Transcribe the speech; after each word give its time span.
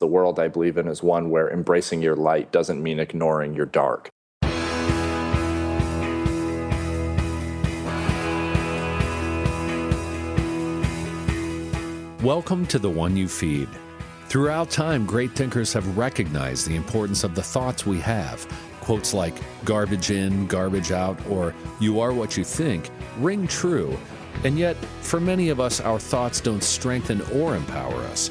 The 0.00 0.06
world 0.06 0.40
I 0.40 0.48
believe 0.48 0.78
in 0.78 0.88
is 0.88 1.02
one 1.02 1.28
where 1.28 1.50
embracing 1.50 2.00
your 2.00 2.16
light 2.16 2.50
doesn't 2.52 2.82
mean 2.82 2.98
ignoring 2.98 3.54
your 3.54 3.66
dark. 3.66 4.08
Welcome 12.22 12.66
to 12.68 12.78
The 12.78 12.88
One 12.88 13.14
You 13.14 13.28
Feed. 13.28 13.68
Throughout 14.28 14.70
time, 14.70 15.04
great 15.04 15.32
thinkers 15.32 15.74
have 15.74 15.98
recognized 15.98 16.66
the 16.66 16.76
importance 16.76 17.22
of 17.22 17.34
the 17.34 17.42
thoughts 17.42 17.84
we 17.84 17.98
have. 17.98 18.46
Quotes 18.80 19.12
like 19.12 19.34
garbage 19.66 20.10
in, 20.10 20.46
garbage 20.46 20.92
out, 20.92 21.18
or 21.28 21.54
you 21.78 22.00
are 22.00 22.14
what 22.14 22.38
you 22.38 22.44
think 22.44 22.88
ring 23.18 23.46
true. 23.46 23.98
And 24.44 24.58
yet, 24.58 24.76
for 25.02 25.20
many 25.20 25.50
of 25.50 25.60
us, 25.60 25.78
our 25.78 25.98
thoughts 25.98 26.40
don't 26.40 26.64
strengthen 26.64 27.20
or 27.32 27.54
empower 27.54 27.96
us. 28.04 28.30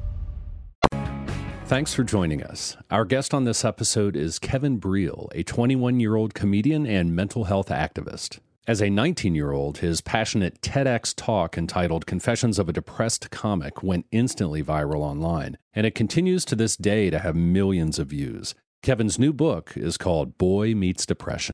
Thanks 1.71 1.93
for 1.93 2.03
joining 2.03 2.43
us. 2.43 2.75
Our 2.89 3.05
guest 3.05 3.33
on 3.33 3.45
this 3.45 3.63
episode 3.63 4.17
is 4.17 4.39
Kevin 4.39 4.77
Breel, 4.77 5.29
a 5.33 5.41
21 5.41 6.01
year 6.01 6.17
old 6.17 6.33
comedian 6.33 6.85
and 6.85 7.15
mental 7.15 7.45
health 7.45 7.69
activist. 7.69 8.39
As 8.67 8.81
a 8.81 8.89
19 8.89 9.35
year 9.35 9.53
old, 9.53 9.77
his 9.77 10.01
passionate 10.01 10.59
TEDx 10.59 11.15
talk 11.15 11.57
entitled 11.57 12.05
Confessions 12.05 12.59
of 12.59 12.67
a 12.67 12.73
Depressed 12.73 13.31
Comic 13.31 13.81
went 13.83 14.05
instantly 14.11 14.61
viral 14.61 14.99
online, 14.99 15.57
and 15.73 15.87
it 15.87 15.95
continues 15.95 16.43
to 16.43 16.57
this 16.57 16.75
day 16.75 17.09
to 17.09 17.19
have 17.19 17.37
millions 17.37 17.99
of 17.99 18.07
views. 18.07 18.53
Kevin's 18.83 19.17
new 19.17 19.31
book 19.31 19.71
is 19.77 19.97
called 19.97 20.37
Boy 20.37 20.75
Meets 20.75 21.05
Depression. 21.05 21.53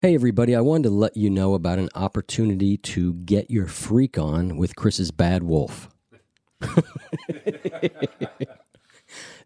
Hey, 0.00 0.14
everybody, 0.14 0.54
I 0.54 0.60
wanted 0.60 0.84
to 0.84 0.90
let 0.90 1.16
you 1.16 1.28
know 1.28 1.54
about 1.54 1.80
an 1.80 1.88
opportunity 1.96 2.76
to 2.76 3.14
get 3.14 3.50
your 3.50 3.66
freak 3.66 4.16
on 4.16 4.58
with 4.58 4.76
Chris's 4.76 5.10
Bad 5.10 5.42
Wolf. 5.42 5.88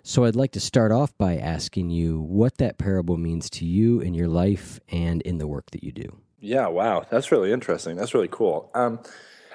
So 0.05 0.25
I'd 0.25 0.35
like 0.35 0.51
to 0.51 0.59
start 0.59 0.91
off 0.91 1.17
by 1.17 1.37
asking 1.37 1.89
you 1.89 2.19
what 2.19 2.57
that 2.57 2.77
parable 2.77 3.15
means 3.15 3.49
to 3.51 3.65
you 3.65 4.01
in 4.01 4.13
your 4.13 4.27
life 4.27 4.81
and 4.89 5.21
in 5.21 5.37
the 5.37 5.47
work 5.47 5.71
that 5.71 5.83
you 5.83 5.93
do. 5.93 6.17
Yeah, 6.41 6.67
wow. 6.67 7.05
That's 7.09 7.31
really 7.31 7.53
interesting. 7.53 7.95
That's 7.95 8.13
really 8.13 8.27
cool. 8.29 8.69
Um, 8.75 8.99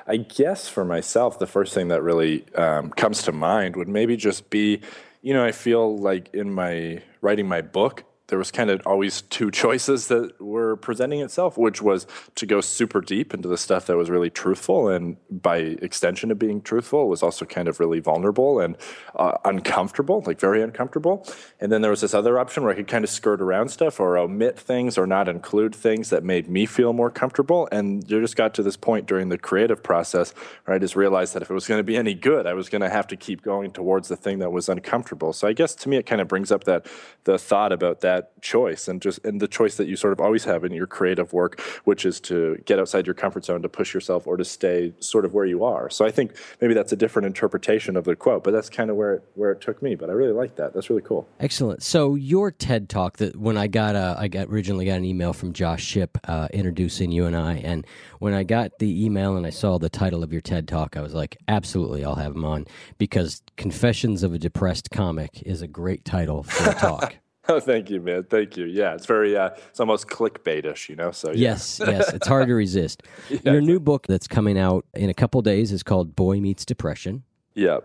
I 0.06 0.16
guess 0.16 0.66
for 0.66 0.86
myself, 0.86 1.38
the 1.38 1.46
first 1.46 1.74
thing 1.74 1.88
that 1.88 2.02
really 2.02 2.46
um, 2.54 2.90
comes 2.90 3.22
to 3.24 3.32
mind 3.32 3.76
would 3.76 3.88
maybe 3.88 4.16
just 4.16 4.48
be, 4.48 4.80
you 5.20 5.34
know, 5.34 5.44
I 5.44 5.52
feel 5.52 5.98
like 5.98 6.30
in 6.32 6.50
my 6.50 7.02
writing 7.20 7.46
my 7.46 7.60
book, 7.60 8.04
there 8.28 8.38
was 8.38 8.50
kind 8.50 8.70
of 8.70 8.80
always 8.86 9.22
two 9.22 9.50
choices 9.50 10.08
that 10.08 10.40
were 10.40 10.76
presenting 10.76 11.20
itself, 11.20 11.56
which 11.56 11.82
was 11.82 12.06
to 12.34 12.46
go 12.46 12.60
super 12.60 13.00
deep 13.00 13.34
into 13.34 13.48
the 13.48 13.56
stuff 13.56 13.86
that 13.86 13.96
was 13.96 14.10
really 14.10 14.30
truthful, 14.30 14.88
and 14.88 15.16
by 15.30 15.56
extension 15.56 16.30
of 16.30 16.38
being 16.38 16.60
truthful, 16.60 17.08
was 17.08 17.22
also 17.22 17.44
kind 17.44 17.68
of 17.68 17.80
really 17.80 18.00
vulnerable 18.00 18.60
and 18.60 18.76
uh, 19.16 19.32
uncomfortable, 19.44 20.22
like 20.26 20.38
very 20.38 20.62
uncomfortable. 20.62 21.26
And 21.58 21.72
then 21.72 21.80
there 21.80 21.90
was 21.90 22.02
this 22.02 22.14
other 22.14 22.38
option 22.38 22.62
where 22.62 22.72
I 22.72 22.76
could 22.76 22.86
kind 22.86 23.02
of 23.02 23.10
skirt 23.10 23.40
around 23.40 23.70
stuff 23.70 23.98
or 23.98 24.18
omit 24.18 24.58
things 24.58 24.98
or 24.98 25.06
not 25.06 25.28
include 25.28 25.74
things 25.74 26.10
that 26.10 26.22
made 26.22 26.48
me 26.48 26.66
feel 26.66 26.92
more 26.92 27.10
comfortable. 27.10 27.66
And 27.72 28.08
you 28.10 28.20
just 28.20 28.36
got 28.36 28.52
to 28.54 28.62
this 28.62 28.76
point 28.76 29.06
during 29.06 29.30
the 29.30 29.38
creative 29.38 29.82
process 29.82 30.32
where 30.64 30.74
I 30.74 30.78
just 30.78 30.96
realized 30.96 31.34
that 31.34 31.42
if 31.42 31.50
it 31.50 31.54
was 31.54 31.66
going 31.66 31.78
to 31.78 31.84
be 31.84 31.96
any 31.96 32.14
good, 32.14 32.46
I 32.46 32.52
was 32.52 32.68
going 32.68 32.82
to 32.82 32.90
have 32.90 33.06
to 33.08 33.16
keep 33.16 33.40
going 33.42 33.70
towards 33.70 34.08
the 34.08 34.16
thing 34.16 34.38
that 34.40 34.50
was 34.50 34.68
uncomfortable. 34.68 35.32
So 35.32 35.48
I 35.48 35.54
guess 35.54 35.74
to 35.76 35.88
me, 35.88 35.96
it 35.96 36.04
kind 36.04 36.20
of 36.20 36.28
brings 36.28 36.52
up 36.52 36.64
that 36.64 36.86
the 37.24 37.38
thought 37.38 37.72
about 37.72 38.00
that 38.02 38.17
that 38.18 38.42
choice 38.42 38.88
and 38.88 39.00
just 39.00 39.24
and 39.24 39.40
the 39.40 39.48
choice 39.48 39.76
that 39.76 39.86
you 39.86 39.96
sort 39.96 40.12
of 40.12 40.20
always 40.20 40.44
have 40.44 40.64
in 40.64 40.72
your 40.72 40.86
creative 40.86 41.32
work, 41.32 41.60
which 41.84 42.04
is 42.04 42.20
to 42.20 42.60
get 42.66 42.78
outside 42.78 43.06
your 43.06 43.14
comfort 43.14 43.44
zone, 43.44 43.62
to 43.62 43.68
push 43.68 43.94
yourself, 43.94 44.26
or 44.26 44.36
to 44.36 44.44
stay 44.44 44.92
sort 45.00 45.24
of 45.24 45.34
where 45.34 45.46
you 45.46 45.64
are. 45.64 45.88
So 45.90 46.04
I 46.04 46.10
think 46.10 46.36
maybe 46.60 46.74
that's 46.74 46.92
a 46.92 46.96
different 46.96 47.26
interpretation 47.26 47.96
of 47.96 48.04
the 48.04 48.16
quote, 48.16 48.44
but 48.44 48.52
that's 48.52 48.68
kind 48.68 48.90
of 48.90 48.96
where 48.96 49.14
it, 49.14 49.22
where 49.34 49.52
it 49.52 49.60
took 49.60 49.82
me. 49.82 49.94
But 49.94 50.10
I 50.10 50.12
really 50.12 50.32
like 50.32 50.56
that. 50.56 50.74
That's 50.74 50.90
really 50.90 51.02
cool. 51.02 51.28
Excellent. 51.40 51.82
So 51.82 52.14
your 52.14 52.50
TED 52.50 52.88
talk 52.88 53.18
that 53.18 53.36
when 53.36 53.56
I 53.56 53.66
got 53.66 53.94
a, 53.94 54.16
I 54.18 54.28
got 54.28 54.48
originally 54.48 54.86
got 54.86 54.96
an 54.96 55.04
email 55.04 55.32
from 55.32 55.52
Josh 55.52 55.84
Shipp 55.84 56.18
uh, 56.24 56.48
introducing 56.52 57.12
you 57.12 57.26
and 57.26 57.36
I, 57.36 57.54
and 57.56 57.86
when 58.18 58.34
I 58.34 58.42
got 58.42 58.78
the 58.78 59.04
email 59.04 59.36
and 59.36 59.46
I 59.46 59.50
saw 59.50 59.78
the 59.78 59.88
title 59.88 60.22
of 60.22 60.32
your 60.32 60.42
TED 60.42 60.66
talk, 60.66 60.96
I 60.96 61.00
was 61.00 61.14
like, 61.14 61.36
absolutely, 61.46 62.04
I'll 62.04 62.16
have 62.16 62.34
him 62.34 62.44
on 62.44 62.66
because 62.98 63.42
Confessions 63.56 64.22
of 64.22 64.32
a 64.34 64.38
Depressed 64.38 64.90
Comic 64.90 65.42
is 65.42 65.62
a 65.62 65.68
great 65.68 66.04
title 66.04 66.42
for 66.42 66.70
a 66.70 66.74
talk. 66.74 67.16
Oh, 67.50 67.60
thank 67.60 67.88
you, 67.88 68.02
man. 68.02 68.24
Thank 68.24 68.58
you. 68.58 68.66
Yeah, 68.66 68.92
it's 68.92 69.06
very, 69.06 69.34
uh, 69.34 69.50
it's 69.70 69.80
almost 69.80 70.06
clickbaitish, 70.06 70.90
you 70.90 70.96
know. 70.96 71.12
So 71.12 71.30
yeah. 71.30 71.52
yes, 71.52 71.80
yes, 71.82 72.12
it's 72.12 72.28
hard 72.28 72.48
to 72.48 72.54
resist. 72.54 73.02
Your 73.44 73.62
new 73.62 73.80
book 73.80 74.06
that's 74.06 74.28
coming 74.28 74.58
out 74.58 74.84
in 74.92 75.08
a 75.08 75.14
couple 75.14 75.40
days 75.40 75.72
is 75.72 75.82
called 75.82 76.14
Boy 76.14 76.40
Meets 76.40 76.66
Depression. 76.66 77.22
Yeah. 77.54 77.78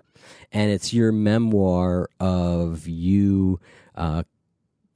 And 0.52 0.70
it's 0.70 0.94
your 0.94 1.12
memoir 1.12 2.10
of 2.20 2.88
you 2.88 3.60
uh, 3.96 4.24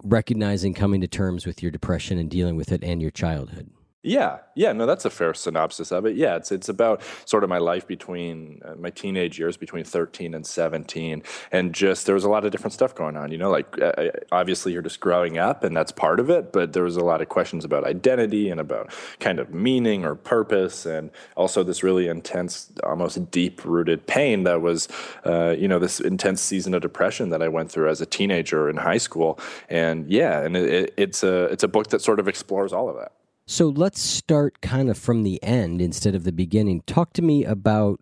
recognizing 0.04 0.74
coming 0.74 1.00
to 1.02 1.08
terms 1.08 1.46
with 1.46 1.64
your 1.64 1.72
depression 1.72 2.18
and 2.18 2.30
dealing 2.30 2.58
with 2.58 2.72
it 2.72 2.84
and 2.84 3.02
your 3.02 3.12
childhood. 3.12 3.70
Yeah, 4.04 4.38
yeah, 4.56 4.72
no, 4.74 4.86
that's 4.86 5.04
a 5.06 5.10
fair 5.10 5.34
synopsis 5.34 5.92
of 5.92 6.06
it. 6.06 6.16
Yeah, 6.16 6.36
it's 6.38 6.52
it's 6.52 6.70
about 6.70 7.02
sort 7.26 7.44
of 7.44 7.50
my 7.50 7.58
life 7.58 7.86
between 7.88 8.62
uh, 8.64 8.76
my 8.76 8.90
teenage 8.90 9.38
years, 9.38 9.58
between 9.58 9.84
thirteen 9.84 10.34
and 10.34 10.46
seventeen, 10.46 11.24
and 11.52 11.74
just 11.74 12.06
there 12.06 12.16
was 12.16 12.24
a 12.24 12.30
lot 12.30 12.46
of 12.46 12.52
different 12.52 12.74
stuff 12.74 12.96
going 12.96 13.18
on. 13.18 13.32
You 13.32 13.38
know, 13.40 13.50
like 13.50 13.78
uh, 13.82 13.86
uh, 13.86 14.12
obviously 14.32 14.72
you're 14.72 14.84
just 14.84 15.02
growing 15.02 15.40
up, 15.40 15.64
and 15.64 15.76
that's 15.76 15.92
part 15.92 16.22
of 16.22 16.30
it. 16.30 16.54
But 16.54 16.72
there 16.72 16.84
was 16.84 16.96
a 16.96 17.04
lot 17.04 17.22
of 17.22 17.28
questions 17.28 17.66
about 17.66 17.84
identity 17.84 18.50
and 18.50 18.62
about 18.62 18.94
kind 19.20 19.40
of 19.40 19.54
meaning 19.54 20.06
or 20.06 20.16
purpose, 20.16 20.86
and 20.86 21.10
also 21.36 21.64
this 21.64 21.84
really 21.84 22.08
intense, 22.08 22.72
almost 22.84 23.30
deep-rooted 23.32 24.08
pain 24.08 24.44
that 24.44 24.62
was, 24.62 24.88
uh, 25.26 25.56
you 25.58 25.68
know, 25.68 25.80
this 25.80 26.00
intense 26.00 26.40
season 26.40 26.74
of 26.76 26.82
depression 26.82 27.30
that 27.32 27.42
I 27.42 27.50
went 27.50 27.72
through 27.72 27.90
as 27.90 28.00
a 28.00 28.06
teenager 28.06 28.70
in 28.70 28.78
high 28.78 29.00
school. 29.00 29.38
And 29.70 30.10
yeah, 30.10 30.42
and 30.44 30.56
it, 30.56 30.94
it's 30.96 31.24
a 31.24 31.46
it's 31.46 31.64
a 31.64 31.68
book 31.68 31.90
that 31.90 32.02
sort 32.02 32.20
of 32.22 32.28
explores 32.30 32.72
all 32.72 32.88
of 32.88 32.96
that. 32.96 33.12
So 33.50 33.70
let's 33.70 34.02
start 34.02 34.60
kind 34.60 34.90
of 34.90 34.98
from 34.98 35.24
the 35.24 35.42
end 35.42 35.82
instead 35.82 36.16
of 36.16 36.26
the 36.26 36.34
beginning. 36.34 36.82
Talk 36.82 37.14
to 37.14 37.22
me 37.22 37.46
about 37.46 38.02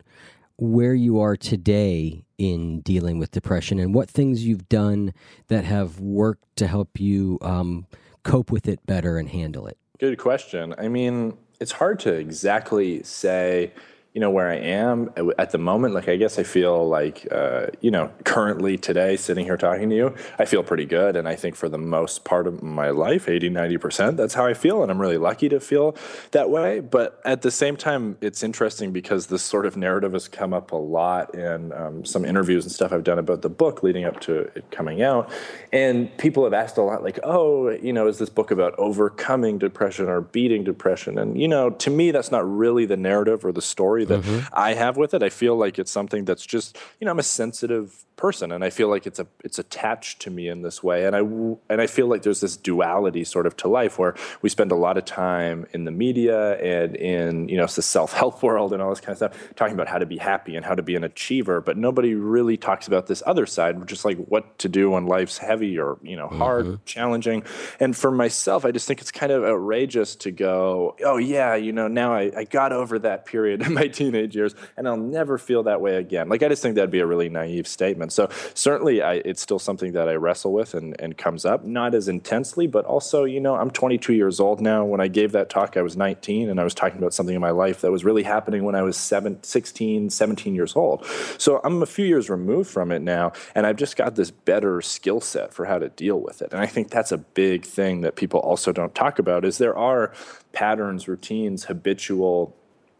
where 0.57 0.95
you 0.95 1.19
are 1.19 1.37
today 1.37 2.25
in 2.39 2.81
dealing 2.81 3.19
with 3.19 3.29
depression 3.29 3.77
and 3.77 3.93
what 3.93 4.09
things 4.09 4.43
you've 4.43 4.67
done 4.69 5.13
that 5.47 5.63
have 5.63 5.99
worked 5.99 6.43
to 6.55 6.65
help 6.65 6.99
you 6.99 7.37
um, 7.41 7.85
cope 8.23 8.51
with 8.51 8.67
it 8.67 8.83
better 8.87 9.19
and 9.19 9.29
handle 9.29 9.67
it. 9.67 9.77
Good 9.99 10.17
question. 10.17 10.73
I 10.79 10.87
mean, 10.87 11.37
it's 11.59 11.73
hard 11.73 11.99
to 11.99 12.13
exactly 12.13 13.03
say 13.03 13.71
you 14.15 14.21
know 14.21 14.29
where 14.29 14.49
I 14.49 14.55
am 14.55 15.11
at 15.37 15.51
the 15.51 15.57
moment. 15.57 15.93
Like 15.93 16.07
I 16.07 16.15
guess 16.15 16.39
I 16.39 16.43
feel 16.43 16.87
like 16.87 17.27
uh, 17.31 17.67
you 17.81 17.91
know 17.91 18.09
currently 18.23 18.77
today 18.77 19.17
sitting 19.17 19.43
here 19.43 19.57
talking 19.57 19.89
to 19.89 19.95
you, 19.95 20.15
I 20.39 20.45
feel 20.45 20.63
pretty 20.63 20.85
good, 20.85 21.17
and 21.17 21.27
I 21.27 21.35
think 21.35 21.57
for 21.57 21.67
the 21.67 21.77
most 21.77 22.23
part 22.23 22.47
of 22.47 22.63
my 22.63 22.91
life, 22.91 23.27
80, 23.27 23.49
90 23.49 23.77
percent, 23.77 24.17
that's 24.17 24.33
how 24.33 24.45
I 24.45 24.53
feel, 24.53 24.81
and 24.81 24.89
I'm 24.89 25.01
really 25.01 25.17
lucky 25.17 25.49
to 25.49 25.59
feel 25.59 25.97
that 26.31 26.49
way. 26.49 26.79
But 26.79 27.19
at 27.25 27.41
the 27.41 27.51
same 27.51 27.75
time, 27.75 28.17
it's 28.21 28.41
interesting 28.41 28.93
because 28.93 29.27
this 29.27 29.43
sort 29.43 29.65
of 29.65 29.75
narrative 29.75 30.13
has 30.13 30.29
come 30.29 30.53
up 30.53 30.71
a 30.71 30.77
lot 30.77 31.35
in 31.35 31.73
um, 31.73 32.05
some 32.05 32.23
interviews 32.23 32.63
and 32.63 32.71
stuff 32.71 32.93
I've 32.93 33.03
done 33.03 33.19
about 33.19 33.41
the 33.41 33.49
book 33.49 33.83
leading 33.83 34.05
up 34.05 34.21
to 34.21 34.49
it 34.55 34.71
coming 34.71 35.01
out, 35.01 35.29
and 35.73 36.17
people 36.17 36.45
have 36.45 36.53
asked 36.53 36.77
a 36.77 36.81
lot 36.81 37.03
like, 37.03 37.19
oh, 37.23 37.69
you 37.69 37.91
know, 37.91 38.07
is 38.07 38.17
this 38.17 38.29
book 38.29 38.49
about 38.49 38.75
overcoming 38.77 39.57
depression 39.57 40.07
or 40.07 40.21
beating 40.21 40.63
depression? 40.63 41.19
And 41.19 41.37
you 41.37 41.49
know, 41.49 41.69
to 41.69 41.89
me, 41.89 42.11
that's 42.11 42.31
not 42.31 42.49
really 42.49 42.85
the 42.85 42.95
narrative 42.95 43.43
or 43.43 43.51
the 43.51 43.61
story 43.61 44.04
that 44.05 44.21
mm-hmm. 44.21 44.47
I 44.53 44.73
have 44.73 44.97
with 44.97 45.13
it. 45.13 45.23
I 45.23 45.29
feel 45.29 45.55
like 45.55 45.79
it's 45.79 45.91
something 45.91 46.25
that's 46.25 46.45
just, 46.45 46.77
you 46.99 47.05
know, 47.05 47.11
I'm 47.11 47.19
a 47.19 47.23
sensitive 47.23 48.05
person 48.15 48.51
and 48.51 48.63
I 48.63 48.69
feel 48.69 48.87
like 48.87 49.05
it's 49.05 49.19
a 49.19 49.27
it's 49.43 49.59
attached 49.59 50.21
to 50.21 50.29
me 50.29 50.47
in 50.47 50.61
this 50.61 50.81
way 50.81 51.05
and 51.05 51.15
I 51.15 51.19
and 51.19 51.81
I 51.81 51.87
feel 51.87 52.07
like 52.07 52.21
there's 52.21 52.39
this 52.39 52.55
duality 52.55 53.23
sort 53.23 53.45
of 53.45 53.57
to 53.57 53.67
life 53.67 53.99
where 53.99 54.15
we 54.41 54.49
spend 54.49 54.71
a 54.71 54.75
lot 54.75 54.97
of 54.97 55.05
time 55.05 55.65
in 55.73 55.83
the 55.83 55.91
media 55.91 56.57
and 56.57 56.95
in 56.95 57.49
you 57.49 57.57
know 57.57 57.65
the 57.65 57.81
self-help 57.81 58.41
world 58.41 58.71
and 58.71 58.81
all 58.81 58.89
this 58.89 59.01
kind 59.01 59.11
of 59.11 59.17
stuff 59.17 59.55
talking 59.55 59.73
about 59.73 59.87
how 59.87 59.97
to 59.97 60.05
be 60.05 60.17
happy 60.17 60.55
and 60.55 60.65
how 60.65 60.73
to 60.73 60.81
be 60.81 60.95
an 60.95 61.03
achiever 61.03 61.59
but 61.59 61.77
nobody 61.77 62.15
really 62.15 62.55
talks 62.55 62.87
about 62.87 63.07
this 63.07 63.21
other 63.25 63.45
side 63.45 63.85
just 63.87 64.05
like 64.05 64.17
what 64.27 64.57
to 64.59 64.69
do 64.69 64.91
when 64.91 65.05
life's 65.05 65.37
heavy 65.37 65.77
or 65.77 65.97
you 66.01 66.15
know 66.15 66.27
hard 66.27 66.65
mm-hmm. 66.65 66.75
challenging 66.85 67.43
and 67.79 67.97
for 67.97 68.11
myself 68.11 68.63
I 68.63 68.71
just 68.71 68.87
think 68.87 69.01
it's 69.01 69.11
kind 69.11 69.31
of 69.31 69.43
outrageous 69.43 70.15
to 70.17 70.31
go 70.31 70.95
oh 71.03 71.17
yeah 71.17 71.55
you 71.55 71.73
know 71.73 71.87
now 71.87 72.13
I, 72.13 72.31
I 72.35 72.43
got 72.45 72.71
over 72.71 72.99
that 72.99 73.25
period 73.25 73.61
in 73.61 73.73
my 73.73 73.87
teenage 73.95 74.35
years 74.35 74.55
and 74.77 74.87
I'll 74.87 74.97
never 74.97 75.37
feel 75.37 75.63
that 75.63 75.81
way 75.81 75.95
again 75.95 76.29
like 76.29 76.43
I 76.43 76.49
just 76.49 76.61
think 76.61 76.75
that'd 76.75 76.91
be 76.91 76.99
a 76.99 77.05
really 77.05 77.29
naive 77.29 77.67
statement 77.67 78.11
so 78.11 78.29
certainly, 78.53 79.01
I, 79.01 79.15
it's 79.15 79.41
still 79.41 79.59
something 79.59 79.91
that 79.93 80.07
I 80.09 80.15
wrestle 80.15 80.53
with 80.53 80.73
and, 80.73 80.95
and 80.99 81.17
comes 81.17 81.45
up, 81.45 81.63
not 81.63 81.93
as 81.93 82.07
intensely, 82.07 82.67
but 82.67 82.85
also, 82.85 83.23
you 83.23 83.39
know, 83.39 83.55
I'm 83.55 83.71
22 83.71 84.13
years 84.13 84.39
old 84.39 84.61
now. 84.61 84.85
When 84.85 85.01
I 85.01 85.07
gave 85.07 85.33
that 85.33 85.49
talk, 85.49 85.77
I 85.77 85.81
was 85.81 85.97
19, 85.97 86.49
and 86.49 86.59
I 86.59 86.63
was 86.63 86.73
talking 86.73 86.97
about 86.97 87.13
something 87.13 87.35
in 87.35 87.41
my 87.41 87.51
life 87.51 87.81
that 87.81 87.91
was 87.91 88.03
really 88.03 88.23
happening 88.23 88.63
when 88.63 88.75
I 88.75 88.81
was 88.81 88.97
seven, 88.97 89.41
16, 89.43 90.09
17 90.09 90.55
years 90.55 90.75
old. 90.75 91.05
So 91.37 91.61
I'm 91.63 91.81
a 91.81 91.85
few 91.85 92.05
years 92.05 92.29
removed 92.29 92.69
from 92.69 92.91
it 92.91 93.01
now, 93.01 93.33
and 93.53 93.65
I've 93.65 93.77
just 93.77 93.97
got 93.97 94.15
this 94.15 94.31
better 94.31 94.81
skill 94.81 95.21
set 95.21 95.53
for 95.53 95.65
how 95.65 95.79
to 95.79 95.89
deal 95.89 96.19
with 96.19 96.41
it. 96.41 96.51
And 96.51 96.61
I 96.61 96.65
think 96.65 96.89
that's 96.89 97.11
a 97.11 97.17
big 97.17 97.65
thing 97.65 98.01
that 98.01 98.15
people 98.15 98.39
also 98.39 98.71
don't 98.71 98.95
talk 98.95 99.19
about 99.19 99.45
is 99.45 99.57
there 99.57 99.77
are 99.77 100.13
patterns, 100.53 101.07
routines, 101.07 101.65
habitual 101.65 102.55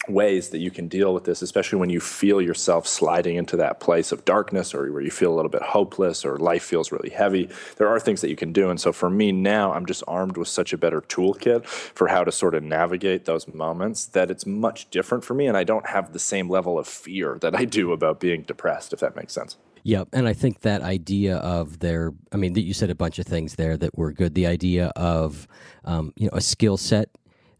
ways 0.09 0.49
that 0.49 0.59
you 0.59 0.71
can 0.71 0.87
deal 0.87 1.13
with 1.13 1.23
this, 1.23 1.41
especially 1.41 1.79
when 1.79 1.89
you 1.89 1.99
feel 1.99 2.41
yourself 2.41 2.87
sliding 2.87 3.35
into 3.35 3.57
that 3.57 3.79
place 3.79 4.11
of 4.11 4.25
darkness 4.25 4.73
or 4.73 4.91
where 4.91 5.01
you 5.01 5.11
feel 5.11 5.33
a 5.33 5.35
little 5.35 5.49
bit 5.49 5.61
hopeless 5.61 6.25
or 6.25 6.37
life 6.37 6.63
feels 6.63 6.91
really 6.91 7.09
heavy. 7.09 7.49
There 7.77 7.87
are 7.87 7.99
things 7.99 8.21
that 8.21 8.29
you 8.29 8.35
can 8.35 8.53
do. 8.53 8.69
And 8.69 8.79
so 8.79 8.91
for 8.91 9.09
me 9.09 9.31
now, 9.31 9.73
I'm 9.73 9.85
just 9.85 10.03
armed 10.07 10.37
with 10.37 10.47
such 10.47 10.73
a 10.73 10.77
better 10.77 11.01
toolkit 11.01 11.65
for 11.65 12.07
how 12.07 12.23
to 12.23 12.31
sort 12.31 12.55
of 12.55 12.63
navigate 12.63 13.25
those 13.25 13.47
moments 13.47 14.05
that 14.05 14.31
it's 14.31 14.45
much 14.45 14.89
different 14.89 15.23
for 15.23 15.33
me. 15.33 15.47
And 15.47 15.57
I 15.57 15.63
don't 15.63 15.87
have 15.87 16.13
the 16.13 16.19
same 16.19 16.49
level 16.49 16.77
of 16.77 16.87
fear 16.87 17.37
that 17.41 17.55
I 17.55 17.65
do 17.65 17.91
about 17.91 18.19
being 18.19 18.43
depressed, 18.43 18.93
if 18.93 18.99
that 18.99 19.15
makes 19.15 19.33
sense. 19.33 19.57
Yeah, 19.83 20.05
and 20.11 20.27
I 20.27 20.33
think 20.33 20.61
that 20.61 20.81
idea 20.81 21.37
of 21.37 21.77
there, 21.77 22.11
I 22.31 22.37
mean, 22.37 22.53
that 22.53 22.63
you 22.63 22.73
said 22.73 22.89
a 22.89 22.95
bunch 22.95 23.19
of 23.19 23.27
things 23.27 23.53
there 23.53 23.77
that 23.77 23.95
were 23.95 24.11
good. 24.11 24.33
The 24.33 24.47
idea 24.47 24.87
of, 24.95 25.47
um, 25.83 26.11
you 26.15 26.25
know, 26.25 26.35
a 26.35 26.41
skill 26.41 26.75
set 26.77 27.09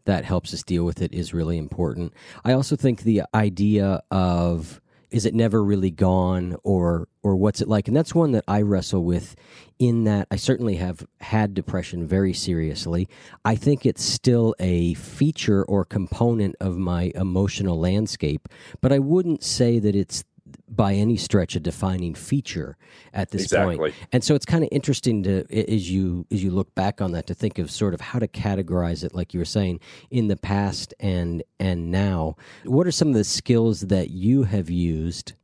that 0.06 0.24
helps 0.24 0.52
us 0.54 0.62
deal 0.62 0.84
with 0.84 1.02
it 1.02 1.12
is 1.12 1.34
really 1.34 1.58
important. 1.58 2.12
I 2.44 2.52
also 2.52 2.76
think 2.76 3.02
the 3.02 3.22
idea 3.34 4.02
of 4.10 4.80
is 5.10 5.24
it 5.24 5.34
never 5.34 5.62
really 5.62 5.90
gone 5.90 6.56
or 6.64 7.08
or 7.22 7.36
what's 7.36 7.60
it 7.60 7.68
like 7.68 7.86
and 7.86 7.96
that's 7.96 8.14
one 8.14 8.32
that 8.32 8.44
I 8.48 8.62
wrestle 8.62 9.04
with 9.04 9.36
in 9.78 10.04
that 10.04 10.26
I 10.30 10.36
certainly 10.36 10.76
have 10.76 11.06
had 11.20 11.54
depression 11.54 12.06
very 12.06 12.32
seriously. 12.32 13.08
I 13.44 13.54
think 13.54 13.86
it's 13.86 14.02
still 14.02 14.54
a 14.58 14.94
feature 14.94 15.64
or 15.64 15.84
component 15.84 16.56
of 16.60 16.76
my 16.76 17.12
emotional 17.14 17.78
landscape, 17.78 18.48
but 18.80 18.92
I 18.92 18.98
wouldn't 18.98 19.44
say 19.44 19.78
that 19.78 19.94
it's 19.94 20.24
by 20.68 20.94
any 20.94 21.16
stretch 21.16 21.56
a 21.56 21.60
defining 21.60 22.14
feature 22.14 22.76
at 23.12 23.30
this 23.30 23.44
exactly. 23.44 23.76
point. 23.76 23.94
And 24.12 24.24
so 24.24 24.34
it's 24.34 24.46
kind 24.46 24.64
of 24.64 24.68
interesting 24.72 25.22
to 25.24 25.44
as 25.72 25.90
you 25.90 26.26
as 26.30 26.42
you 26.42 26.50
look 26.50 26.74
back 26.74 27.00
on 27.00 27.12
that 27.12 27.26
to 27.28 27.34
think 27.34 27.58
of 27.58 27.70
sort 27.70 27.94
of 27.94 28.00
how 28.00 28.18
to 28.18 28.28
categorize 28.28 29.04
it 29.04 29.14
like 29.14 29.34
you 29.34 29.40
were 29.40 29.44
saying 29.44 29.80
in 30.10 30.28
the 30.28 30.36
past 30.36 30.94
and 31.00 31.42
and 31.58 31.90
now. 31.90 32.36
What 32.64 32.86
are 32.86 32.92
some 32.92 33.08
of 33.08 33.14
the 33.14 33.24
skills 33.24 33.82
that 33.82 34.10
you 34.10 34.44
have 34.44 34.70
used 34.70 35.34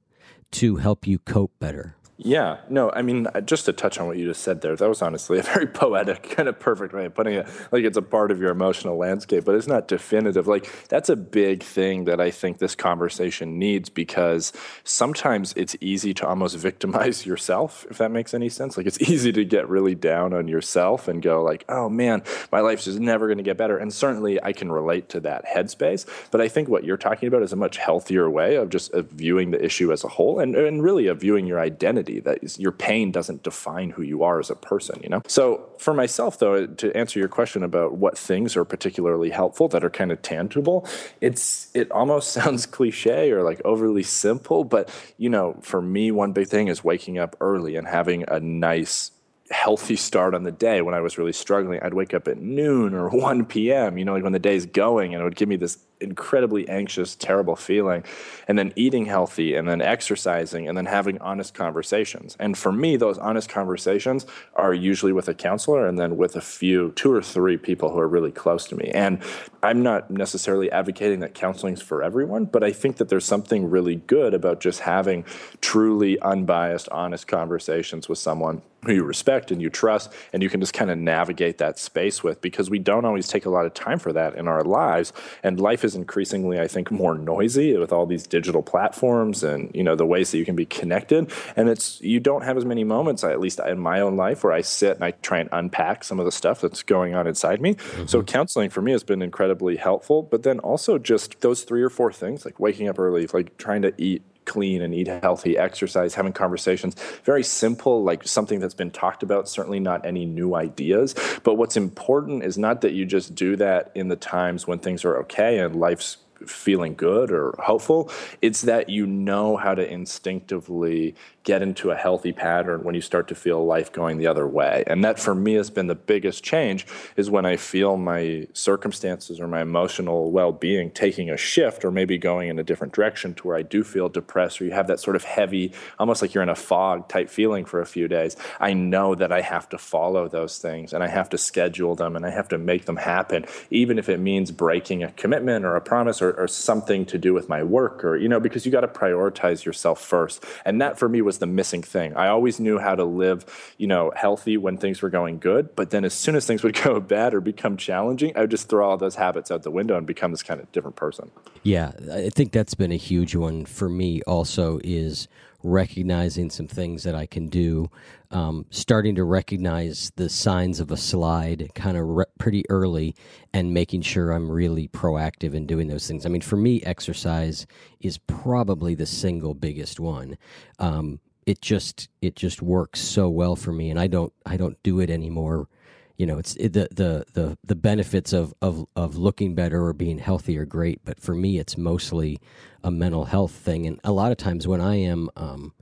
to 0.52 0.76
help 0.76 1.06
you 1.06 1.18
cope 1.18 1.58
better? 1.58 1.96
Yeah, 2.18 2.58
no, 2.68 2.90
I 2.90 3.02
mean, 3.02 3.26
uh, 3.26 3.40
just 3.40 3.64
to 3.64 3.72
touch 3.72 3.98
on 3.98 4.06
what 4.06 4.18
you 4.18 4.26
just 4.26 4.42
said 4.42 4.60
there, 4.60 4.76
that 4.76 4.88
was 4.88 5.00
honestly 5.00 5.38
a 5.40 5.42
very 5.42 5.66
poetic, 5.66 6.30
kind 6.30 6.48
of 6.48 6.60
perfect 6.60 6.92
way 6.92 7.06
of 7.06 7.14
putting 7.14 7.34
it. 7.34 7.48
Like 7.72 7.84
it's 7.84 7.96
a 7.96 8.02
part 8.02 8.30
of 8.30 8.38
your 8.38 8.50
emotional 8.50 8.96
landscape, 8.96 9.44
but 9.44 9.54
it's 9.54 9.66
not 9.66 9.88
definitive. 9.88 10.46
Like 10.46 10.88
that's 10.88 11.08
a 11.08 11.16
big 11.16 11.62
thing 11.62 12.04
that 12.04 12.20
I 12.20 12.30
think 12.30 12.58
this 12.58 12.74
conversation 12.74 13.58
needs 13.58 13.88
because 13.88 14.52
sometimes 14.84 15.54
it's 15.56 15.74
easy 15.80 16.12
to 16.14 16.26
almost 16.28 16.56
victimize 16.58 17.24
yourself, 17.24 17.86
if 17.90 17.98
that 17.98 18.10
makes 18.10 18.34
any 18.34 18.50
sense. 18.50 18.76
Like 18.76 18.86
it's 18.86 19.00
easy 19.10 19.32
to 19.32 19.44
get 19.44 19.68
really 19.68 19.94
down 19.94 20.34
on 20.34 20.48
yourself 20.48 21.08
and 21.08 21.22
go 21.22 21.42
like, 21.42 21.64
oh 21.68 21.88
man, 21.88 22.22
my 22.52 22.60
life's 22.60 22.84
just 22.84 23.00
never 23.00 23.26
going 23.26 23.38
to 23.38 23.44
get 23.44 23.56
better. 23.56 23.78
And 23.78 23.92
certainly 23.92 24.40
I 24.42 24.52
can 24.52 24.70
relate 24.70 25.08
to 25.10 25.20
that 25.20 25.46
headspace. 25.46 26.06
But 26.30 26.40
I 26.40 26.48
think 26.48 26.68
what 26.68 26.84
you're 26.84 26.96
talking 26.96 27.26
about 27.26 27.42
is 27.42 27.52
a 27.52 27.56
much 27.56 27.78
healthier 27.78 28.28
way 28.28 28.56
of 28.56 28.68
just 28.68 28.92
of 28.92 29.10
viewing 29.10 29.50
the 29.50 29.64
issue 29.64 29.90
as 29.92 30.04
a 30.04 30.08
whole 30.08 30.38
and, 30.38 30.54
and 30.54 30.82
really 30.82 31.06
of 31.06 31.20
viewing 31.20 31.46
your 31.46 31.58
identity 31.58 32.01
identity 32.02 32.20
that 32.20 32.42
is, 32.42 32.58
your 32.58 32.72
pain 32.72 33.10
doesn't 33.10 33.42
define 33.42 33.90
who 33.90 34.02
you 34.02 34.22
are 34.22 34.38
as 34.38 34.50
a 34.50 34.54
person 34.54 35.00
you 35.02 35.08
know 35.08 35.22
so 35.26 35.68
for 35.78 35.94
myself 35.94 36.38
though 36.38 36.66
to 36.66 36.94
answer 36.96 37.18
your 37.18 37.28
question 37.28 37.62
about 37.62 37.94
what 37.94 38.16
things 38.16 38.56
are 38.56 38.64
particularly 38.64 39.30
helpful 39.30 39.68
that 39.68 39.84
are 39.84 39.90
kind 39.90 40.12
of 40.12 40.20
tangible 40.22 40.86
it's 41.20 41.70
it 41.74 41.90
almost 41.90 42.32
sounds 42.38 42.66
cliche 42.66 43.30
or 43.30 43.42
like 43.42 43.60
overly 43.64 44.02
simple 44.02 44.64
but 44.64 44.90
you 45.18 45.28
know 45.28 45.56
for 45.62 45.80
me 45.80 46.10
one 46.10 46.32
big 46.32 46.48
thing 46.48 46.68
is 46.68 46.84
waking 46.84 47.18
up 47.18 47.36
early 47.40 47.76
and 47.76 47.86
having 47.86 48.24
a 48.28 48.40
nice 48.40 49.12
healthy 49.50 49.96
start 49.96 50.34
on 50.34 50.44
the 50.44 50.52
day 50.52 50.80
when 50.80 50.94
I 50.94 51.00
was 51.00 51.18
really 51.18 51.32
struggling. 51.32 51.78
I'd 51.82 51.92
wake 51.92 52.14
up 52.14 52.26
at 52.26 52.38
noon 52.38 52.94
or 52.94 53.08
1 53.10 53.44
p.m., 53.44 53.98
you 53.98 54.04
know, 54.04 54.14
like 54.14 54.22
when 54.22 54.32
the 54.32 54.38
day's 54.38 54.64
going, 54.64 55.14
and 55.14 55.20
it 55.20 55.24
would 55.24 55.36
give 55.36 55.48
me 55.48 55.56
this 55.56 55.76
incredibly 56.02 56.68
anxious, 56.68 57.14
terrible 57.14 57.56
feeling. 57.56 58.04
And 58.48 58.58
then 58.58 58.72
eating 58.76 59.06
healthy, 59.06 59.54
and 59.54 59.68
then 59.68 59.80
exercising, 59.80 60.68
and 60.68 60.76
then 60.76 60.86
having 60.86 61.18
honest 61.20 61.54
conversations. 61.54 62.36
And 62.38 62.58
for 62.58 62.72
me, 62.72 62.96
those 62.96 63.18
honest 63.18 63.48
conversations 63.48 64.26
are 64.54 64.74
usually 64.74 65.12
with 65.12 65.28
a 65.28 65.34
counselor 65.34 65.86
and 65.86 65.98
then 65.98 66.16
with 66.16 66.36
a 66.36 66.40
few, 66.40 66.92
two 66.92 67.12
or 67.12 67.22
three 67.22 67.56
people 67.56 67.90
who 67.90 67.98
are 67.98 68.08
really 68.08 68.32
close 68.32 68.66
to 68.68 68.76
me. 68.76 68.90
And 68.94 69.22
I'm 69.62 69.82
not 69.82 70.10
necessarily 70.10 70.70
advocating 70.70 71.20
that 71.20 71.34
counseling's 71.34 71.80
for 71.80 72.02
everyone, 72.02 72.46
but 72.46 72.62
I 72.62 72.72
think 72.72 72.96
that 72.96 73.08
there's 73.08 73.24
something 73.24 73.70
really 73.70 73.96
good 73.96 74.34
about 74.34 74.60
just 74.60 74.80
having 74.80 75.24
truly 75.60 76.18
unbiased, 76.20 76.88
honest 76.90 77.26
conversations 77.28 78.08
with 78.08 78.18
someone 78.18 78.62
who 78.84 78.92
you 78.92 79.04
respect 79.04 79.50
and 79.50 79.62
you 79.62 79.70
trust 79.70 80.12
and 80.32 80.42
you 80.42 80.50
can 80.50 80.60
just 80.60 80.72
kind 80.72 80.90
of 80.90 80.98
navigate 80.98 81.58
that 81.58 81.78
space 81.78 82.22
with 82.24 82.40
because 82.40 82.68
we 82.68 82.78
don't 82.78 83.04
always 83.04 83.28
take 83.28 83.46
a 83.46 83.50
lot 83.50 83.64
of 83.64 83.72
time 83.74 83.98
for 83.98 84.12
that 84.12 84.34
in 84.34 84.48
our 84.48 84.64
lives 84.64 85.12
and 85.42 85.60
life 85.60 85.84
is 85.84 85.91
is 85.92 85.96
increasingly, 85.96 86.60
I 86.60 86.66
think, 86.66 86.90
more 86.90 87.16
noisy 87.16 87.76
with 87.76 87.92
all 87.92 88.06
these 88.06 88.26
digital 88.26 88.62
platforms 88.62 89.42
and 89.42 89.70
you 89.74 89.82
know 89.82 89.94
the 89.94 90.06
ways 90.06 90.30
that 90.30 90.38
you 90.38 90.44
can 90.44 90.56
be 90.56 90.66
connected. 90.66 91.30
And 91.56 91.68
it's 91.68 92.00
you 92.00 92.20
don't 92.20 92.42
have 92.42 92.56
as 92.56 92.64
many 92.64 92.84
moments, 92.84 93.24
at 93.24 93.40
least 93.40 93.60
in 93.60 93.78
my 93.78 94.00
own 94.00 94.16
life, 94.16 94.44
where 94.44 94.52
I 94.52 94.62
sit 94.62 94.96
and 94.96 95.04
I 95.04 95.12
try 95.12 95.38
and 95.38 95.48
unpack 95.52 96.04
some 96.04 96.18
of 96.18 96.24
the 96.24 96.32
stuff 96.32 96.60
that's 96.60 96.82
going 96.82 97.14
on 97.14 97.26
inside 97.26 97.60
me. 97.60 97.74
Mm-hmm. 97.74 98.06
So 98.06 98.22
counseling 98.22 98.70
for 98.70 98.82
me 98.82 98.92
has 98.92 99.04
been 99.04 99.22
incredibly 99.22 99.76
helpful. 99.76 100.22
But 100.22 100.42
then 100.42 100.58
also 100.60 100.98
just 100.98 101.40
those 101.40 101.62
three 101.64 101.82
or 101.82 101.90
four 101.90 102.12
things, 102.12 102.44
like 102.44 102.58
waking 102.58 102.88
up 102.88 102.98
early, 102.98 103.26
like 103.32 103.56
trying 103.58 103.82
to 103.82 103.92
eat 103.98 104.22
clean 104.52 104.82
and 104.82 104.94
eat 104.94 105.06
healthy, 105.06 105.56
exercise, 105.56 106.14
having 106.14 106.34
conversations. 106.34 106.94
Very 107.24 107.42
simple, 107.42 108.04
like 108.04 108.28
something 108.28 108.60
that's 108.60 108.74
been 108.74 108.90
talked 108.90 109.22
about, 109.22 109.48
certainly 109.48 109.80
not 109.80 110.04
any 110.04 110.26
new 110.26 110.54
ideas. 110.54 111.14
But 111.42 111.54
what's 111.54 111.74
important 111.74 112.44
is 112.44 112.58
not 112.58 112.82
that 112.82 112.92
you 112.92 113.06
just 113.06 113.34
do 113.34 113.56
that 113.56 113.90
in 113.94 114.08
the 114.08 114.16
times 114.16 114.66
when 114.66 114.78
things 114.78 115.06
are 115.06 115.16
okay 115.20 115.58
and 115.58 115.74
life's 115.74 116.18
feeling 116.46 116.94
good 116.94 117.30
or 117.30 117.54
hopeful. 117.58 118.10
It's 118.40 118.62
that 118.62 118.88
you 118.88 119.06
know 119.06 119.56
how 119.56 119.74
to 119.74 119.88
instinctively 119.88 121.14
get 121.44 121.62
into 121.62 121.90
a 121.90 121.96
healthy 121.96 122.32
pattern 122.32 122.84
when 122.84 122.94
you 122.94 123.00
start 123.00 123.28
to 123.28 123.34
feel 123.34 123.64
life 123.64 123.90
going 123.92 124.18
the 124.18 124.26
other 124.26 124.46
way. 124.46 124.84
And 124.86 125.04
that 125.04 125.18
for 125.18 125.34
me 125.34 125.54
has 125.54 125.70
been 125.70 125.88
the 125.88 125.94
biggest 125.94 126.44
change 126.44 126.86
is 127.16 127.30
when 127.30 127.44
I 127.44 127.56
feel 127.56 127.96
my 127.96 128.46
circumstances 128.52 129.40
or 129.40 129.48
my 129.48 129.62
emotional 129.62 130.30
well-being 130.30 130.90
taking 130.90 131.30
a 131.30 131.36
shift 131.36 131.84
or 131.84 131.90
maybe 131.90 132.16
going 132.16 132.48
in 132.48 132.58
a 132.58 132.62
different 132.62 132.92
direction 132.92 133.34
to 133.34 133.48
where 133.48 133.56
I 133.56 133.62
do 133.62 133.82
feel 133.82 134.08
depressed 134.08 134.60
or 134.60 134.64
you 134.66 134.70
have 134.70 134.86
that 134.86 135.00
sort 135.00 135.16
of 135.16 135.24
heavy 135.24 135.72
almost 135.98 136.22
like 136.22 136.32
you're 136.32 136.42
in 136.42 136.48
a 136.48 136.54
fog 136.54 137.08
type 137.08 137.28
feeling 137.28 137.64
for 137.64 137.80
a 137.80 137.86
few 137.86 138.06
days. 138.06 138.36
I 138.60 138.72
know 138.72 139.14
that 139.16 139.32
I 139.32 139.40
have 139.40 139.68
to 139.70 139.78
follow 139.78 140.28
those 140.28 140.58
things 140.58 140.92
and 140.92 141.02
I 141.02 141.08
have 141.08 141.28
to 141.30 141.38
schedule 141.38 141.96
them 141.96 142.14
and 142.14 142.24
I 142.24 142.30
have 142.30 142.48
to 142.48 142.58
make 142.58 142.84
them 142.84 142.96
happen 142.96 143.46
even 143.70 143.98
if 143.98 144.08
it 144.08 144.18
means 144.18 144.52
breaking 144.52 145.02
a 145.02 145.10
commitment 145.12 145.64
or 145.64 145.74
a 145.74 145.80
promise 145.80 146.22
or, 146.22 146.31
or 146.38 146.48
something 146.48 147.04
to 147.06 147.18
do 147.18 147.34
with 147.34 147.48
my 147.48 147.62
work 147.62 148.04
or 148.04 148.16
you 148.16 148.28
know 148.28 148.40
because 148.40 148.64
you 148.66 148.72
got 148.72 148.80
to 148.80 148.88
prioritize 148.88 149.64
yourself 149.64 150.00
first. 150.00 150.44
And 150.64 150.80
that 150.80 150.98
for 150.98 151.08
me 151.08 151.22
was 151.22 151.38
the 151.38 151.46
missing 151.46 151.82
thing. 151.82 152.14
I 152.16 152.28
always 152.28 152.60
knew 152.60 152.78
how 152.78 152.94
to 152.94 153.04
live, 153.04 153.74
you 153.78 153.86
know, 153.86 154.12
healthy 154.14 154.56
when 154.56 154.76
things 154.76 155.02
were 155.02 155.10
going 155.10 155.38
good, 155.38 155.74
but 155.76 155.90
then 155.90 156.04
as 156.04 156.14
soon 156.14 156.36
as 156.36 156.46
things 156.46 156.62
would 156.62 156.74
go 156.82 157.00
bad 157.00 157.34
or 157.34 157.40
become 157.40 157.76
challenging, 157.76 158.36
I 158.36 158.42
would 158.42 158.50
just 158.50 158.68
throw 158.68 158.88
all 158.88 158.96
those 158.96 159.16
habits 159.16 159.50
out 159.50 159.62
the 159.62 159.70
window 159.70 159.96
and 159.96 160.06
become 160.06 160.30
this 160.30 160.42
kind 160.42 160.60
of 160.60 160.70
different 160.72 160.96
person. 160.96 161.30
Yeah, 161.62 161.92
I 162.12 162.30
think 162.30 162.52
that's 162.52 162.74
been 162.74 162.92
a 162.92 162.96
huge 162.96 163.34
one 163.34 163.64
for 163.64 163.88
me 163.88 164.22
also 164.22 164.80
is 164.82 165.28
recognizing 165.62 166.50
some 166.50 166.66
things 166.66 167.04
that 167.04 167.14
I 167.14 167.26
can 167.26 167.46
do, 167.46 167.90
um, 168.32 168.66
starting 168.70 169.14
to 169.16 169.24
recognize 169.24 170.10
the 170.16 170.28
signs 170.28 170.80
of 170.80 170.90
a 170.90 170.96
slide 170.96 171.70
kind 171.74 171.96
of 171.96 172.06
re- 172.06 172.24
pretty 172.38 172.64
early, 172.70 173.14
and 173.52 173.74
making 173.74 174.02
sure 174.02 174.32
I'm 174.32 174.50
really 174.50 174.88
proactive 174.88 175.54
in 175.54 175.66
doing 175.66 175.88
those 175.88 176.06
things. 176.06 176.26
I 176.26 176.28
mean, 176.28 176.40
for 176.40 176.56
me, 176.56 176.82
exercise 176.82 177.66
is 178.00 178.18
probably 178.18 178.94
the 178.94 179.06
single 179.06 179.54
biggest 179.54 180.00
one. 180.00 180.38
Um, 180.78 181.20
it 181.46 181.60
just 181.60 182.08
it 182.20 182.36
just 182.36 182.62
works 182.62 183.00
so 183.00 183.28
well 183.28 183.56
for 183.56 183.72
me, 183.72 183.90
and 183.90 184.00
I 184.00 184.06
don't 184.06 184.32
I 184.46 184.56
don't 184.56 184.82
do 184.82 185.00
it 185.00 185.10
anymore 185.10 185.68
you 186.16 186.26
know 186.26 186.38
it's 186.38 186.54
it, 186.56 186.72
the 186.72 186.88
the 186.92 187.24
the 187.32 187.58
the 187.64 187.74
benefits 187.74 188.32
of 188.32 188.54
of 188.62 188.86
of 188.94 189.16
looking 189.16 189.54
better 189.54 189.84
or 189.84 189.92
being 189.92 190.18
healthy 190.18 190.56
are 190.58 190.64
great 190.64 191.00
but 191.04 191.18
for 191.18 191.34
me 191.34 191.58
it's 191.58 191.76
mostly 191.76 192.38
a 192.84 192.90
mental 192.90 193.24
health 193.24 193.52
thing 193.52 193.86
and 193.86 193.98
a 194.04 194.12
lot 194.12 194.30
of 194.30 194.38
times 194.38 194.68
when 194.68 194.80
i 194.80 194.94
am 194.94 195.28
um, 195.36 195.72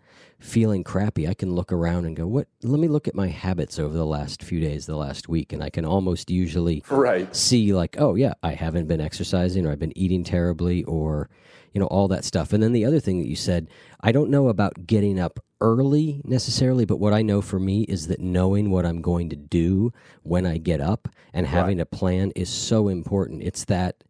feeling 0.40 0.82
crappy 0.82 1.28
i 1.28 1.34
can 1.34 1.54
look 1.54 1.70
around 1.70 2.06
and 2.06 2.16
go 2.16 2.26
what 2.26 2.48
let 2.62 2.80
me 2.80 2.88
look 2.88 3.06
at 3.06 3.14
my 3.14 3.28
habits 3.28 3.78
over 3.78 3.94
the 3.94 4.06
last 4.06 4.42
few 4.42 4.58
days 4.58 4.86
the 4.86 4.96
last 4.96 5.28
week 5.28 5.52
and 5.52 5.62
i 5.62 5.68
can 5.68 5.84
almost 5.84 6.30
usually 6.30 6.82
right. 6.88 7.34
see 7.36 7.74
like 7.74 7.96
oh 7.98 8.14
yeah 8.14 8.32
i 8.42 8.52
haven't 8.52 8.88
been 8.88 9.00
exercising 9.00 9.66
or 9.66 9.70
i've 9.70 9.78
been 9.78 9.96
eating 9.96 10.24
terribly 10.24 10.82
or 10.84 11.28
you 11.74 11.80
know 11.80 11.86
all 11.86 12.08
that 12.08 12.24
stuff 12.24 12.54
and 12.54 12.62
then 12.62 12.72
the 12.72 12.86
other 12.86 13.00
thing 13.00 13.18
that 13.18 13.28
you 13.28 13.36
said 13.36 13.68
i 14.00 14.10
don't 14.10 14.30
know 14.30 14.48
about 14.48 14.86
getting 14.86 15.20
up 15.20 15.40
early 15.60 16.22
necessarily 16.24 16.86
but 16.86 16.98
what 16.98 17.12
i 17.12 17.20
know 17.20 17.42
for 17.42 17.60
me 17.60 17.82
is 17.82 18.06
that 18.06 18.20
knowing 18.20 18.70
what 18.70 18.86
i'm 18.86 19.02
going 19.02 19.28
to 19.28 19.36
do 19.36 19.92
when 20.22 20.46
i 20.46 20.56
get 20.56 20.80
up 20.80 21.06
and 21.34 21.46
having 21.46 21.76
right. 21.76 21.82
a 21.82 21.96
plan 21.96 22.32
is 22.34 22.48
so 22.48 22.88
important 22.88 23.42
it's 23.42 23.66
that 23.66 24.02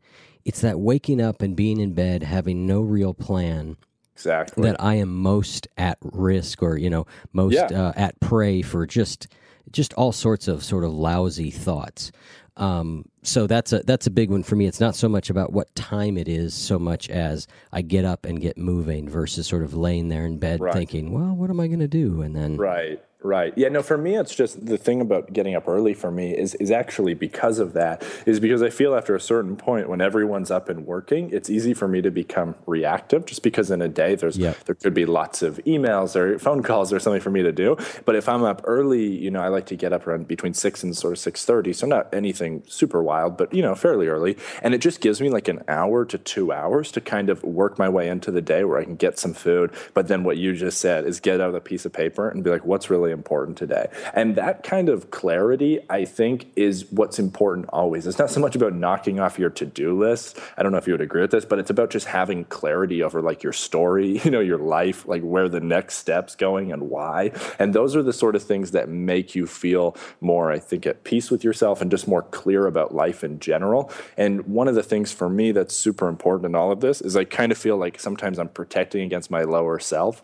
it's 0.44 0.60
that 0.60 0.78
waking 0.78 1.20
up 1.20 1.42
and 1.42 1.56
being 1.56 1.80
in 1.80 1.92
bed 1.92 2.22
having 2.22 2.66
no 2.66 2.80
real 2.80 3.12
plan 3.12 3.76
exactly 4.20 4.62
that 4.62 4.80
i 4.80 4.94
am 4.94 5.14
most 5.14 5.68
at 5.76 5.98
risk 6.02 6.62
or 6.62 6.76
you 6.76 6.90
know 6.90 7.06
most 7.32 7.54
yeah. 7.54 7.66
uh, 7.66 7.92
at 7.96 8.18
prey 8.20 8.62
for 8.62 8.86
just 8.86 9.28
just 9.72 9.92
all 9.94 10.12
sorts 10.12 10.48
of 10.48 10.64
sort 10.64 10.84
of 10.84 10.92
lousy 10.92 11.50
thoughts 11.50 12.10
um, 12.56 13.06
so 13.22 13.46
that's 13.46 13.72
a 13.72 13.80
that's 13.80 14.06
a 14.06 14.10
big 14.10 14.30
one 14.30 14.42
for 14.42 14.54
me. 14.54 14.66
It's 14.66 14.80
not 14.80 14.94
so 14.94 15.08
much 15.08 15.30
about 15.30 15.52
what 15.52 15.74
time 15.74 16.18
it 16.18 16.28
is, 16.28 16.52
so 16.52 16.78
much 16.78 17.08
as 17.08 17.46
I 17.72 17.80
get 17.80 18.04
up 18.04 18.26
and 18.26 18.40
get 18.40 18.58
moving 18.58 19.08
versus 19.08 19.46
sort 19.46 19.62
of 19.62 19.72
laying 19.72 20.08
there 20.08 20.26
in 20.26 20.38
bed 20.38 20.60
right. 20.60 20.74
thinking, 20.74 21.10
well, 21.12 21.34
what 21.34 21.48
am 21.48 21.58
I 21.58 21.68
going 21.68 21.80
to 21.80 21.88
do? 21.88 22.20
And 22.20 22.36
then 22.36 22.58
right, 22.58 23.02
Right. 23.22 23.52
Yeah. 23.56 23.68
No. 23.68 23.82
For 23.82 23.98
me, 23.98 24.16
it's 24.16 24.34
just 24.34 24.64
the 24.64 24.78
thing 24.78 25.00
about 25.00 25.32
getting 25.32 25.54
up 25.54 25.68
early. 25.68 25.92
For 25.92 26.10
me, 26.10 26.36
is 26.36 26.54
is 26.54 26.70
actually 26.70 27.12
because 27.12 27.58
of 27.58 27.74
that. 27.74 28.02
Is 28.24 28.40
because 28.40 28.62
I 28.62 28.70
feel 28.70 28.94
after 28.94 29.14
a 29.14 29.20
certain 29.20 29.56
point, 29.56 29.88
when 29.90 30.00
everyone's 30.00 30.50
up 30.50 30.70
and 30.70 30.86
working, 30.86 31.30
it's 31.30 31.50
easy 31.50 31.74
for 31.74 31.86
me 31.86 32.00
to 32.00 32.10
become 32.10 32.54
reactive. 32.66 33.26
Just 33.26 33.42
because 33.42 33.70
in 33.70 33.82
a 33.82 33.88
day 33.88 34.14
there's 34.14 34.38
yep. 34.38 34.64
there 34.64 34.74
could 34.74 34.94
be 34.94 35.04
lots 35.04 35.42
of 35.42 35.60
emails 35.66 36.16
or 36.16 36.38
phone 36.38 36.62
calls 36.62 36.92
or 36.92 36.98
something 36.98 37.20
for 37.20 37.30
me 37.30 37.42
to 37.42 37.52
do. 37.52 37.76
But 38.06 38.16
if 38.16 38.28
I'm 38.28 38.42
up 38.42 38.62
early, 38.64 39.04
you 39.04 39.30
know, 39.30 39.40
I 39.40 39.48
like 39.48 39.66
to 39.66 39.76
get 39.76 39.92
up 39.92 40.06
around 40.06 40.26
between 40.26 40.54
six 40.54 40.82
and 40.82 40.96
sort 40.96 41.12
of 41.12 41.18
six 41.18 41.44
thirty. 41.44 41.74
So 41.74 41.86
not 41.86 42.12
anything 42.14 42.62
super 42.68 43.02
wild, 43.02 43.36
but 43.36 43.52
you 43.52 43.60
know, 43.60 43.74
fairly 43.74 44.08
early. 44.08 44.38
And 44.62 44.74
it 44.74 44.78
just 44.78 45.02
gives 45.02 45.20
me 45.20 45.28
like 45.28 45.48
an 45.48 45.62
hour 45.68 46.06
to 46.06 46.16
two 46.16 46.52
hours 46.52 46.90
to 46.92 47.00
kind 47.00 47.28
of 47.28 47.42
work 47.42 47.78
my 47.78 47.88
way 47.88 48.08
into 48.08 48.30
the 48.30 48.40
day 48.40 48.64
where 48.64 48.78
I 48.78 48.84
can 48.84 48.96
get 48.96 49.18
some 49.18 49.34
food. 49.34 49.72
But 49.92 50.08
then 50.08 50.24
what 50.24 50.38
you 50.38 50.54
just 50.54 50.80
said 50.80 51.04
is 51.04 51.20
get 51.20 51.40
out 51.40 51.54
a 51.54 51.60
piece 51.60 51.84
of 51.84 51.92
paper 51.92 52.28
and 52.28 52.42
be 52.42 52.50
like, 52.50 52.64
what's 52.64 52.88
really 52.88 53.09
really 53.10 53.18
important 53.18 53.58
today. 53.58 53.88
And 54.14 54.36
that 54.36 54.62
kind 54.62 54.88
of 54.88 55.10
clarity, 55.10 55.80
I 55.88 56.04
think, 56.04 56.50
is 56.56 56.86
what's 56.90 57.18
important 57.18 57.66
always. 57.70 58.06
It's 58.06 58.18
not 58.18 58.30
so 58.30 58.40
much 58.40 58.56
about 58.56 58.74
knocking 58.74 59.20
off 59.20 59.38
your 59.38 59.50
to 59.50 59.66
do 59.66 59.98
list. 59.98 60.38
I 60.56 60.62
don't 60.62 60.72
know 60.72 60.78
if 60.78 60.86
you 60.86 60.94
would 60.94 61.00
agree 61.00 61.22
with 61.22 61.30
this, 61.30 61.44
but 61.44 61.58
it's 61.58 61.70
about 61.70 61.90
just 61.90 62.06
having 62.06 62.44
clarity 62.44 63.02
over 63.02 63.20
like 63.20 63.42
your 63.42 63.52
story, 63.52 64.20
you 64.24 64.30
know, 64.30 64.40
your 64.40 64.58
life, 64.58 65.06
like 65.06 65.22
where 65.22 65.48
the 65.48 65.60
next 65.60 65.96
step's 65.96 66.36
going 66.36 66.72
and 66.72 66.88
why. 66.88 67.32
And 67.58 67.74
those 67.74 67.96
are 67.96 68.02
the 68.02 68.12
sort 68.12 68.36
of 68.36 68.42
things 68.42 68.70
that 68.72 68.88
make 68.88 69.34
you 69.34 69.46
feel 69.46 69.96
more, 70.20 70.50
I 70.50 70.58
think, 70.58 70.86
at 70.86 71.04
peace 71.04 71.30
with 71.30 71.44
yourself 71.44 71.80
and 71.80 71.90
just 71.90 72.06
more 72.06 72.22
clear 72.22 72.66
about 72.66 72.94
life 72.94 73.24
in 73.24 73.40
general. 73.40 73.90
And 74.16 74.46
one 74.46 74.68
of 74.68 74.74
the 74.74 74.82
things 74.82 75.12
for 75.12 75.28
me 75.28 75.52
that's 75.52 75.74
super 75.74 76.08
important 76.08 76.46
in 76.46 76.54
all 76.54 76.72
of 76.72 76.80
this 76.80 77.00
is 77.00 77.16
I 77.16 77.24
kind 77.24 77.52
of 77.52 77.58
feel 77.58 77.76
like 77.76 77.98
sometimes 77.98 78.38
I'm 78.38 78.48
protecting 78.48 79.02
against 79.02 79.30
my 79.30 79.42
lower 79.42 79.78
self 79.78 80.22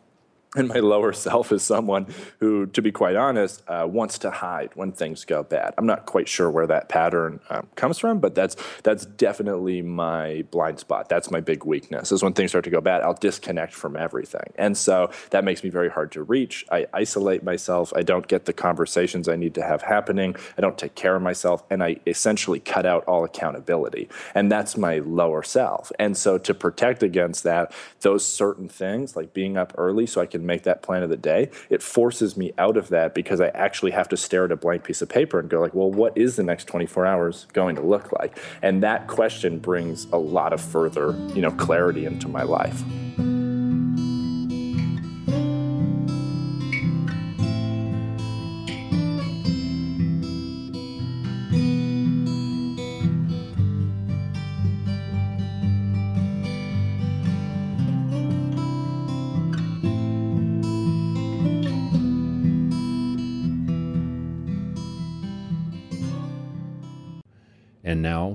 and 0.57 0.69
my 0.69 0.79
lower 0.79 1.13
self 1.13 1.53
is 1.53 1.63
someone 1.63 2.07
who, 2.41 2.67
to 2.67 2.83
be 2.83 2.93
quite 2.93 3.17
honest, 3.17 3.63
uh, 3.69 3.87
wants 3.89 4.19
to 4.19 4.31
hide 4.31 4.71
when 4.75 4.93
things 4.93 5.25
go 5.25 5.43
bad. 5.43 5.75
I'm 5.77 5.87
not 5.87 6.07
quite 6.07 6.29
sure 6.29 6.51
where 6.51 6.67
that 6.67 6.89
pattern 6.89 7.41
um, 7.51 7.69
comes 7.75 7.99
from, 7.99 8.21
but 8.21 8.35
that's 8.35 8.57
that's 8.83 9.05
definitely 9.05 9.83
my 9.83 10.45
blind 10.51 10.79
spot. 10.79 11.09
That's 11.09 11.31
my 11.31 11.41
big 11.41 11.65
weakness. 11.65 12.13
Is 12.13 12.23
when 12.23 12.33
things 12.33 12.53
start 12.53 12.65
to 12.65 12.71
go 12.71 12.81
bad, 12.81 13.03
I'll 13.03 13.15
disconnect 13.15 13.75
from 13.75 13.97
everything, 13.97 14.53
and 14.57 14.77
so 14.77 15.11
that 15.31 15.45
makes 15.45 15.63
me 15.63 15.71
very 15.71 15.91
hard 15.91 16.13
to 16.13 16.23
reach. 16.23 16.65
I 16.71 16.87
isolate 16.93 17.43
myself. 17.43 17.93
I 17.95 18.03
don't 18.03 18.27
get 18.27 18.47
the 18.47 18.53
conversations 18.53 19.29
I 19.29 19.37
need 19.37 19.55
to 19.55 19.63
have 19.63 19.83
happening. 19.83 20.37
I 20.57 20.61
don't 20.61 20.79
take 20.79 20.95
care 20.95 21.17
of 21.17 21.23
myself, 21.23 21.65
and 21.71 21.83
I 21.83 21.97
essentially 22.07 22.61
cut 22.61 22.87
out 22.87 23.05
all 23.05 23.25
accountability. 23.25 24.09
And 24.35 24.51
that's 24.51 24.77
my 24.77 24.99
lower 24.99 25.43
self. 25.43 25.93
And 25.99 26.17
so 26.17 26.39
to 26.39 26.55
protect 26.55 27.03
against 27.03 27.43
that, 27.45 27.73
those 28.01 28.25
certain 28.25 28.69
things 28.69 29.17
like 29.17 29.33
being 29.33 29.57
up 29.57 29.75
early 29.77 30.07
so 30.07 30.21
I 30.21 30.27
can 30.27 30.36
make 30.45 30.65
that 30.65 30.83
plan 30.83 31.03
of 31.03 31.11
the 31.11 31.17
day, 31.17 31.51
it 31.71 31.83
forces 31.83 32.37
me 32.37 32.53
out 32.59 32.77
of 32.77 32.89
that 32.89 33.15
because 33.15 33.41
I 33.41 33.49
actually 33.49 33.93
have 33.93 34.09
to 34.11 34.17
stare 34.17 34.45
at 34.45 34.53
a 34.53 34.57
blank 34.57 34.85
piece 34.85 35.03
of 35.03 35.09
paper 35.09 35.39
and 35.39 35.49
go 35.49 35.61
like, 35.61 35.75
well, 35.75 35.91
what 35.91 36.17
is 36.17 36.37
the 36.37 36.43
next 36.43 36.67
24 36.67 37.07
hours 37.07 37.47
going 37.53 37.77
to 37.77 37.83
look 37.83 38.13
like? 38.13 38.39
And 38.63 38.83
that 38.83 39.07
question 39.07 39.59
brings 39.59 40.05
a 40.07 40.19
lot 40.19 40.53
of 40.53 40.61
further, 40.61 41.13
you 41.35 41.43
know, 41.43 41.51
clarity 41.53 42.07
into 42.07 42.29
my 42.29 42.43
life. 42.43 42.83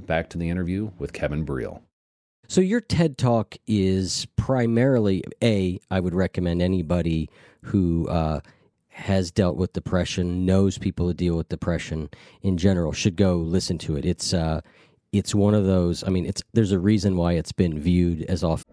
Back 0.05 0.29
to 0.31 0.37
the 0.37 0.49
interview 0.49 0.91
with 0.99 1.13
Kevin 1.13 1.45
Breel. 1.45 1.81
So 2.47 2.59
your 2.59 2.81
TED 2.81 3.17
Talk 3.17 3.55
is 3.65 4.27
primarily 4.35 5.23
a. 5.41 5.79
I 5.89 5.99
would 5.99 6.13
recommend 6.13 6.61
anybody 6.61 7.29
who 7.61 8.09
uh, 8.09 8.41
has 8.89 9.31
dealt 9.31 9.55
with 9.55 9.71
depression, 9.71 10.45
knows 10.45 10.77
people 10.77 11.07
who 11.07 11.13
deal 11.13 11.37
with 11.37 11.47
depression 11.47 12.09
in 12.41 12.57
general, 12.57 12.91
should 12.91 13.15
go 13.15 13.37
listen 13.37 13.77
to 13.79 13.95
it. 13.95 14.05
It's 14.05 14.33
uh, 14.33 14.61
it's 15.13 15.33
one 15.33 15.53
of 15.53 15.65
those. 15.65 16.03
I 16.03 16.09
mean, 16.09 16.25
it's 16.25 16.43
there's 16.53 16.71
a 16.73 16.79
reason 16.79 17.15
why 17.15 17.33
it's 17.33 17.53
been 17.53 17.79
viewed 17.79 18.23
as 18.23 18.43
off. 18.43 18.65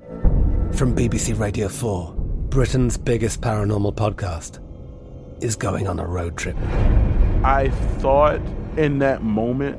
From 0.72 0.94
BBC 0.94 1.38
Radio 1.38 1.68
4, 1.68 2.14
Britain's 2.50 2.96
biggest 2.96 3.40
paranormal 3.40 3.94
podcast 3.94 4.60
is 5.42 5.56
going 5.56 5.86
on 5.86 6.00
a 6.00 6.06
road 6.06 6.36
trip. 6.36 6.56
I 7.44 7.70
thought 7.98 8.40
in 8.76 8.98
that 8.98 9.22
moment, 9.22 9.78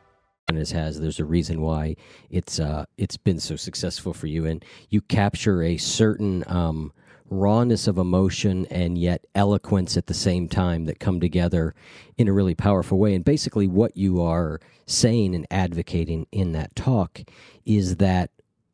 as 0.57 0.71
has 0.71 0.99
there's 0.99 1.19
a 1.19 1.25
reason 1.25 1.61
why 1.61 1.95
it's 2.29 2.59
uh 2.59 2.85
it's 2.97 3.17
been 3.17 3.39
so 3.39 3.55
successful 3.55 4.13
for 4.13 4.27
you. 4.27 4.45
And 4.45 4.63
you 4.89 5.01
capture 5.01 5.63
a 5.63 5.77
certain 5.77 6.43
um 6.47 6.91
rawness 7.31 7.87
of 7.87 7.97
emotion 7.97 8.65
and 8.69 8.97
yet 8.97 9.25
eloquence 9.33 9.95
at 9.95 10.07
the 10.07 10.13
same 10.13 10.49
time 10.49 10.85
that 10.85 10.99
come 10.99 11.19
together 11.19 11.73
in 12.17 12.27
a 12.27 12.33
really 12.33 12.53
powerful 12.53 12.99
way. 12.99 13.15
And 13.15 13.23
basically 13.23 13.67
what 13.67 13.95
you 13.95 14.21
are 14.21 14.59
saying 14.85 15.33
and 15.33 15.47
advocating 15.49 16.27
in 16.31 16.51
that 16.51 16.75
talk 16.75 17.21
is 17.65 17.95
that 17.97 18.31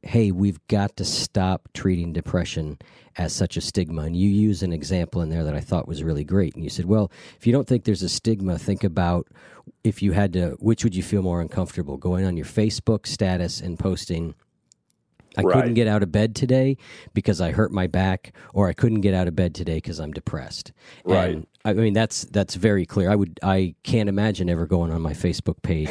hey 0.07 0.31
we've 0.31 0.65
got 0.67 0.95
to 0.97 1.05
stop 1.05 1.69
treating 1.73 2.13
depression 2.13 2.77
as 3.17 3.33
such 3.33 3.57
a 3.57 3.61
stigma. 3.61 4.03
And 4.03 4.15
you 4.15 4.29
use 4.29 4.63
an 4.63 4.71
example 4.71 5.21
in 5.21 5.29
there 5.29 5.43
that 5.43 5.55
I 5.55 5.59
thought 5.59 5.87
was 5.87 6.03
really 6.03 6.23
great. 6.23 6.55
And 6.55 6.63
you 6.63 6.69
said, 6.69 6.85
well, 6.85 7.11
if 7.37 7.47
you 7.47 7.53
don't 7.53 7.67
think 7.67 7.83
there's 7.83 8.03
a 8.03 8.09
stigma, 8.09 8.57
think 8.57 8.83
about 8.83 9.27
if 9.83 10.01
you 10.01 10.11
had 10.11 10.33
to, 10.33 10.55
which 10.59 10.83
would 10.83 10.95
you 10.95 11.03
feel 11.03 11.21
more 11.21 11.41
uncomfortable 11.41 11.97
going 11.97 12.25
on 12.25 12.37
your 12.37 12.45
Facebook 12.45 13.07
status 13.07 13.59
and 13.59 13.77
posting, 13.79 14.35
I 15.37 15.41
right. 15.41 15.53
couldn't 15.55 15.73
get 15.73 15.87
out 15.87 16.03
of 16.03 16.11
bed 16.11 16.35
today 16.35 16.77
because 17.13 17.41
I 17.41 17.51
hurt 17.51 17.71
my 17.71 17.87
back, 17.87 18.33
or 18.53 18.67
I 18.67 18.73
couldn't 18.73 19.01
get 19.01 19.13
out 19.13 19.27
of 19.27 19.35
bed 19.35 19.53
today 19.53 19.75
because 19.75 19.99
I'm 19.99 20.11
depressed. 20.11 20.71
Right. 21.03 21.35
And 21.35 21.47
I 21.67 21.73
mean 21.73 21.93
that's 21.93 22.23
that's 22.25 22.55
very 22.55 22.85
clear. 22.85 23.11
I 23.11 23.15
would 23.15 23.41
I 23.43 23.75
can't 23.83 24.07
imagine 24.07 24.49
ever 24.49 24.65
going 24.65 24.89
on 24.89 25.01
my 25.01 25.11
Facebook 25.11 25.61
page 25.61 25.89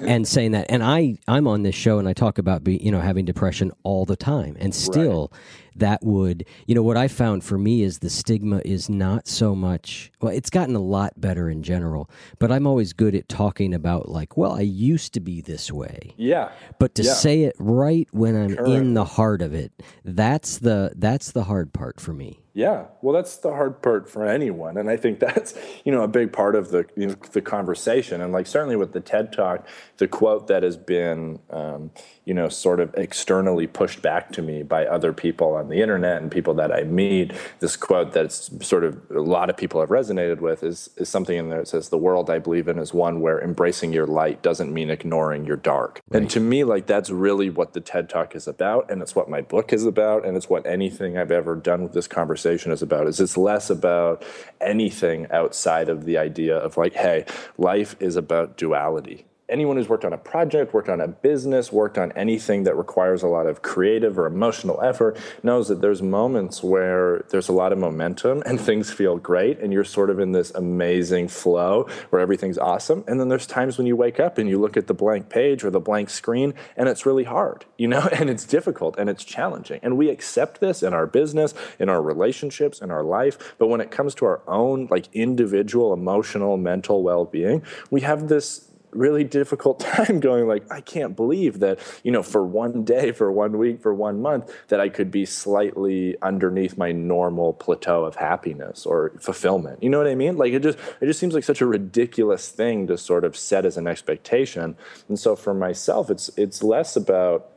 and 0.00 0.26
saying 0.26 0.52
that. 0.52 0.66
And 0.70 0.82
I 0.82 1.18
I'm 1.28 1.46
on 1.46 1.64
this 1.64 1.74
show 1.74 1.98
and 1.98 2.08
I 2.08 2.14
talk 2.14 2.38
about 2.38 2.64
be, 2.64 2.78
you 2.78 2.90
know 2.90 3.00
having 3.00 3.26
depression 3.26 3.72
all 3.82 4.06
the 4.06 4.16
time, 4.16 4.56
and 4.58 4.74
still 4.74 5.28
right. 5.30 5.40
that 5.76 6.02
would 6.02 6.46
you 6.66 6.74
know 6.74 6.82
what 6.82 6.96
I 6.96 7.08
found 7.08 7.44
for 7.44 7.58
me 7.58 7.82
is 7.82 7.98
the 7.98 8.08
stigma 8.08 8.62
is 8.64 8.88
not 8.88 9.28
so 9.28 9.54
much. 9.54 10.10
Well, 10.22 10.32
it's 10.32 10.48
gotten 10.48 10.74
a 10.74 10.82
lot 10.82 11.20
better 11.20 11.50
in 11.50 11.62
general, 11.62 12.08
but 12.38 12.50
I'm 12.50 12.66
always 12.66 12.94
good 12.94 13.14
at 13.14 13.28
talking 13.28 13.74
about 13.74 14.08
like, 14.08 14.38
well, 14.38 14.52
I 14.52 14.62
used 14.62 15.12
to 15.12 15.20
be 15.20 15.42
this 15.42 15.70
way. 15.70 16.14
Yeah. 16.16 16.52
But 16.78 16.94
to 16.94 17.02
yeah. 17.02 17.12
say 17.12 17.42
it 17.42 17.54
right 17.58 18.08
when 18.12 18.34
I'm 18.34 18.64
in 18.64 18.94
the 18.94 19.04
heart 19.04 19.42
of 19.42 19.52
it, 19.52 19.72
that's 20.06 20.56
the 20.56 20.94
that's 20.96 21.32
the 21.32 21.44
hard 21.44 21.74
part 21.74 22.00
for 22.00 22.14
me. 22.14 22.41
Yeah, 22.54 22.88
well, 23.00 23.14
that's 23.14 23.36
the 23.38 23.50
hard 23.50 23.80
part 23.80 24.10
for 24.10 24.26
anyone, 24.26 24.76
and 24.76 24.90
I 24.90 24.96
think 24.98 25.20
that's 25.20 25.54
you 25.84 25.92
know 25.92 26.02
a 26.02 26.08
big 26.08 26.32
part 26.32 26.54
of 26.54 26.70
the 26.70 26.86
you 26.96 27.08
know, 27.08 27.14
the 27.32 27.40
conversation. 27.40 28.20
And 28.20 28.32
like 28.32 28.46
certainly 28.46 28.76
with 28.76 28.92
the 28.92 29.00
TED 29.00 29.32
Talk, 29.32 29.66
the 29.96 30.06
quote 30.06 30.48
that 30.48 30.62
has 30.62 30.76
been 30.76 31.38
um, 31.50 31.90
you 32.24 32.34
know 32.34 32.48
sort 32.48 32.80
of 32.80 32.94
externally 32.94 33.66
pushed 33.66 34.02
back 34.02 34.32
to 34.32 34.42
me 34.42 34.62
by 34.62 34.86
other 34.86 35.12
people 35.12 35.54
on 35.54 35.68
the 35.68 35.80
internet 35.80 36.22
and 36.22 36.30
people 36.30 36.54
that 36.54 36.72
I 36.72 36.84
meet, 36.84 37.32
this 37.60 37.76
quote 37.76 38.12
that's 38.12 38.50
sort 38.66 38.84
of 38.84 39.00
a 39.10 39.20
lot 39.20 39.50
of 39.50 39.56
people 39.56 39.80
have 39.80 39.90
resonated 39.90 40.40
with 40.40 40.62
is 40.62 40.90
is 40.96 41.08
something 41.08 41.36
in 41.36 41.48
there 41.48 41.60
that 41.60 41.68
says 41.68 41.88
the 41.88 41.98
world 41.98 42.30
I 42.30 42.38
believe 42.38 42.68
in 42.68 42.78
is 42.78 42.94
one 42.94 43.20
where 43.20 43.40
embracing 43.40 43.92
your 43.92 44.06
light 44.06 44.42
doesn't 44.42 44.72
mean 44.72 44.90
ignoring 44.90 45.44
your 45.44 45.56
dark. 45.56 46.00
Right. 46.10 46.22
And 46.22 46.30
to 46.30 46.40
me, 46.40 46.64
like 46.64 46.86
that's 46.86 47.10
really 47.10 47.50
what 47.50 47.72
the 47.72 47.80
TED 47.80 48.08
Talk 48.08 48.34
is 48.34 48.46
about, 48.46 48.90
and 48.90 49.02
it's 49.02 49.14
what 49.14 49.28
my 49.28 49.40
book 49.40 49.72
is 49.72 49.84
about, 49.84 50.24
and 50.24 50.36
it's 50.36 50.48
what 50.48 50.66
anything 50.66 51.18
I've 51.18 51.30
ever 51.30 51.54
done 51.54 51.82
with 51.82 51.92
this 51.92 52.06
conversation 52.06 52.32
conversation 52.32 52.72
is 52.72 52.82
about 52.82 53.06
is 53.06 53.20
it's 53.20 53.36
less 53.36 53.70
about 53.70 54.24
anything 54.60 55.26
outside 55.30 55.88
of 55.88 56.04
the 56.04 56.16
idea 56.16 56.56
of 56.56 56.76
like 56.76 56.94
hey 56.94 57.24
life 57.58 57.94
is 58.00 58.16
about 58.16 58.56
duality 58.56 59.24
anyone 59.52 59.76
who's 59.76 59.88
worked 59.88 60.04
on 60.04 60.12
a 60.12 60.18
project, 60.18 60.74
worked 60.74 60.88
on 60.88 61.00
a 61.00 61.08
business, 61.08 61.70
worked 61.70 61.98
on 61.98 62.10
anything 62.12 62.64
that 62.64 62.76
requires 62.76 63.22
a 63.22 63.28
lot 63.28 63.46
of 63.46 63.62
creative 63.62 64.18
or 64.18 64.26
emotional 64.26 64.80
effort 64.82 65.16
knows 65.42 65.68
that 65.68 65.80
there's 65.80 66.02
moments 66.02 66.62
where 66.62 67.24
there's 67.30 67.48
a 67.48 67.52
lot 67.52 67.72
of 67.72 67.78
momentum 67.78 68.42
and 68.46 68.60
things 68.60 68.90
feel 68.90 69.18
great 69.18 69.60
and 69.60 69.72
you're 69.72 69.84
sort 69.84 70.10
of 70.10 70.18
in 70.18 70.32
this 70.32 70.50
amazing 70.54 71.28
flow 71.28 71.86
where 72.10 72.20
everything's 72.20 72.58
awesome. 72.58 73.04
And 73.06 73.20
then 73.20 73.28
there's 73.28 73.46
times 73.46 73.78
when 73.78 73.86
you 73.86 73.94
wake 73.94 74.18
up 74.18 74.38
and 74.38 74.48
you 74.48 74.58
look 74.58 74.76
at 74.76 74.86
the 74.86 74.94
blank 74.94 75.28
page 75.28 75.64
or 75.64 75.70
the 75.70 75.80
blank 75.80 76.10
screen 76.10 76.54
and 76.76 76.88
it's 76.88 77.04
really 77.06 77.24
hard, 77.24 77.64
you 77.76 77.88
know, 77.88 78.08
and 78.12 78.30
it's 78.30 78.44
difficult 78.44 78.96
and 78.98 79.10
it's 79.10 79.24
challenging. 79.24 79.80
And 79.82 79.96
we 79.96 80.08
accept 80.08 80.60
this 80.60 80.82
in 80.82 80.94
our 80.94 81.06
business, 81.06 81.54
in 81.78 81.88
our 81.88 82.00
relationships, 82.00 82.80
in 82.80 82.90
our 82.90 83.04
life. 83.04 83.54
But 83.58 83.68
when 83.68 83.80
it 83.80 83.90
comes 83.90 84.14
to 84.16 84.24
our 84.24 84.40
own 84.46 84.88
like 84.90 85.08
individual 85.12 85.92
emotional, 85.92 86.56
mental 86.56 87.02
well-being, 87.02 87.62
we 87.90 88.00
have 88.00 88.28
this 88.28 88.71
really 88.92 89.24
difficult 89.24 89.80
time 89.92 90.20
going 90.20 90.46
like 90.46 90.70
i 90.70 90.80
can't 90.80 91.16
believe 91.16 91.60
that 91.60 91.78
you 92.04 92.12
know 92.12 92.22
for 92.22 92.44
one 92.44 92.84
day 92.84 93.10
for 93.10 93.32
one 93.32 93.58
week 93.58 93.80
for 93.80 93.94
one 93.94 94.20
month 94.20 94.52
that 94.68 94.80
i 94.80 94.88
could 94.88 95.10
be 95.10 95.24
slightly 95.24 96.16
underneath 96.22 96.76
my 96.76 96.92
normal 96.92 97.52
plateau 97.52 98.04
of 98.04 98.16
happiness 98.16 98.86
or 98.86 99.12
fulfillment. 99.20 99.82
You 99.82 99.90
know 99.90 99.98
what 99.98 100.06
i 100.06 100.14
mean? 100.14 100.36
Like 100.36 100.52
it 100.52 100.62
just 100.62 100.78
it 101.00 101.06
just 101.06 101.20
seems 101.20 101.34
like 101.34 101.44
such 101.44 101.60
a 101.60 101.66
ridiculous 101.66 102.48
thing 102.48 102.86
to 102.86 102.98
sort 102.98 103.24
of 103.24 103.36
set 103.36 103.64
as 103.64 103.76
an 103.76 103.86
expectation. 103.86 104.76
And 105.08 105.18
so 105.18 105.36
for 105.36 105.54
myself 105.54 106.10
it's 106.10 106.30
it's 106.36 106.62
less 106.62 106.96
about 106.96 107.48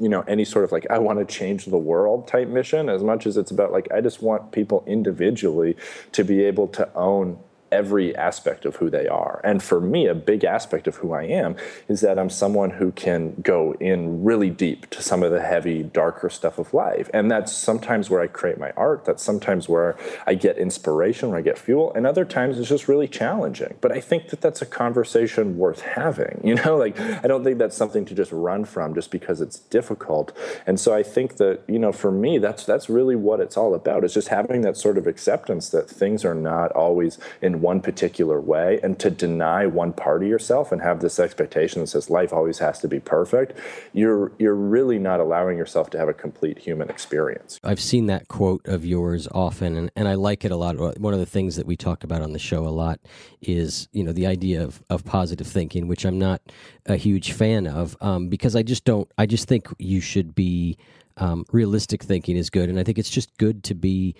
you 0.00 0.08
know 0.08 0.22
any 0.22 0.44
sort 0.44 0.64
of 0.64 0.72
like 0.72 0.84
i 0.90 0.98
want 0.98 1.20
to 1.20 1.24
change 1.24 1.66
the 1.66 1.78
world 1.78 2.26
type 2.26 2.48
mission 2.48 2.88
as 2.88 3.04
much 3.04 3.28
as 3.28 3.36
it's 3.36 3.52
about 3.52 3.70
like 3.70 3.86
i 3.92 4.00
just 4.00 4.20
want 4.20 4.50
people 4.50 4.82
individually 4.88 5.76
to 6.10 6.24
be 6.24 6.42
able 6.42 6.66
to 6.66 6.92
own 6.96 7.38
every 7.74 8.14
aspect 8.14 8.64
of 8.64 8.76
who 8.76 8.88
they 8.88 9.08
are. 9.08 9.40
And 9.42 9.60
for 9.60 9.80
me, 9.80 10.06
a 10.06 10.14
big 10.14 10.44
aspect 10.44 10.86
of 10.86 10.96
who 10.96 11.12
I 11.12 11.24
am 11.24 11.56
is 11.88 12.00
that 12.02 12.20
I'm 12.20 12.30
someone 12.30 12.70
who 12.70 12.92
can 12.92 13.34
go 13.42 13.74
in 13.80 14.22
really 14.22 14.48
deep 14.48 14.88
to 14.90 15.02
some 15.02 15.24
of 15.24 15.32
the 15.32 15.42
heavy, 15.42 15.82
darker 15.82 16.30
stuff 16.30 16.60
of 16.60 16.72
life. 16.72 17.10
And 17.12 17.28
that's 17.28 17.52
sometimes 17.52 18.08
where 18.08 18.20
I 18.20 18.28
create 18.28 18.58
my 18.58 18.70
art. 18.76 19.04
That's 19.04 19.24
sometimes 19.24 19.68
where 19.68 19.96
I 20.24 20.34
get 20.34 20.56
inspiration, 20.56 21.30
where 21.30 21.38
I 21.38 21.42
get 21.42 21.58
fuel. 21.58 21.92
And 21.94 22.06
other 22.06 22.24
times 22.24 22.60
it's 22.60 22.68
just 22.68 22.86
really 22.86 23.08
challenging. 23.08 23.74
But 23.80 23.90
I 23.90 24.00
think 24.00 24.28
that 24.28 24.40
that's 24.40 24.62
a 24.62 24.66
conversation 24.66 25.58
worth 25.58 25.80
having. 25.80 26.40
You 26.54 26.62
know, 26.62 26.76
like 26.76 27.00
I 27.00 27.26
don't 27.26 27.42
think 27.42 27.58
that's 27.58 27.76
something 27.76 28.04
to 28.04 28.14
just 28.14 28.30
run 28.30 28.64
from 28.64 28.94
just 28.94 29.10
because 29.10 29.40
it's 29.40 29.58
difficult. 29.58 30.30
And 30.66 30.78
so 30.78 30.94
I 30.94 31.02
think 31.02 31.38
that, 31.38 31.62
you 31.66 31.80
know, 31.80 31.90
for 31.90 32.12
me, 32.12 32.38
that's 32.38 32.64
that's 32.64 32.88
really 32.88 33.16
what 33.16 33.40
it's 33.40 33.56
all 33.56 33.74
about. 33.74 34.04
It's 34.04 34.14
just 34.14 34.28
having 34.28 34.60
that 34.60 34.76
sort 34.76 34.98
of 34.98 35.08
acceptance 35.08 35.70
that 35.70 35.90
things 35.90 36.24
are 36.24 36.34
not 36.34 36.70
always 36.72 37.18
in 37.42 37.60
one 37.64 37.80
particular 37.80 38.40
way 38.40 38.78
and 38.82 38.98
to 39.00 39.10
deny 39.10 39.66
one 39.66 39.92
part 39.92 40.22
of 40.22 40.28
yourself 40.28 40.70
and 40.70 40.82
have 40.82 41.00
this 41.00 41.18
expectation 41.18 41.80
that 41.80 41.86
says 41.86 42.10
life 42.10 42.30
always 42.30 42.58
has 42.58 42.78
to 42.78 42.86
be 42.86 43.00
perfect 43.00 43.58
you're 43.94 44.30
you're 44.38 44.54
really 44.54 44.98
not 44.98 45.18
allowing 45.18 45.56
yourself 45.56 45.88
to 45.88 45.98
have 45.98 46.08
a 46.08 46.12
complete 46.12 46.58
human 46.58 46.90
experience. 46.90 47.58
I've 47.64 47.80
seen 47.80 48.04
that 48.06 48.28
quote 48.28 48.66
of 48.66 48.84
yours 48.84 49.26
often 49.32 49.76
and, 49.76 49.90
and 49.96 50.06
i 50.06 50.14
like 50.14 50.44
it 50.44 50.50
a 50.50 50.56
lot. 50.56 50.76
One 51.00 51.14
of 51.14 51.20
the 51.20 51.32
things 51.36 51.56
that 51.56 51.66
we 51.66 51.76
talk 51.76 52.04
about 52.04 52.20
on 52.20 52.32
the 52.32 52.38
show 52.38 52.66
a 52.66 52.74
lot 52.84 53.00
is 53.40 53.88
you 53.92 54.04
know 54.04 54.12
the 54.12 54.26
idea 54.26 54.62
of, 54.62 54.82
of 54.90 55.04
positive 55.04 55.46
thinking 55.46 55.88
which 55.88 56.04
i'm 56.04 56.18
not 56.18 56.40
a 56.86 56.96
huge 56.96 57.32
fan 57.32 57.66
of 57.66 57.96
um, 58.00 58.28
because 58.28 58.54
i 58.56 58.62
just 58.62 58.84
don't 58.84 59.10
i 59.18 59.26
just 59.26 59.48
think 59.48 59.66
you 59.78 60.00
should 60.00 60.34
be 60.34 60.76
um, 61.16 61.44
realistic 61.52 62.02
thinking 62.02 62.36
is 62.36 62.50
good 62.50 62.68
and 62.68 62.78
i 62.78 62.82
think 62.82 62.98
it's 62.98 63.10
just 63.10 63.36
good 63.38 63.62
to 63.62 63.74
be 63.74 64.14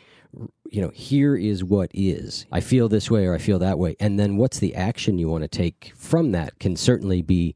you 0.71 0.81
know, 0.81 0.91
here 0.95 1.37
is 1.37 1.63
what 1.63 1.91
is. 1.95 2.47
I 2.51 2.61
feel 2.61 2.89
this 2.89 3.11
way 3.11 3.27
or 3.27 3.35
I 3.35 3.39
feel 3.39 3.59
that 3.61 3.79
way. 3.79 3.97
And 4.01 4.19
then 4.19 4.37
what's 4.37 4.59
the 4.59 4.75
action 4.75 5.19
you 5.19 5.29
want 5.29 5.43
to 5.43 5.49
take 5.49 5.93
from 5.97 6.33
that 6.33 6.59
can 6.59 6.77
certainly 6.77 7.23
be 7.23 7.55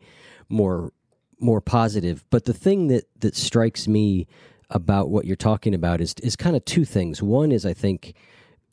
more 0.48 0.92
more 1.40 1.60
positive. 1.60 2.24
But 2.30 2.44
the 2.44 2.54
thing 2.54 2.88
that 2.88 3.04
that 3.20 3.36
strikes 3.36 3.86
me 3.86 4.26
about 4.70 5.08
what 5.08 5.24
you're 5.24 5.36
talking 5.36 5.74
about 5.74 6.00
is 6.00 6.14
is 6.22 6.36
kind 6.36 6.56
of 6.56 6.64
two 6.64 6.84
things. 6.84 7.22
One 7.22 7.52
is 7.52 7.64
I 7.66 7.74
think 7.74 8.14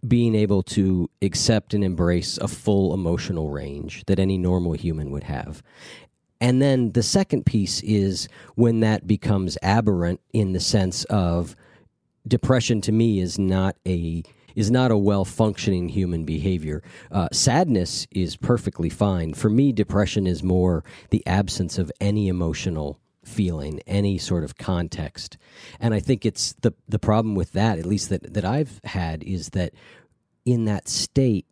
being 0.08 0.36
able 0.36 0.62
to 0.62 1.10
accept 1.22 1.74
and 1.74 1.84
embrace 1.84 2.38
a 2.38 2.48
full 2.48 2.94
emotional 2.94 3.50
range 3.50 4.04
that 4.06 4.20
any 4.20 4.38
normal 4.38 4.74
human 4.74 5.10
would 5.10 5.24
have. 5.24 5.64
And 6.46 6.62
then 6.62 6.92
the 6.92 7.02
second 7.02 7.48
piece 7.48 7.82
is 7.82 8.30
when 8.54 8.82
that 8.82 9.08
becomes 9.08 9.58
aberrant 9.64 10.22
in 10.32 10.54
the 10.54 10.60
sense 10.60 11.04
of 11.06 11.56
depression 12.28 12.82
to 12.82 12.92
me 12.92 13.20
is 13.20 13.40
not 13.40 13.78
a 13.88 14.22
is 14.54 14.70
not 14.70 14.92
a 14.92 14.98
well 14.98 15.26
functioning 15.26 15.90
human 15.90 16.24
behavior. 16.24 16.84
Uh, 17.12 17.30
sadness 17.32 18.06
is 18.12 18.38
perfectly 18.38 18.92
fine. 18.92 19.34
For 19.34 19.50
me, 19.50 19.72
depression 19.72 20.28
is 20.28 20.44
more 20.44 20.84
the 21.10 21.26
absence 21.26 21.80
of 21.80 21.92
any 22.00 22.28
emotional 22.28 23.00
feeling, 23.24 23.82
any 23.88 24.20
sort 24.20 24.44
of 24.44 24.56
context. 24.56 25.40
And 25.80 25.96
I 25.96 26.00
think 26.00 26.28
it's 26.28 26.54
the 26.62 26.76
the 26.88 27.00
problem 27.00 27.34
with 27.34 27.54
that, 27.54 27.80
at 27.80 27.88
least 27.88 28.10
that 28.10 28.36
that 28.36 28.46
I've 28.46 28.82
had, 28.84 29.24
is 29.24 29.50
that 29.50 29.74
in 30.46 30.66
that 30.66 30.88
state 30.88 31.48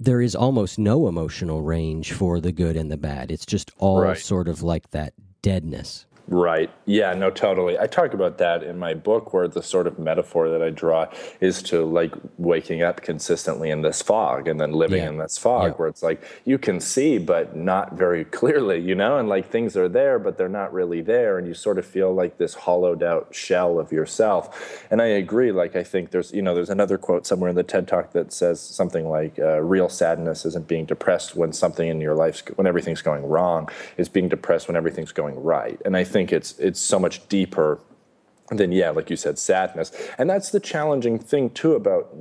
there 0.00 0.22
is 0.22 0.34
almost 0.34 0.78
no 0.78 1.06
emotional 1.06 1.60
range 1.60 2.12
for 2.12 2.40
the 2.40 2.52
good 2.52 2.74
and 2.74 2.90
the 2.90 2.96
bad. 2.96 3.30
It's 3.30 3.44
just 3.44 3.70
all 3.76 4.00
right. 4.00 4.18
sort 4.18 4.48
of 4.48 4.62
like 4.62 4.90
that 4.90 5.12
deadness. 5.42 6.06
Right. 6.30 6.70
Yeah, 6.86 7.12
no, 7.14 7.28
totally. 7.28 7.76
I 7.76 7.88
talk 7.88 8.14
about 8.14 8.38
that 8.38 8.62
in 8.62 8.78
my 8.78 8.94
book 8.94 9.34
where 9.34 9.48
the 9.48 9.64
sort 9.64 9.88
of 9.88 9.98
metaphor 9.98 10.48
that 10.48 10.62
I 10.62 10.70
draw 10.70 11.08
is 11.40 11.60
to 11.64 11.84
like 11.84 12.14
waking 12.38 12.84
up 12.84 13.02
consistently 13.02 13.68
in 13.68 13.82
this 13.82 14.00
fog 14.00 14.46
and 14.46 14.60
then 14.60 14.70
living 14.70 15.02
yeah. 15.02 15.08
in 15.08 15.18
this 15.18 15.36
fog 15.36 15.72
yeah. 15.72 15.76
where 15.76 15.88
it's 15.88 16.04
like 16.04 16.22
you 16.44 16.56
can 16.56 16.78
see, 16.78 17.18
but 17.18 17.56
not 17.56 17.94
very 17.94 18.24
clearly, 18.24 18.78
you 18.78 18.94
know, 18.94 19.18
and 19.18 19.28
like 19.28 19.50
things 19.50 19.76
are 19.76 19.88
there, 19.88 20.20
but 20.20 20.38
they're 20.38 20.48
not 20.48 20.72
really 20.72 21.00
there. 21.00 21.36
And 21.36 21.48
you 21.48 21.54
sort 21.54 21.80
of 21.80 21.84
feel 21.84 22.14
like 22.14 22.38
this 22.38 22.54
hollowed 22.54 23.02
out 23.02 23.34
shell 23.34 23.80
of 23.80 23.90
yourself. 23.90 24.86
And 24.88 25.02
I 25.02 25.06
agree. 25.06 25.50
Like, 25.50 25.74
I 25.74 25.82
think 25.82 26.12
there's, 26.12 26.32
you 26.32 26.42
know, 26.42 26.54
there's 26.54 26.70
another 26.70 26.96
quote 26.96 27.26
somewhere 27.26 27.50
in 27.50 27.56
the 27.56 27.64
TED 27.64 27.88
Talk 27.88 28.12
that 28.12 28.32
says 28.32 28.60
something 28.60 29.08
like 29.08 29.36
uh, 29.40 29.60
real 29.62 29.88
sadness 29.88 30.44
isn't 30.44 30.68
being 30.68 30.84
depressed 30.84 31.34
when 31.34 31.52
something 31.52 31.88
in 31.88 32.00
your 32.00 32.14
life, 32.14 32.44
when 32.54 32.68
everything's 32.68 33.02
going 33.02 33.26
wrong, 33.26 33.68
it's 33.96 34.08
being 34.08 34.28
depressed 34.28 34.68
when 34.68 34.76
everything's 34.76 35.10
going 35.10 35.34
right. 35.42 35.80
And 35.84 35.96
I 35.96 36.04
think 36.04 36.19
think 36.20 36.32
it's 36.32 36.58
it's 36.58 36.80
so 36.80 36.98
much 36.98 37.26
deeper 37.28 37.80
than 38.58 38.72
yeah 38.72 38.90
like 38.90 39.10
you 39.10 39.16
said 39.16 39.38
sadness 39.38 39.92
and 40.18 40.28
that's 40.28 40.50
the 40.50 40.60
challenging 40.60 41.18
thing 41.18 41.50
too 41.50 41.74
about 41.74 42.14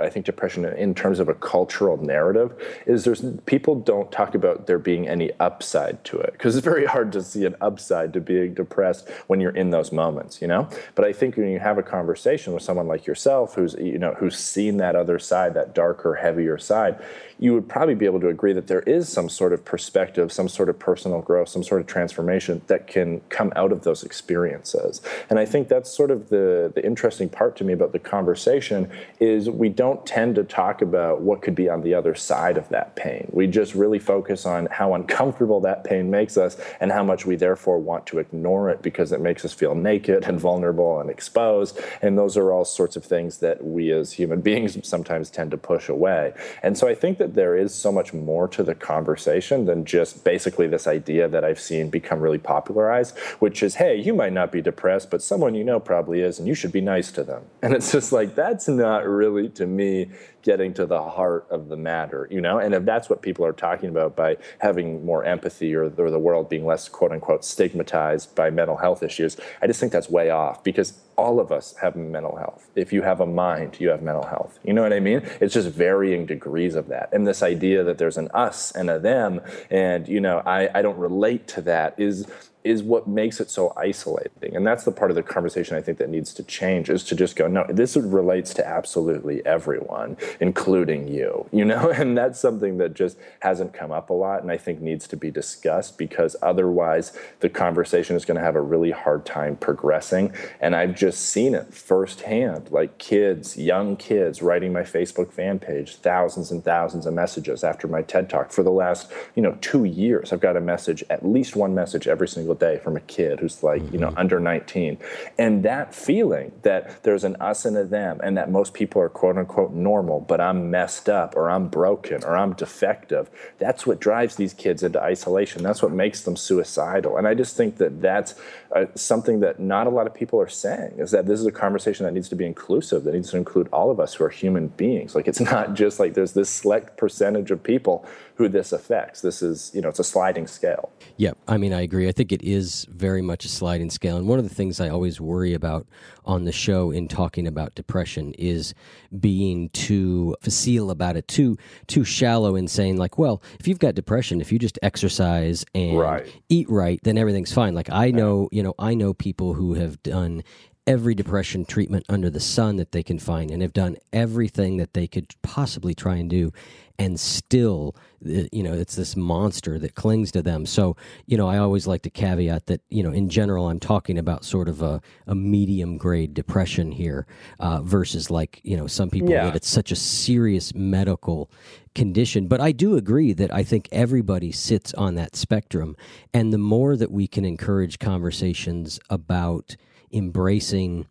i 0.00 0.08
think 0.08 0.24
depression 0.24 0.64
in 0.64 0.94
terms 0.94 1.20
of 1.20 1.28
a 1.28 1.34
cultural 1.34 1.96
narrative 1.98 2.52
is 2.86 3.04
there's 3.04 3.22
people 3.46 3.74
don't 3.74 4.10
talk 4.10 4.34
about 4.34 4.66
there 4.66 4.78
being 4.78 5.06
any 5.06 5.30
upside 5.40 6.02
to 6.04 6.18
it 6.18 6.32
because 6.32 6.56
it's 6.56 6.64
very 6.64 6.86
hard 6.86 7.12
to 7.12 7.22
see 7.22 7.44
an 7.44 7.54
upside 7.60 8.12
to 8.12 8.20
being 8.20 8.54
depressed 8.54 9.08
when 9.26 9.40
you're 9.40 9.56
in 9.56 9.70
those 9.70 9.92
moments 9.92 10.40
you 10.40 10.48
know 10.48 10.68
but 10.94 11.04
i 11.04 11.12
think 11.12 11.36
when 11.36 11.48
you 11.48 11.58
have 11.58 11.76
a 11.76 11.82
conversation 11.82 12.54
with 12.54 12.62
someone 12.62 12.86
like 12.86 13.06
yourself 13.06 13.54
who's 13.54 13.74
you 13.74 13.98
know 13.98 14.14
who's 14.14 14.38
seen 14.38 14.78
that 14.78 14.96
other 14.96 15.18
side 15.18 15.54
that 15.54 15.74
darker 15.74 16.14
heavier 16.14 16.56
side 16.56 16.98
you 17.38 17.52
would 17.52 17.68
probably 17.68 17.94
be 17.94 18.06
able 18.06 18.20
to 18.20 18.28
agree 18.28 18.52
that 18.52 18.68
there 18.68 18.80
is 18.80 19.08
some 19.08 19.28
sort 19.28 19.52
of 19.52 19.64
perspective, 19.64 20.32
some 20.32 20.48
sort 20.48 20.68
of 20.68 20.78
personal 20.78 21.20
growth, 21.20 21.48
some 21.48 21.62
sort 21.62 21.80
of 21.80 21.86
transformation 21.86 22.62
that 22.68 22.86
can 22.86 23.20
come 23.28 23.52
out 23.56 23.72
of 23.72 23.82
those 23.82 24.02
experiences. 24.04 25.00
And 25.28 25.38
I 25.38 25.44
think 25.44 25.68
that's 25.74 25.90
sort 25.90 26.12
of 26.12 26.28
the, 26.28 26.70
the 26.72 26.86
interesting 26.86 27.28
part 27.28 27.56
to 27.56 27.64
me 27.64 27.72
about 27.72 27.90
the 27.90 27.98
conversation 27.98 28.88
is 29.18 29.50
we 29.50 29.68
don't 29.68 30.06
tend 30.06 30.36
to 30.36 30.44
talk 30.44 30.80
about 30.82 31.20
what 31.20 31.42
could 31.42 31.56
be 31.56 31.68
on 31.68 31.82
the 31.82 31.94
other 31.94 32.14
side 32.14 32.56
of 32.56 32.68
that 32.68 32.94
pain. 32.94 33.28
We 33.32 33.48
just 33.48 33.74
really 33.74 33.98
focus 33.98 34.46
on 34.46 34.66
how 34.70 34.94
uncomfortable 34.94 35.60
that 35.62 35.82
pain 35.82 36.10
makes 36.12 36.36
us 36.36 36.56
and 36.78 36.92
how 36.92 37.02
much 37.02 37.26
we 37.26 37.34
therefore 37.34 37.80
want 37.80 38.06
to 38.06 38.20
ignore 38.20 38.70
it 38.70 38.82
because 38.82 39.10
it 39.10 39.20
makes 39.20 39.44
us 39.44 39.52
feel 39.52 39.74
naked 39.74 40.22
and 40.22 40.38
vulnerable 40.38 41.00
and 41.00 41.10
exposed. 41.10 41.80
And 42.00 42.16
those 42.16 42.36
are 42.36 42.52
all 42.52 42.64
sorts 42.64 42.94
of 42.94 43.04
things 43.04 43.38
that 43.38 43.64
we 43.64 43.90
as 43.90 44.12
human 44.12 44.42
beings 44.42 44.78
sometimes 44.86 45.28
tend 45.28 45.50
to 45.50 45.58
push 45.58 45.88
away. 45.88 46.34
And 46.62 46.78
so 46.78 46.86
I 46.86 46.94
think 46.94 47.18
that 47.18 47.34
there 47.34 47.56
is 47.56 47.74
so 47.74 47.90
much 47.90 48.14
more 48.14 48.46
to 48.48 48.62
the 48.62 48.76
conversation 48.76 49.64
than 49.64 49.84
just 49.84 50.22
basically 50.22 50.68
this 50.68 50.86
idea 50.86 51.26
that 51.26 51.44
I've 51.44 51.60
seen 51.60 51.90
become 51.90 52.20
really 52.20 52.38
popularized, 52.38 53.18
which 53.40 53.60
is, 53.60 53.74
hey, 53.74 53.96
you 53.96 54.14
might 54.14 54.32
not 54.32 54.52
be 54.52 54.62
depressed, 54.62 55.10
but 55.10 55.20
someone 55.20 55.56
you 55.56 55.63
know 55.64 55.80
probably 55.80 56.20
is, 56.20 56.38
and 56.38 56.46
you 56.46 56.54
should 56.54 56.72
be 56.72 56.80
nice 56.80 57.10
to 57.12 57.24
them. 57.24 57.44
And 57.62 57.74
it's 57.74 57.92
just 57.92 58.12
like, 58.12 58.34
that's 58.34 58.68
not 58.68 59.06
really, 59.06 59.48
to 59.50 59.66
me, 59.66 60.10
getting 60.42 60.74
to 60.74 60.86
the 60.86 61.02
heart 61.02 61.46
of 61.50 61.68
the 61.68 61.76
matter, 61.76 62.28
you 62.30 62.40
know? 62.40 62.58
And 62.58 62.74
if 62.74 62.84
that's 62.84 63.08
what 63.08 63.22
people 63.22 63.44
are 63.46 63.52
talking 63.52 63.88
about 63.88 64.14
by 64.14 64.36
having 64.58 65.04
more 65.04 65.24
empathy 65.24 65.74
or, 65.74 65.84
or 65.84 66.10
the 66.10 66.18
world 66.18 66.48
being 66.48 66.66
less 66.66 66.88
quote 66.88 67.12
unquote 67.12 67.44
stigmatized 67.44 68.34
by 68.34 68.50
mental 68.50 68.76
health 68.76 69.02
issues, 69.02 69.36
I 69.62 69.66
just 69.66 69.80
think 69.80 69.92
that's 69.92 70.10
way 70.10 70.30
off 70.30 70.62
because 70.62 71.00
all 71.16 71.40
of 71.40 71.50
us 71.50 71.74
have 71.80 71.96
mental 71.96 72.36
health. 72.36 72.68
If 72.74 72.92
you 72.92 73.02
have 73.02 73.20
a 73.20 73.26
mind, 73.26 73.80
you 73.80 73.88
have 73.88 74.02
mental 74.02 74.26
health. 74.26 74.58
You 74.64 74.72
know 74.72 74.82
what 74.82 74.92
I 74.92 75.00
mean? 75.00 75.22
It's 75.40 75.54
just 75.54 75.68
varying 75.68 76.26
degrees 76.26 76.74
of 76.74 76.88
that. 76.88 77.10
And 77.12 77.26
this 77.26 77.42
idea 77.42 77.84
that 77.84 77.98
there's 77.98 78.16
an 78.16 78.28
us 78.34 78.72
and 78.72 78.90
a 78.90 78.98
them, 78.98 79.40
and 79.70 80.08
you 80.08 80.20
know, 80.20 80.42
I, 80.44 80.68
I 80.78 80.82
don't 80.82 80.98
relate 80.98 81.46
to 81.48 81.62
that 81.62 81.94
is 81.98 82.26
is 82.64 82.82
what 82.82 83.06
makes 83.06 83.40
it 83.40 83.50
so 83.50 83.74
isolating. 83.76 84.56
And 84.56 84.66
that's 84.66 84.84
the 84.84 84.90
part 84.90 85.10
of 85.10 85.14
the 85.14 85.22
conversation 85.22 85.76
I 85.76 85.82
think 85.82 85.98
that 85.98 86.08
needs 86.08 86.32
to 86.34 86.42
change 86.42 86.88
is 86.88 87.04
to 87.04 87.14
just 87.14 87.36
go, 87.36 87.46
no, 87.46 87.66
this 87.68 87.94
relates 87.94 88.54
to 88.54 88.66
absolutely 88.66 89.44
everyone, 89.44 90.16
including 90.40 91.06
you, 91.06 91.46
you 91.52 91.64
know? 91.64 91.90
And 91.90 92.16
that's 92.16 92.40
something 92.40 92.78
that 92.78 92.94
just 92.94 93.18
hasn't 93.40 93.74
come 93.74 93.92
up 93.92 94.08
a 94.08 94.14
lot 94.14 94.42
and 94.42 94.50
I 94.50 94.56
think 94.56 94.80
needs 94.80 95.06
to 95.08 95.16
be 95.16 95.30
discussed 95.30 95.98
because 95.98 96.36
otherwise 96.40 97.16
the 97.40 97.50
conversation 97.50 98.16
is 98.16 98.24
going 98.24 98.38
to 98.38 98.42
have 98.42 98.56
a 98.56 98.62
really 98.62 98.90
hard 98.90 99.26
time 99.26 99.56
progressing. 99.56 100.32
And 100.58 100.74
I've 100.74 100.96
just 100.96 101.20
seen 101.20 101.54
it 101.54 101.74
firsthand, 101.74 102.70
like 102.70 102.96
kids, 102.96 103.58
young 103.58 103.96
kids 103.96 104.40
writing 104.40 104.72
my 104.72 104.82
Facebook 104.82 105.30
fan 105.30 105.58
page, 105.58 105.96
thousands 105.96 106.50
and 106.50 106.64
thousands 106.64 107.04
of 107.04 107.12
messages 107.12 107.62
after 107.62 107.86
my 107.86 108.00
TED 108.00 108.30
talk 108.30 108.52
for 108.52 108.62
the 108.62 108.70
last, 108.70 109.12
you 109.34 109.42
know, 109.42 109.58
two 109.60 109.84
years. 109.84 110.32
I've 110.32 110.40
got 110.40 110.56
a 110.56 110.60
message, 110.60 111.04
at 111.10 111.26
least 111.26 111.56
one 111.56 111.74
message 111.74 112.08
every 112.08 112.28
single 112.28 112.53
single 112.54 112.74
day 112.74 112.82
from 112.82 112.96
a 112.96 113.00
kid 113.00 113.40
who's 113.40 113.62
like, 113.62 113.82
mm-hmm. 113.82 113.94
you 113.94 114.00
know, 114.00 114.08
mm-hmm. 114.08 114.18
under 114.18 114.40
19. 114.40 114.98
And 115.38 115.64
that 115.64 115.94
feeling 115.94 116.52
that 116.62 117.02
there's 117.02 117.24
an 117.24 117.36
us 117.40 117.64
and 117.64 117.76
a 117.76 117.84
them, 117.84 118.20
and 118.22 118.36
that 118.36 118.50
most 118.50 118.74
people 118.74 119.00
are 119.02 119.08
quote 119.08 119.36
unquote 119.36 119.72
normal, 119.72 120.20
but 120.20 120.40
I'm 120.40 120.70
messed 120.70 121.08
up 121.08 121.36
or 121.36 121.50
I'm 121.50 121.68
broken 121.68 122.24
or 122.24 122.36
I'm 122.36 122.54
defective, 122.54 123.28
that's 123.58 123.86
what 123.86 124.00
drives 124.00 124.36
these 124.36 124.54
kids 124.54 124.82
into 124.82 125.00
isolation. 125.00 125.62
That's 125.62 125.82
what 125.82 125.92
makes 125.92 126.22
them 126.22 126.36
suicidal. 126.36 127.16
And 127.16 127.26
I 127.26 127.34
just 127.34 127.56
think 127.56 127.76
that 127.78 128.00
that's 128.00 128.34
uh, 128.74 128.86
something 128.94 129.40
that 129.40 129.60
not 129.60 129.86
a 129.86 129.90
lot 129.90 130.06
of 130.06 130.14
people 130.14 130.40
are 130.40 130.48
saying 130.48 130.94
is 130.98 131.10
that 131.10 131.26
this 131.26 131.40
is 131.40 131.46
a 131.46 131.52
conversation 131.52 132.04
that 132.06 132.12
needs 132.12 132.28
to 132.28 132.36
be 132.36 132.44
inclusive, 132.44 133.04
that 133.04 133.14
needs 133.14 133.30
to 133.30 133.36
include 133.36 133.68
all 133.72 133.90
of 133.90 134.00
us 134.00 134.14
who 134.14 134.24
are 134.24 134.30
human 134.30 134.68
beings. 134.68 135.14
Like 135.14 135.28
it's 135.28 135.40
not 135.40 135.74
just 135.74 136.00
like 136.00 136.14
there's 136.14 136.32
this 136.32 136.50
select 136.50 136.96
percentage 136.96 137.50
of 137.50 137.62
people 137.62 138.04
who 138.36 138.48
this 138.48 138.72
affects. 138.72 139.20
This 139.20 139.42
is, 139.42 139.70
you 139.74 139.80
know, 139.80 139.88
it's 139.88 140.00
a 140.00 140.04
sliding 140.04 140.48
scale. 140.48 140.90
Yeah, 141.16 141.32
I 141.46 141.56
mean, 141.56 141.72
I 141.72 141.82
agree. 141.82 142.08
I 142.08 142.12
think 142.12 142.32
it 142.32 142.42
is 142.42 142.84
very 142.90 143.22
much 143.22 143.44
a 143.44 143.48
sliding 143.48 143.90
scale. 143.90 144.16
And 144.16 144.26
one 144.26 144.40
of 144.40 144.48
the 144.48 144.54
things 144.54 144.80
I 144.80 144.88
always 144.88 145.20
worry 145.20 145.54
about 145.54 145.86
on 146.24 146.44
the 146.44 146.50
show 146.50 146.90
in 146.90 147.06
talking 147.06 147.46
about 147.46 147.76
depression 147.76 148.34
is 148.36 148.74
being 149.20 149.68
too 149.68 150.34
facile 150.40 150.90
about 150.90 151.16
it, 151.16 151.28
too 151.28 151.56
too 151.86 152.02
shallow 152.02 152.56
in 152.56 152.66
saying 152.66 152.96
like, 152.96 153.18
well, 153.18 153.40
if 153.60 153.68
you've 153.68 153.78
got 153.78 153.94
depression, 153.94 154.40
if 154.40 154.50
you 154.50 154.58
just 154.58 154.78
exercise 154.82 155.64
and 155.74 155.96
right. 155.96 156.26
eat 156.48 156.68
right, 156.68 156.98
then 157.04 157.16
everything's 157.16 157.52
fine. 157.52 157.74
Like 157.74 157.90
I 157.90 158.10
know, 158.10 158.48
you 158.50 158.64
know, 158.64 158.74
I 158.80 158.94
know 158.94 159.14
people 159.14 159.54
who 159.54 159.74
have 159.74 160.02
done 160.02 160.42
every 160.86 161.14
depression 161.14 161.64
treatment 161.64 162.04
under 162.08 162.28
the 162.28 162.40
sun 162.40 162.76
that 162.76 162.92
they 162.92 163.02
can 163.02 163.18
find 163.18 163.50
and 163.50 163.62
have 163.62 163.72
done 163.72 163.96
everything 164.12 164.76
that 164.76 164.92
they 164.92 165.06
could 165.06 165.26
possibly 165.42 165.94
try 165.94 166.16
and 166.16 166.28
do 166.28 166.52
and 166.98 167.18
still 167.18 167.94
you 168.20 168.62
know 168.62 168.72
it's 168.72 168.94
this 168.94 169.16
monster 169.16 169.78
that 169.78 169.94
clings 169.94 170.30
to 170.32 170.42
them. 170.42 170.64
So 170.64 170.96
you 171.26 171.36
know 171.36 171.48
i 171.48 171.58
always 171.58 171.86
like 171.86 172.02
to 172.02 172.10
caveat 172.10 172.66
that 172.66 172.80
you 172.88 173.02
know 173.02 173.10
in 173.10 173.28
general 173.28 173.68
i'm 173.68 173.80
talking 173.80 174.18
about 174.18 174.44
sort 174.44 174.68
of 174.68 174.82
a, 174.82 175.00
a 175.26 175.34
medium 175.34 175.98
grade 175.98 176.34
depression 176.34 176.92
here 176.92 177.26
uh, 177.58 177.82
versus 177.82 178.30
like 178.30 178.60
you 178.62 178.76
know 178.76 178.86
some 178.86 179.10
people 179.10 179.30
yeah. 179.30 179.44
that 179.44 179.56
it's 179.56 179.68
such 179.68 179.90
a 179.90 179.96
serious 179.96 180.74
medical 180.74 181.50
condition. 181.94 182.48
But 182.48 182.60
i 182.60 182.72
do 182.72 182.96
agree 182.96 183.32
that 183.32 183.52
i 183.52 183.62
think 183.62 183.88
everybody 183.92 184.52
sits 184.52 184.94
on 184.94 185.14
that 185.16 185.36
spectrum. 185.36 185.96
And 186.32 186.52
the 186.52 186.58
more 186.58 186.96
that 186.96 187.10
we 187.10 187.26
can 187.26 187.44
encourage 187.44 187.98
conversations 187.98 189.00
about 189.10 189.76
embracing 190.12 191.06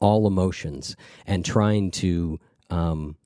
all 0.00 0.26
emotions 0.26 0.96
and 1.26 1.44
trying 1.44 1.90
to 1.90 2.38
um, 2.70 3.16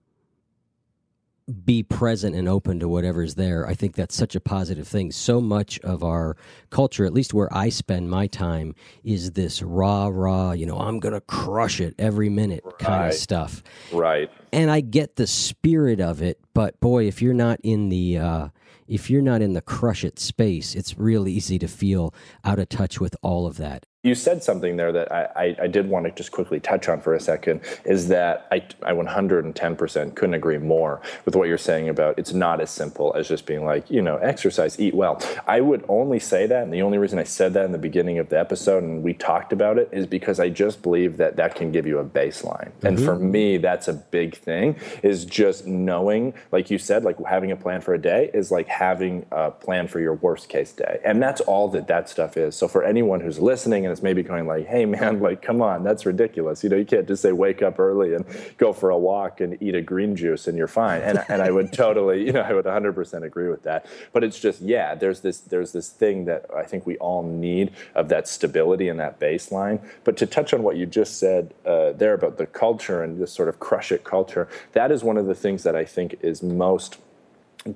be 1.65 1.83
present 1.83 2.37
and 2.37 2.47
open 2.47 2.79
to 2.79 2.89
whatever's 2.89 3.35
there. 3.35 3.67
I 3.67 3.75
think 3.75 3.95
that's 3.95 4.15
such 4.15 4.35
a 4.35 4.41
positive 4.41 4.87
thing. 4.87 5.11
So 5.13 5.41
much 5.41 5.81
of 5.81 6.05
our 6.05 6.37
culture, 6.69 7.07
at 7.07 7.15
least 7.15 7.33
where 7.33 7.49
I 7.57 7.71
spend 7.71 8.11
my 8.11 8.27
time, 8.27 8.75
is 9.03 9.33
this 9.33 9.63
raw, 9.63 10.09
raw, 10.13 10.53
you 10.53 10.67
know, 10.67 10.79
I'm 10.79 11.01
going 11.01 11.15
to 11.15 11.23
crush 11.23 11.81
it 11.81 11.95
every 11.99 12.29
minute 12.29 12.63
right. 12.65 12.79
kind 12.79 13.09
of 13.09 13.15
stuff. 13.15 13.63
Right. 13.93 14.31
And 14.53 14.71
I 14.71 14.81
get 14.81 15.17
the 15.17 15.27
spirit 15.27 16.01
of 16.01 16.21
it, 16.21 16.39
but 16.53 16.79
boy, 16.81 17.07
if 17.07 17.23
you're 17.23 17.35
not 17.35 17.61
in 17.63 17.89
the, 17.89 18.19
uh, 18.19 18.49
if 18.87 19.09
you're 19.09 19.23
not 19.23 19.41
in 19.41 19.55
the 19.55 19.63
crush 19.63 20.05
it 20.05 20.19
space, 20.19 20.75
it's 20.75 20.99
real 20.99 21.27
easy 21.27 21.59
to 21.59 21.69
feel 21.69 22.15
out 22.45 22.59
of 22.59 22.69
touch 22.69 23.01
with 23.01 23.17
all 23.23 23.47
of 23.47 23.57
that. 23.57 23.87
You 24.05 24.15
said 24.15 24.45
something 24.45 24.77
there 24.77 24.93
that 24.93 25.11
I, 25.11 25.25
I, 25.35 25.57
I, 25.63 25.67
did 25.67 25.89
want 25.89 26.07
to 26.07 26.13
just 26.13 26.31
quickly 26.31 26.61
touch 26.61 26.89
on 26.89 27.01
for 27.01 27.15
a 27.15 27.21
second 27.21 27.63
is 27.85 28.07
that 28.09 28.47
I, 28.53 28.63
I 28.83 28.93
110% 28.93 30.15
couldn't 30.15 30.35
agree 30.35 30.59
more 30.59 31.03
with 31.25 31.35
what 31.35 31.49
you're 31.49 31.59
saying 31.59 31.89
about 31.89 32.17
it's 32.17 32.33
not 32.33 32.61
as 32.61 32.71
simple 32.71 33.13
as 33.17 33.27
just 33.27 33.45
being 33.45 33.65
like, 33.65 33.91
you 33.91 34.01
know, 34.01 34.17
exercise, 34.19 34.79
eat 34.79 34.95
well. 34.95 35.21
I 35.49 35.61
would 35.61 35.85
only 35.89 36.21
say 36.21 36.47
that, 36.47 36.63
and 36.63 36.73
the 36.73 36.81
only 36.81 36.99
reason 36.99 37.19
I 37.19 37.25
said 37.25 37.55
that 37.55 37.65
in 37.65 37.73
the 37.73 37.79
beginning 37.79 38.21
of 38.21 38.29
the 38.29 38.39
episode 38.39 38.85
and 38.85 39.03
we 39.03 39.15
talked 39.15 39.53
about 39.53 39.79
it 39.79 39.89
is 39.91 40.07
because 40.07 40.39
I 40.39 40.49
just 40.49 40.81
believe 40.81 41.17
that 41.17 41.35
that 41.35 41.57
can 41.57 41.73
give 41.73 41.85
you 41.85 41.99
a 41.99 42.05
baseline. 42.05 42.71
Mm-hmm. 42.71 42.87
And 42.87 43.03
for 43.03 43.17
me, 43.17 43.57
that's 43.57 43.89
a 43.89 43.95
big 43.95 44.37
thing 44.37 44.77
is 45.03 45.25
just 45.25 45.67
knowing, 45.67 46.35
like 46.53 46.71
you 46.71 46.79
said, 46.79 47.03
like 47.03 47.17
having 47.27 47.51
a 47.51 47.57
plan 47.57 47.81
for 47.81 47.95
a 47.95 48.01
day 48.01 48.31
is 48.33 48.53
like 48.53 48.69
having 48.69 49.27
a 49.33 49.51
plan 49.51 49.89
for 49.89 49.99
your 49.99 50.15
worst 50.15 50.49
case 50.49 50.71
day. 50.71 51.01
And 51.05 51.21
that's 51.21 51.41
all 51.41 51.67
that 51.71 51.89
that 51.89 52.09
stuff 52.09 52.37
is. 52.37 52.55
So 52.55 52.69
for 52.69 52.85
anyone 52.85 53.21
who's 53.21 53.41
listening, 53.41 53.88
and 53.89 53.93
it's 53.95 54.03
maybe 54.03 54.23
going 54.23 54.47
like, 54.47 54.67
hey 54.67 54.85
man, 54.85 55.19
like 55.23 55.41
come 55.41 55.63
on, 55.63 55.83
that's 55.83 56.05
ridiculous. 56.05 56.63
You 56.63 56.69
know, 56.69 56.77
you 56.77 56.85
can't 56.85 57.09
just 57.09 57.23
say 57.23 57.33
wake 57.33 57.63
up 57.63 57.79
early 57.79 58.15
and 58.15 58.27
go 58.59 58.75
for 58.75 58.91
a 58.91 58.99
walk 58.99 59.41
and 59.41 59.57
eat 59.63 59.75
a 59.75 59.81
green 59.81 60.15
juice 60.15 60.47
and 60.47 60.59
you're 60.59 60.69
fine. 60.69 61.01
And 61.01 61.25
and 61.29 61.41
I 61.41 61.51
would 61.51 61.73
totally, 61.85 62.27
you 62.27 62.33
know, 62.33 62.43
I 62.43 62.53
would 62.53 62.67
100% 62.67 63.23
agree 63.23 63.49
with 63.49 63.63
that. 63.63 63.87
But 64.13 64.25
it's 64.25 64.39
just 64.39 64.61
yeah, 64.61 64.95
there's 64.95 65.21
this 65.21 65.41
there's 65.41 65.73
this 65.73 65.89
thing 65.89 66.27
that 66.27 66.45
I 66.55 66.65
think 66.65 66.85
we 66.85 66.99
all 66.99 67.23
need 67.23 67.73
of 67.95 68.11
that 68.11 68.29
stability 68.29 68.91
and 68.91 69.01
that 69.01 69.19
baseline. 69.19 69.81
But 70.05 70.19
to 70.19 70.27
touch 70.27 70.53
on 70.53 70.63
what 70.63 70.77
you 70.77 70.85
just 70.85 71.19
said 71.19 71.55
uh, 71.65 71.93
there 71.93 72.13
about 72.13 72.37
the 72.37 72.47
culture 72.47 73.03
and 73.03 73.19
this 73.19 73.33
sort 73.33 73.49
of 73.49 73.59
crush 73.59 73.91
it 73.91 74.05
culture, 74.05 74.49
that 74.73 74.93
is 74.93 75.03
one 75.03 75.17
of 75.17 75.25
the 75.25 75.35
things 75.35 75.63
that 75.63 75.75
I 75.75 75.87
think 75.87 76.19
is 76.21 76.43
most 76.43 76.99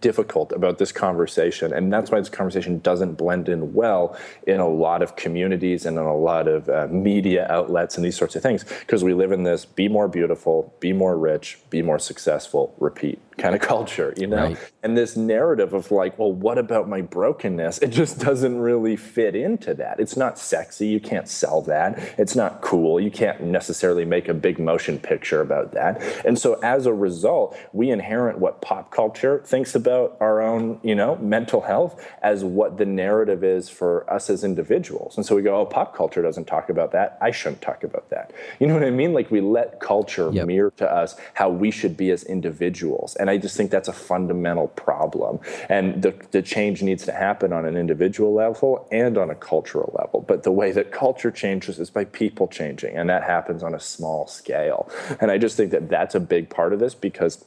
difficult 0.01 0.53
about 0.53 0.79
this 0.79 0.93
conversation 0.93 1.73
and 1.73 1.93
that's 1.93 2.11
why 2.11 2.19
this 2.19 2.29
conversation 2.29 2.79
doesn't 2.81 3.15
blend 3.15 3.49
in 3.49 3.75
well 3.75 4.17
in 4.47 4.61
a 4.61 4.69
lot 4.69 5.03
of 5.03 5.17
communities 5.17 5.85
and 5.85 5.99
in 5.99 6.05
a 6.05 6.17
lot 6.17 6.47
of 6.49 6.69
uh, 6.69 6.87
media 6.91 7.47
outlets 7.51 7.97
and 7.97 8.05
these 8.05 8.17
sorts 8.17 8.37
of 8.37 8.43
things 8.43 8.65
because 8.65 9.03
we 9.03 9.13
live 9.13 9.33
in 9.33 9.43
this 9.43 9.65
be 9.65 9.89
more 9.89 10.09
beautiful 10.09 10.73
be 10.81 10.93
more 10.93 11.17
rich 11.19 11.59
be 11.69 11.83
more 11.83 11.99
successful 11.99 12.75
repeat 12.79 13.19
kind 13.39 13.55
of 13.55 13.61
culture, 13.75 14.15
you 14.17 14.27
know? 14.27 14.49
Right. 14.49 14.73
And 14.83 14.97
this 14.97 15.17
narrative 15.17 15.73
of 15.75 15.91
like, 15.91 16.19
well, 16.19 16.33
what 16.33 16.59
about 16.59 16.89
my 16.89 17.01
brokenness? 17.01 17.79
It 17.79 17.89
just 17.89 18.19
doesn't 18.27 18.59
really 18.59 18.97
fit 18.97 19.35
into 19.35 19.75
that. 19.75 20.01
It's 20.01 20.17
not 20.17 20.39
sexy. 20.39 20.89
You 20.89 21.01
can't 21.01 21.29
sell 21.29 21.63
that. 21.63 21.99
It's 22.19 22.35
not 22.35 22.61
cool. 22.61 23.01
You 23.01 23.11
can't 23.11 23.43
necessarily 23.43 24.05
make 24.05 24.29
a 24.29 24.35
big 24.35 24.59
motion 24.59 24.99
picture 24.99 25.41
about 25.41 25.73
that. 25.73 26.03
And 26.25 26.39
so 26.39 26.55
as 26.63 26.87
a 26.87 26.93
result, 26.93 27.57
we 27.73 27.91
inherit 27.91 28.39
what 28.39 28.61
pop 28.61 28.91
culture 28.91 29.43
thinks 29.45 29.75
about 29.75 30.17
our 30.21 30.41
own, 30.41 30.81
you 30.83 30.95
know, 30.95 31.17
mental 31.17 31.61
health 31.61 32.05
as 32.23 32.45
what 32.45 32.79
the 32.79 32.87
narrative 32.87 33.45
is 33.45 33.69
for 33.69 34.11
us 34.13 34.31
as 34.31 34.45
individuals. 34.45 35.17
And 35.17 35.25
so 35.25 35.37
we 35.37 35.43
go, 35.43 35.61
oh, 35.61 35.67
pop 35.67 35.97
culture 35.97 36.23
doesn't 36.23 36.47
talk 36.47 36.69
about 36.69 36.93
that. 36.93 37.19
I 37.21 37.31
shouldn't 37.31 37.63
talk 37.63 37.85
about 37.85 38.11
that. 38.11 38.33
You 38.59 38.67
know 38.67 38.75
what 38.75 38.85
I 38.85 38.91
mean? 38.91 39.13
Like 39.13 39.31
we 39.31 39.41
let 39.41 39.81
culture 39.81 40.31
yep. 40.33 40.47
mirror 40.47 40.73
to 40.77 40.91
us 40.91 41.17
how 41.35 41.51
we 41.51 41.71
should 41.71 41.97
be 41.97 42.11
as 42.11 42.25
individuals. 42.25 43.17
And 43.23 43.31
I 43.31 43.39
just 43.39 43.57
think 43.57 43.71
that's 43.71 43.87
a 43.87 43.93
fundamental 43.93 44.67
problem. 44.67 45.39
And 45.69 46.03
the, 46.03 46.13
the 46.33 46.43
change 46.43 46.83
needs 46.83 47.05
to 47.05 47.13
happen 47.13 47.53
on 47.53 47.65
an 47.65 47.77
individual 47.77 48.35
level 48.35 48.89
and 48.91 49.17
on 49.17 49.31
a 49.31 49.37
cultural 49.37 49.95
level. 49.97 50.25
But 50.27 50.43
the 50.43 50.51
way 50.51 50.73
that 50.73 50.91
culture 50.91 51.31
changes 51.31 51.79
is 51.79 51.89
by 51.89 52.05
people 52.05 52.49
changing, 52.49 52.97
and 52.97 53.09
that 53.09 53.23
happens 53.23 53.63
on 53.63 53.77
a 53.77 53.81
small 53.81 54.27
scale. 54.27 54.91
And 55.21 55.31
I 55.31 55.39
just 55.39 55.57
think 55.57 55.71
that 55.71 55.89
that's 55.89 56.17
a 56.17 56.21
big 56.21 56.51
part 56.51 56.73
of 56.73 56.81
this 56.81 56.97
because 56.97 57.45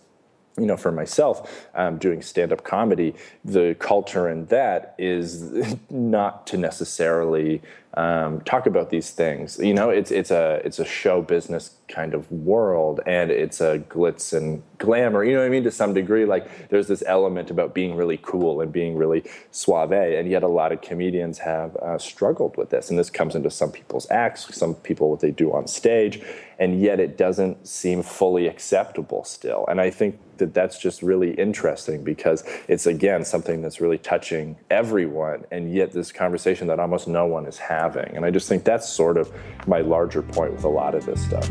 you 0.57 0.65
know, 0.65 0.77
for 0.77 0.93
myself, 0.93 1.67
um, 1.75 1.97
doing 1.97 2.21
stand 2.21 2.53
up 2.53 2.63
comedy, 2.63 3.13
the 3.43 3.75
culture 3.77 4.29
in 4.29 4.45
that 4.45 4.95
is 4.97 5.75
not 5.89 6.47
to 6.47 6.57
necessarily 6.57 7.61
um, 7.95 8.39
talk 8.41 8.65
about 8.65 8.89
these 8.89 9.11
things. 9.11 9.59
You 9.59 9.73
know, 9.73 9.89
it's 9.89 10.11
it's 10.11 10.31
a 10.31 10.61
it's 10.63 10.79
a 10.79 10.85
show 10.85 11.21
business 11.21 11.75
kind 11.87 12.13
of 12.13 12.29
world, 12.31 12.99
and 13.05 13.31
it's 13.31 13.61
a 13.61 13.79
glitz 13.79 14.35
and 14.35 14.63
glamour. 14.77 15.23
You 15.23 15.33
know 15.33 15.39
what 15.39 15.45
I 15.45 15.49
mean? 15.49 15.63
To 15.63 15.71
some 15.71 15.93
degree, 15.93 16.25
like 16.25 16.69
there's 16.69 16.87
this 16.87 17.03
element 17.05 17.49
about 17.49 17.73
being 17.73 17.95
really 17.95 18.19
cool 18.21 18.61
and 18.61 18.71
being 18.71 18.95
really 18.95 19.23
suave, 19.51 19.91
and 19.91 20.29
yet 20.29 20.43
a 20.43 20.47
lot 20.47 20.71
of 20.71 20.81
comedians 20.81 21.39
have 21.39 21.75
uh, 21.77 21.97
struggled 21.97 22.57
with 22.57 22.69
this, 22.69 22.89
and 22.89 22.99
this 22.99 23.09
comes 23.09 23.35
into 23.35 23.49
some 23.49 23.71
people's 23.71 24.09
acts, 24.11 24.53
some 24.55 24.75
people 24.75 25.09
what 25.09 25.19
they 25.19 25.31
do 25.31 25.53
on 25.53 25.67
stage, 25.67 26.21
and 26.59 26.81
yet 26.81 26.99
it 26.99 27.17
doesn't 27.17 27.67
seem 27.67 28.03
fully 28.03 28.47
acceptable 28.47 29.23
still. 29.23 29.65
And 29.67 29.79
I 29.79 29.89
think 29.89 30.19
that 30.37 30.53
that's 30.53 30.77
just 30.77 31.01
really 31.01 31.31
interesting 31.35 32.03
because 32.03 32.43
it's 32.67 32.85
again 32.85 33.23
something 33.23 33.61
that's 33.61 33.79
really 33.79 33.97
touching 33.97 34.57
everyone, 34.69 35.45
and 35.51 35.73
yet 35.73 35.91
this 35.91 36.11
conversation 36.11 36.67
that 36.67 36.79
almost 36.79 37.07
no 37.07 37.25
one 37.25 37.45
is 37.45 37.57
having 37.57 37.85
having. 37.85 38.15
And 38.15 38.25
I 38.25 38.31
just 38.31 38.47
think 38.49 38.63
that's 38.63 38.87
sort 38.87 39.17
of 39.17 39.31
my 39.67 39.81
larger 39.81 40.21
point 40.21 40.53
with 40.53 40.63
a 40.63 40.69
lot 40.69 40.95
of 40.95 41.05
this 41.05 41.23
stuff. 41.23 41.49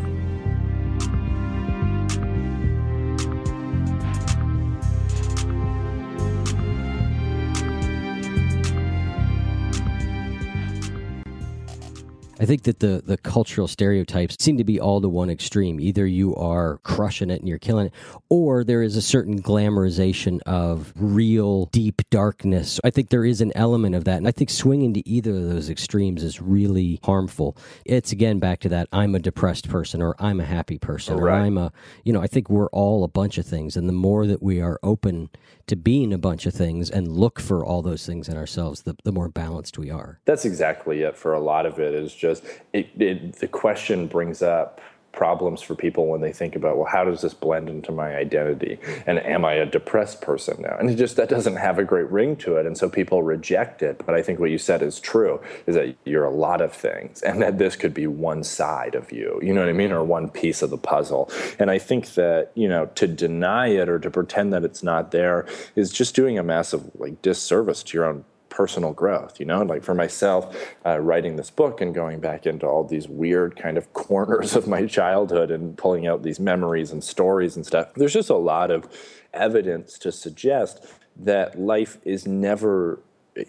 I 12.41 12.47
think 12.47 12.63
that 12.65 12.81
the 12.81 13.03
the 13.05 13.17
cultural 13.17 13.69
stereotypes 13.69 14.37
seem 14.41 14.59
to 14.59 14.65
be 14.65 14.81
all 14.81 15.01
to 15.01 15.09
one 15.09 15.31
extreme. 15.31 15.81
Either 15.81 16.07
you 16.07 16.35
are 16.37 16.79
crushing 16.79 17.31
it 17.31 17.41
and 17.41 17.49
you're 17.49 17.59
killing 17.59 17.87
it, 17.87 17.93
or 18.29 18.65
there 18.65 18.83
is 18.83 18.97
a 18.97 19.03
certain 19.03 19.43
glamorization 19.43 20.41
of 20.43 20.93
real 20.97 21.67
deep 21.67 22.03
darkness. 22.11 22.81
I 22.85 22.91
think 22.91 23.11
there 23.11 23.25
is 23.25 23.41
an 23.41 23.53
element 23.55 23.95
of 23.95 24.05
that, 24.05 24.17
and 24.17 24.29
I 24.29 24.33
think 24.33 24.51
swinging 24.51 24.95
to 24.95 25.09
either 25.09 25.31
of 25.31 25.49
those 25.49 25.71
extremes 25.71 26.23
is 26.23 26.41
really 26.41 27.01
harmful. 27.05 27.57
It's 27.85 28.13
again 28.13 28.39
back 28.39 28.61
to 28.61 28.69
that 28.71 28.89
I'm 28.93 29.15
a 29.15 29.21
depressed 29.21 29.69
person 29.69 30.03
or 30.03 30.15
I'm 30.19 30.41
a 30.41 30.45
happy 30.45 30.79
person 30.79 31.17
right. 31.17 31.23
or 31.23 31.31
I'm 31.31 31.59
a 31.59 31.73
you 32.05 32.13
know 32.13 32.21
I 32.21 32.27
think 32.27 32.51
we're 32.51 32.69
all 32.71 33.05
a 33.05 33.09
bunch 33.09 33.39
of 33.39 33.47
things, 33.47 33.77
and 33.77 33.89
the 33.89 33.93
more 33.93 34.27
that 34.27 34.43
we 34.43 34.61
are 34.61 34.79
open 34.83 35.31
to 35.67 35.77
being 35.77 36.13
a 36.13 36.19
bunch 36.19 36.47
of 36.47 36.55
things 36.55 36.91
and 36.91 37.09
look 37.09 37.41
for 37.41 37.65
all 37.65 37.83
those 37.83 38.05
things 38.05 38.29
in 38.29 38.37
ourselves, 38.37 38.83
the, 38.83 38.95
the 39.05 39.13
more 39.13 39.29
balanced 39.29 39.79
we 39.79 39.91
are. 39.91 40.21
That's 40.25 40.45
exactly 40.45 41.03
it. 41.03 41.17
For 41.17 41.33
a 41.33 41.41
lot 41.41 41.65
of 41.65 41.79
it 41.79 41.95
is 41.95 42.15
just 42.15 42.34
it, 42.73 42.89
it, 43.01 43.37
the 43.37 43.49
question 43.49 44.07
brings 44.07 44.43
up 44.43 44.81
problems 45.15 45.63
for 45.63 45.75
people 45.75 46.09
when 46.09 46.21
they 46.21 46.33
think 46.33 46.57
about 46.57 46.77
well 46.77 46.87
how 46.87 47.05
does 47.05 47.23
this 47.23 47.35
blend 47.35 47.69
into 47.69 47.93
my 47.93 48.17
identity? 48.17 48.79
And 49.07 49.19
am 49.21 49.45
i 49.45 49.55
a 49.55 49.67
depressed 49.67 50.21
person 50.21 50.61
now? 50.61 50.77
And 50.79 50.91
it 50.91 50.97
just 50.97 51.17
that 51.17 51.29
doesn't 51.29 51.57
have 51.57 51.79
a 51.79 51.85
great 51.85 52.11
ring 52.11 52.37
to 52.37 52.57
it. 52.57 52.67
And 52.67 52.77
so 52.77 52.89
people 52.89 53.23
reject 53.23 53.83
it. 53.83 54.03
But 54.05 54.15
i 54.15 54.23
think 54.23 54.41
what 54.41 54.51
you 54.51 54.59
said 54.59 54.83
is 54.83 55.01
true 55.01 55.41
is 55.67 55.75
that 55.77 55.97
you're 56.05 56.25
a 56.25 56.35
lot 56.35 56.61
of 56.61 56.73
things 56.73 57.23
and 57.23 57.41
that 57.41 57.59
this 57.59 57.77
could 57.77 57.95
be 57.95 58.07
one 58.07 58.43
side 58.43 58.95
of 58.95 59.13
you. 59.13 59.39
You 59.43 59.55
know 59.55 59.61
what 59.61 59.71
i 59.71 59.73
mean? 59.73 59.93
Or 59.93 60.03
one 60.05 60.29
piece 60.29 60.63
of 60.63 60.71
the 60.71 60.79
puzzle. 60.79 61.31
And 61.59 61.71
i 61.71 61.79
think 61.79 62.15
that 62.15 62.51
you 62.55 62.69
know 62.69 62.87
to 62.97 63.07
deny 63.07 63.69
it 63.69 63.89
or 63.89 63.99
to 63.99 64.11
pretend 64.11 64.53
that 64.53 64.65
it's 64.65 64.83
not 64.83 65.13
there 65.13 65.47
is 65.77 65.93
just 65.93 66.15
doing 66.15 66.39
a 66.39 66.43
massive 66.43 66.91
like 66.97 67.23
disservice 67.23 67.83
to 67.85 67.97
your 67.97 68.07
own 68.07 68.25
personal 68.55 68.93
growth, 68.93 69.41
you 69.41 69.45
know, 69.45 69.63
like 69.63 69.83
for 69.83 69.95
myself, 69.95 70.57
uh, 70.87 70.99
writing 70.99 71.35
this 71.35 71.51
book 71.51 71.81
and 71.81 71.93
going 71.93 72.21
back 72.21 72.47
into 72.47 72.67
all 72.67 72.85
these 72.85 73.09
weird 73.09 73.57
kind 73.57 73.77
of 73.77 73.93
corners 73.93 74.55
of 74.55 74.69
my 74.69 74.87
childhood 74.87 75.51
and 75.51 75.77
pulling 75.77 76.07
out 76.07 76.23
these 76.23 76.39
memories 76.39 76.93
and 76.93 77.03
stories 77.03 77.57
and 77.57 77.67
stuff. 77.67 77.93
There's 77.97 78.13
just 78.13 78.31
a 78.31 78.37
lot 78.37 78.71
of 78.71 78.89
evidence 79.33 79.99
to 79.99 80.13
suggest 80.13 80.87
that 81.17 81.59
life 81.59 81.99
is 82.05 82.27
never 82.27 83.01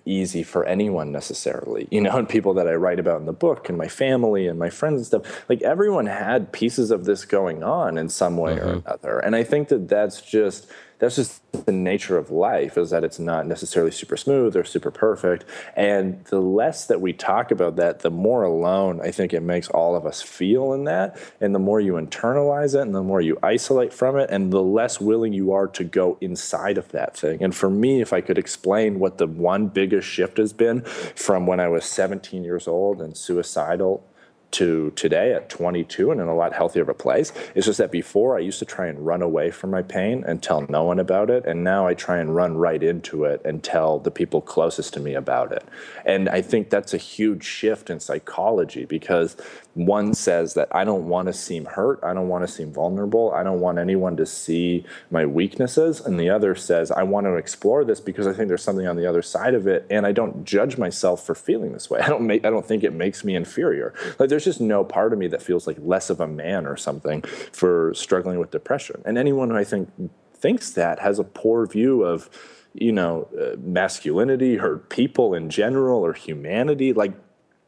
easy 0.03 0.41
for 0.41 0.65
anyone 0.65 1.11
necessarily 1.11 1.87
you 1.91 2.01
know 2.01 2.17
and 2.17 2.27
people 2.27 2.55
that 2.55 2.67
i 2.67 2.73
write 2.73 2.99
about 2.99 3.19
in 3.19 3.27
the 3.27 3.31
book 3.31 3.69
and 3.69 3.77
my 3.77 3.87
family 3.87 4.47
and 4.47 4.57
my 4.57 4.67
friends 4.67 4.95
and 4.95 5.05
stuff 5.05 5.45
like 5.47 5.61
everyone 5.61 6.07
had 6.07 6.51
pieces 6.51 6.89
of 6.89 7.05
this 7.05 7.23
going 7.23 7.61
on 7.63 7.95
in 7.95 8.09
some 8.09 8.35
way 8.35 8.55
mm-hmm. 8.55 8.67
or 8.67 8.71
another 8.73 9.19
and 9.19 9.35
i 9.35 9.43
think 9.43 9.67
that 9.67 9.87
that's 9.87 10.21
just 10.21 10.67
that's 10.99 11.15
just 11.15 11.41
the 11.65 11.71
nature 11.71 12.17
of 12.17 12.31
life 12.31 12.77
is 12.77 12.89
that 12.89 13.03
it's 13.03 13.19
not 13.19 13.45
necessarily 13.47 13.91
super 13.91 14.17
smooth 14.17 14.55
or 14.55 14.63
super 14.63 14.91
perfect. 14.91 15.45
And 15.75 16.23
the 16.25 16.39
less 16.39 16.85
that 16.87 17.01
we 17.01 17.13
talk 17.13 17.51
about 17.51 17.75
that 17.77 17.99
the 17.99 18.11
more 18.11 18.43
alone 18.43 18.99
i 19.01 19.11
think 19.11 19.33
it 19.33 19.41
makes 19.41 19.67
all 19.69 19.95
of 19.95 20.05
us 20.05 20.21
feel 20.21 20.73
in 20.73 20.83
that. 20.85 21.17
And 21.39 21.53
the 21.53 21.59
more 21.59 21.79
you 21.79 21.93
internalize 21.93 22.75
it 22.75 22.81
and 22.81 22.95
the 22.95 23.03
more 23.03 23.21
you 23.21 23.37
isolate 23.43 23.93
from 23.93 24.17
it 24.17 24.29
and 24.29 24.51
the 24.51 24.61
less 24.61 24.99
willing 24.99 25.33
you 25.33 25.51
are 25.51 25.67
to 25.67 25.83
go 25.83 26.17
inside 26.21 26.77
of 26.77 26.89
that 26.89 27.17
thing. 27.17 27.41
And 27.43 27.55
for 27.55 27.69
me 27.69 28.01
if 28.01 28.13
i 28.13 28.21
could 28.21 28.37
explain 28.37 28.99
what 28.99 29.17
the 29.17 29.27
one 29.27 29.67
biggest 29.67 30.07
shift 30.07 30.37
has 30.37 30.53
been 30.53 30.81
from 30.81 31.45
when 31.47 31.59
i 31.59 31.67
was 31.67 31.85
17 31.85 32.43
years 32.43 32.67
old 32.67 33.01
and 33.01 33.15
suicidal 33.15 34.03
to 34.51 34.91
today 34.95 35.33
at 35.33 35.49
22 35.49 36.11
and 36.11 36.21
in 36.21 36.27
a 36.27 36.35
lot 36.35 36.53
healthier 36.53 36.83
of 36.83 36.89
a 36.89 36.93
place. 36.93 37.31
It's 37.55 37.65
just 37.65 37.77
that 37.79 37.91
before 37.91 38.37
I 38.37 38.39
used 38.39 38.59
to 38.59 38.65
try 38.65 38.87
and 38.87 39.05
run 39.05 39.21
away 39.21 39.51
from 39.51 39.71
my 39.71 39.81
pain 39.81 40.23
and 40.25 40.41
tell 40.41 40.65
no 40.69 40.83
one 40.83 40.99
about 40.99 41.29
it. 41.29 41.45
And 41.45 41.63
now 41.63 41.87
I 41.87 41.93
try 41.93 42.19
and 42.19 42.35
run 42.35 42.57
right 42.57 42.81
into 42.81 43.25
it 43.25 43.41
and 43.43 43.63
tell 43.63 43.99
the 43.99 44.11
people 44.11 44.41
closest 44.41 44.93
to 44.93 44.99
me 44.99 45.13
about 45.13 45.51
it. 45.51 45.63
And 46.05 46.29
I 46.29 46.41
think 46.41 46.69
that's 46.69 46.93
a 46.93 46.97
huge 46.97 47.43
shift 47.43 47.89
in 47.89 47.99
psychology 47.99 48.85
because 48.85 49.35
one 49.75 50.13
says 50.13 50.53
that 50.53 50.69
I 50.71 50.85
don't 50.85 51.09
want 51.09 51.27
to 51.27 51.33
seem 51.33 51.65
hurt. 51.65 51.99
I 52.01 52.13
don't 52.13 52.29
want 52.29 52.47
to 52.47 52.51
seem 52.51 52.71
vulnerable. 52.71 53.33
I 53.33 53.43
don't 53.43 53.59
want 53.59 53.77
anyone 53.77 54.15
to 54.17 54.25
see 54.25 54.85
my 55.11 55.25
weaknesses. 55.25 55.99
And 55.99 56.17
the 56.17 56.29
other 56.29 56.55
says, 56.55 56.91
I 56.91 57.03
want 57.03 57.25
to 57.25 57.35
explore 57.35 57.83
this 57.83 57.99
because 57.99 58.25
I 58.25 58.31
think 58.31 58.47
there's 58.47 58.63
something 58.63 58.87
on 58.87 58.95
the 58.95 59.07
other 59.07 59.21
side 59.21 59.53
of 59.53 59.67
it. 59.67 59.85
And 59.89 60.05
I 60.05 60.13
don't 60.13 60.45
judge 60.45 60.77
myself 60.77 61.25
for 61.25 61.35
feeling 61.35 61.73
this 61.73 61.89
way. 61.89 61.99
I 61.99 62.07
don't 62.07 62.25
make, 62.25 62.45
I 62.45 62.49
don't 62.49 62.65
think 62.65 62.85
it 62.85 62.93
makes 62.93 63.25
me 63.25 63.35
inferior. 63.35 63.93
Like 64.17 64.29
there's 64.29 64.44
just 64.45 64.61
no 64.61 64.83
part 64.83 65.11
of 65.11 65.19
me 65.19 65.27
that 65.27 65.41
feels 65.41 65.67
like 65.67 65.77
less 65.81 66.09
of 66.09 66.21
a 66.21 66.27
man 66.27 66.65
or 66.65 66.77
something 66.77 67.21
for 67.51 67.93
struggling 67.93 68.39
with 68.39 68.51
depression. 68.51 69.01
And 69.05 69.17
anyone 69.17 69.49
who 69.49 69.57
I 69.57 69.65
think 69.65 69.89
thinks 70.33 70.71
that 70.71 70.99
has 70.99 71.19
a 71.19 71.23
poor 71.23 71.65
view 71.65 72.03
of, 72.03 72.29
you 72.73 72.91
know, 72.91 73.27
uh, 73.39 73.57
masculinity 73.59 74.57
or 74.59 74.77
people 74.77 75.33
in 75.33 75.49
general 75.49 76.05
or 76.05 76.13
humanity. 76.13 76.93
Like 76.93 77.13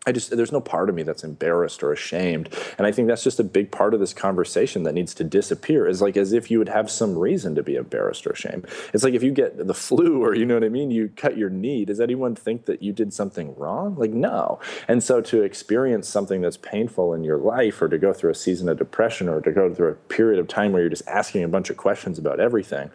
I 0.07 0.13
just 0.13 0.29
there's 0.35 0.53
no 0.53 0.61
part 0.61 0.87
of 0.89 0.95
me 0.95 1.03
that's 1.03 1.25
embarrassed 1.25 1.83
or 1.83 1.91
ashamed, 1.91 2.49
and 2.77 2.87
I 2.87 2.93
think 2.93 3.09
that's 3.09 3.25
just 3.25 3.41
a 3.41 3.43
big 3.43 3.71
part 3.71 3.93
of 3.93 3.99
this 3.99 4.13
conversation 4.13 4.83
that 4.83 4.93
needs 4.93 5.13
to 5.15 5.25
disappear. 5.25 5.85
Is 5.85 6.01
like 6.01 6.15
as 6.15 6.31
if 6.31 6.49
you 6.49 6.59
would 6.59 6.69
have 6.69 6.89
some 6.89 7.17
reason 7.17 7.55
to 7.55 7.61
be 7.61 7.75
embarrassed 7.75 8.25
or 8.25 8.31
ashamed. 8.31 8.67
It's 8.93 9.03
like 9.03 9.13
if 9.13 9.21
you 9.21 9.31
get 9.31 9.67
the 9.67 9.73
flu 9.73 10.23
or 10.25 10.33
you 10.33 10.45
know 10.45 10.53
what 10.53 10.63
I 10.63 10.69
mean, 10.69 10.91
you 10.91 11.09
cut 11.17 11.37
your 11.37 11.49
knee. 11.49 11.83
Does 11.83 11.99
anyone 11.99 12.35
think 12.35 12.65
that 12.65 12.81
you 12.81 12.93
did 12.93 13.13
something 13.13 13.53
wrong? 13.55 13.95
Like 13.95 14.11
no. 14.11 14.61
And 14.87 15.03
so 15.03 15.19
to 15.21 15.41
experience 15.41 16.07
something 16.07 16.39
that's 16.39 16.57
painful 16.57 17.13
in 17.13 17.25
your 17.25 17.37
life, 17.37 17.81
or 17.81 17.89
to 17.89 17.97
go 17.97 18.13
through 18.13 18.31
a 18.31 18.35
season 18.35 18.69
of 18.69 18.77
depression, 18.77 19.27
or 19.27 19.41
to 19.41 19.51
go 19.51 19.73
through 19.73 19.89
a 19.89 19.95
period 19.95 20.39
of 20.39 20.47
time 20.47 20.71
where 20.71 20.81
you're 20.81 20.89
just 20.89 21.07
asking 21.07 21.43
a 21.43 21.49
bunch 21.49 21.69
of 21.69 21.75
questions 21.75 22.17
about 22.17 22.39
everything, 22.39 22.89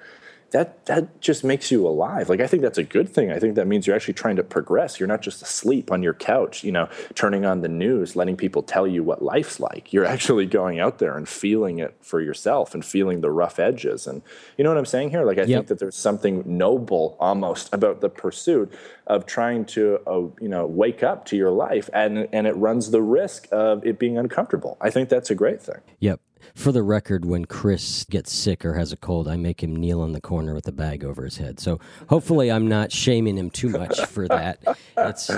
that 0.53 0.85
that 0.87 1.21
just 1.21 1.45
makes 1.45 1.71
you 1.71 1.87
alive. 1.87 2.29
Like 2.29 2.41
I 2.41 2.47
think 2.47 2.63
that's 2.63 2.79
a 2.79 2.85
good 2.85 3.09
thing. 3.09 3.33
I 3.33 3.39
think 3.39 3.57
that 3.57 3.67
means 3.67 3.87
you're 3.87 3.97
actually 3.97 4.15
trying 4.15 4.37
to 4.37 4.43
progress. 4.43 5.01
You're 5.01 5.09
not 5.09 5.23
just 5.23 5.43
asleep 5.43 5.91
on 5.91 6.03
your 6.03 6.15
couch, 6.15 6.63
you 6.63 6.73
know, 6.73 6.89
turning 7.15 7.45
on 7.45 7.63
the 7.63 7.69
news, 7.69 8.15
letting 8.17 8.37
people 8.37 8.63
tell 8.63 8.87
you 8.87 9.03
what 9.03 9.23
life's 9.23 9.59
like. 9.59 9.93
You're 9.93 10.05
actually 10.05 10.47
going 10.47 10.79
out 10.79 10.99
there 10.99 11.17
and 11.17 11.29
feeling 11.29 11.79
it 11.79 11.97
for 12.01 12.21
yourself 12.21 12.75
and 12.75 12.85
feeling 12.85 13.23
the 13.23 13.31
rough 13.31 13.59
edges. 13.59 14.07
And 14.07 14.23
you 14.57 14.65
know 14.65 14.71
what 14.71 14.79
I'm 14.79 14.87
saying 14.87 15.11
here? 15.11 15.25
Like 15.25 15.39
I 15.39 15.43
yep. 15.43 15.49
think 15.49 15.67
that 15.69 15.79
there's 15.79 15.97
something 15.97 16.43
noble 16.47 17.17
almost 17.19 17.73
about 17.73 18.01
the 18.01 18.11
pursuit 18.11 18.73
of 19.07 19.27
trying 19.27 19.65
to 19.65 19.99
uh, 20.07 20.21
you 20.41 20.49
know 20.49 20.67
wake 20.67 21.03
up 21.03 21.25
to 21.27 21.37
your 21.37 21.51
life 21.51 21.89
and 21.93 22.29
and 22.33 22.47
it 22.47 22.57
runs 22.57 22.91
the 22.91 23.03
risk 23.03 23.49
of 23.51 23.85
it 23.87 23.99
being 23.99 24.19
uncomfortable. 24.19 24.77
I 24.81 24.91
think 24.91 25.09
that's 25.09 25.31
a 25.31 25.35
great 25.35 25.63
thing. 25.63 25.81
Yep 26.01 26.21
for 26.55 26.73
the 26.73 26.83
record, 26.83 27.25
when 27.25 27.45
Chris 27.45 28.05
gets 28.05 28.33
sick 28.33 28.65
or 28.65 28.75
has 28.75 28.93
a 28.93 28.97
cold, 28.97 29.29
I 29.29 29.37
make 29.37 29.63
him 29.63 29.75
kneel 29.75 30.05
in 30.05 30.13
the 30.13 30.21
corner 30.21 30.55
with 30.55 30.67
a 30.69 30.73
bag 30.73 31.05
over 31.05 31.25
his 31.25 31.37
head. 31.37 31.61
So 31.61 31.81
hopefully, 32.09 32.51
I'm 32.51 32.69
not 32.69 32.93
shaming 32.93 33.37
him 33.37 33.51
too 33.51 33.69
much 33.69 34.05
for 34.07 34.29
that. 34.29 34.63
It's 34.97 35.31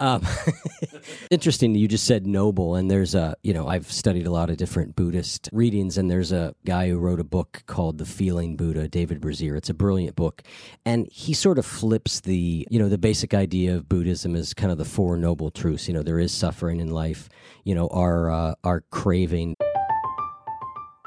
um, 0.00 0.22
interesting. 1.30 1.74
You 1.74 1.88
just 1.88 2.06
said 2.06 2.26
noble, 2.26 2.74
and 2.74 2.90
there's 2.90 3.14
a 3.14 3.36
you 3.42 3.52
know 3.52 3.68
I've 3.68 3.90
studied 3.90 4.26
a 4.26 4.30
lot 4.30 4.50
of 4.50 4.56
different 4.56 4.96
Buddhist 4.96 5.48
readings, 5.52 5.98
and 5.98 6.10
there's 6.10 6.32
a 6.32 6.54
guy 6.64 6.88
who 6.88 6.98
wrote 6.98 7.20
a 7.20 7.24
book 7.24 7.62
called 7.66 7.98
The 7.98 8.06
Feeling 8.06 8.56
Buddha, 8.56 8.88
David 8.88 9.20
Brazier. 9.20 9.56
It's 9.56 9.70
a 9.70 9.74
brilliant 9.74 10.16
book, 10.16 10.42
and 10.84 11.08
he 11.10 11.34
sort 11.34 11.58
of 11.58 11.66
flips 11.66 12.20
the 12.20 12.66
you 12.70 12.78
know 12.78 12.88
the 12.88 12.98
basic 12.98 13.34
idea 13.34 13.76
of 13.76 13.88
Buddhism 13.88 14.34
is 14.34 14.54
kind 14.54 14.72
of 14.72 14.78
the 14.78 14.84
four 14.84 15.16
noble 15.16 15.50
truths. 15.50 15.88
You 15.88 15.94
know, 15.94 16.02
there 16.02 16.18
is 16.18 16.32
suffering 16.32 16.80
in 16.80 16.90
life. 16.90 17.28
You 17.64 17.74
know, 17.74 17.88
our 17.88 18.30
uh, 18.30 18.54
our 18.64 18.82
craving 18.90 19.56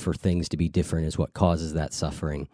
For 0.00 0.14
things 0.14 0.48
to 0.48 0.56
be 0.56 0.68
different 0.68 1.06
is 1.06 1.18
what 1.18 1.34
causes 1.34 1.74
that 1.74 1.92
suffering, 1.92 2.48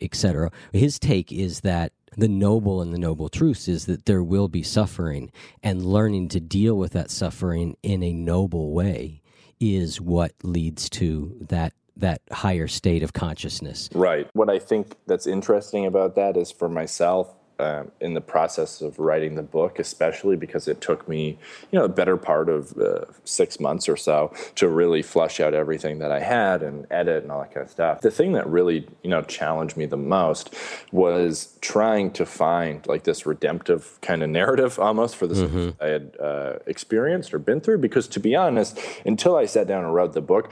etc. 0.00 0.50
His 0.72 0.98
take 0.98 1.32
is 1.32 1.60
that 1.60 1.92
the 2.16 2.28
noble 2.28 2.82
and 2.82 2.92
the 2.92 2.98
noble 2.98 3.28
truths 3.28 3.68
is 3.68 3.86
that 3.86 4.06
there 4.06 4.22
will 4.22 4.48
be 4.48 4.62
suffering, 4.62 5.30
and 5.62 5.84
learning 5.84 6.28
to 6.28 6.40
deal 6.40 6.76
with 6.76 6.92
that 6.92 7.10
suffering 7.10 7.76
in 7.82 8.02
a 8.02 8.12
noble 8.12 8.72
way 8.72 9.22
is 9.60 10.00
what 10.00 10.32
leads 10.42 10.88
to 10.90 11.36
that 11.48 11.72
that 11.96 12.22
higher 12.32 12.66
state 12.66 13.02
of 13.02 13.12
consciousness. 13.12 13.88
Right. 13.94 14.28
What 14.32 14.48
I 14.48 14.58
think 14.58 14.96
that's 15.06 15.26
interesting 15.26 15.84
about 15.84 16.14
that 16.16 16.36
is 16.36 16.50
for 16.50 16.68
myself, 16.68 17.34
um, 17.60 17.90
in 18.00 18.14
the 18.14 18.20
process 18.20 18.80
of 18.80 18.98
writing 18.98 19.34
the 19.34 19.42
book, 19.42 19.78
especially 19.78 20.36
because 20.36 20.66
it 20.66 20.80
took 20.80 21.08
me, 21.08 21.38
you 21.70 21.78
know, 21.78 21.84
a 21.84 21.88
better 21.88 22.16
part 22.16 22.48
of 22.48 22.76
uh, 22.78 23.04
six 23.24 23.60
months 23.60 23.88
or 23.88 23.96
so 23.96 24.32
to 24.54 24.68
really 24.68 25.02
flush 25.02 25.40
out 25.40 25.52
everything 25.54 25.98
that 25.98 26.10
I 26.10 26.20
had 26.20 26.62
and 26.62 26.86
edit 26.90 27.22
and 27.22 27.30
all 27.30 27.40
that 27.40 27.52
kind 27.52 27.64
of 27.64 27.70
stuff. 27.70 28.00
The 28.00 28.10
thing 28.10 28.32
that 28.32 28.46
really, 28.46 28.86
you 29.02 29.10
know, 29.10 29.22
challenged 29.22 29.76
me 29.76 29.86
the 29.86 29.96
most 29.96 30.54
was 30.92 31.56
trying 31.60 32.12
to 32.12 32.26
find 32.26 32.86
like 32.86 33.04
this 33.04 33.26
redemptive 33.26 33.98
kind 34.00 34.22
of 34.22 34.30
narrative 34.30 34.78
almost 34.78 35.16
for 35.16 35.26
the 35.26 35.34
mm-hmm. 35.34 35.82
I 35.82 35.86
had 35.86 36.16
uh, 36.20 36.58
experienced 36.66 37.34
or 37.34 37.38
been 37.38 37.60
through. 37.60 37.78
Because 37.78 38.08
to 38.08 38.20
be 38.20 38.34
honest, 38.34 38.78
until 39.04 39.36
I 39.36 39.46
sat 39.46 39.66
down 39.66 39.84
and 39.84 39.94
wrote 39.94 40.12
the 40.12 40.20
book, 40.20 40.50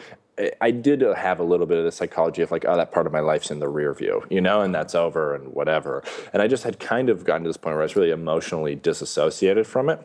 I 0.60 0.70
did 0.70 1.00
have 1.00 1.40
a 1.40 1.44
little 1.44 1.66
bit 1.66 1.78
of 1.78 1.84
the 1.84 1.92
psychology 1.92 2.42
of 2.42 2.50
like, 2.50 2.64
oh, 2.66 2.76
that 2.76 2.92
part 2.92 3.06
of 3.06 3.12
my 3.12 3.20
life's 3.20 3.50
in 3.50 3.58
the 3.58 3.68
rear 3.68 3.92
view, 3.94 4.24
you 4.30 4.40
know, 4.40 4.60
and 4.60 4.74
that's 4.74 4.94
over 4.94 5.34
and 5.34 5.52
whatever. 5.52 6.02
And 6.32 6.42
I 6.42 6.48
just 6.48 6.64
had 6.64 6.78
kind 6.78 7.08
of 7.08 7.24
gotten 7.24 7.42
to 7.44 7.48
this 7.48 7.56
point 7.56 7.74
where 7.74 7.82
I 7.82 7.84
was 7.84 7.96
really 7.96 8.10
emotionally 8.10 8.74
disassociated 8.74 9.66
from 9.66 9.88
it 9.88 10.00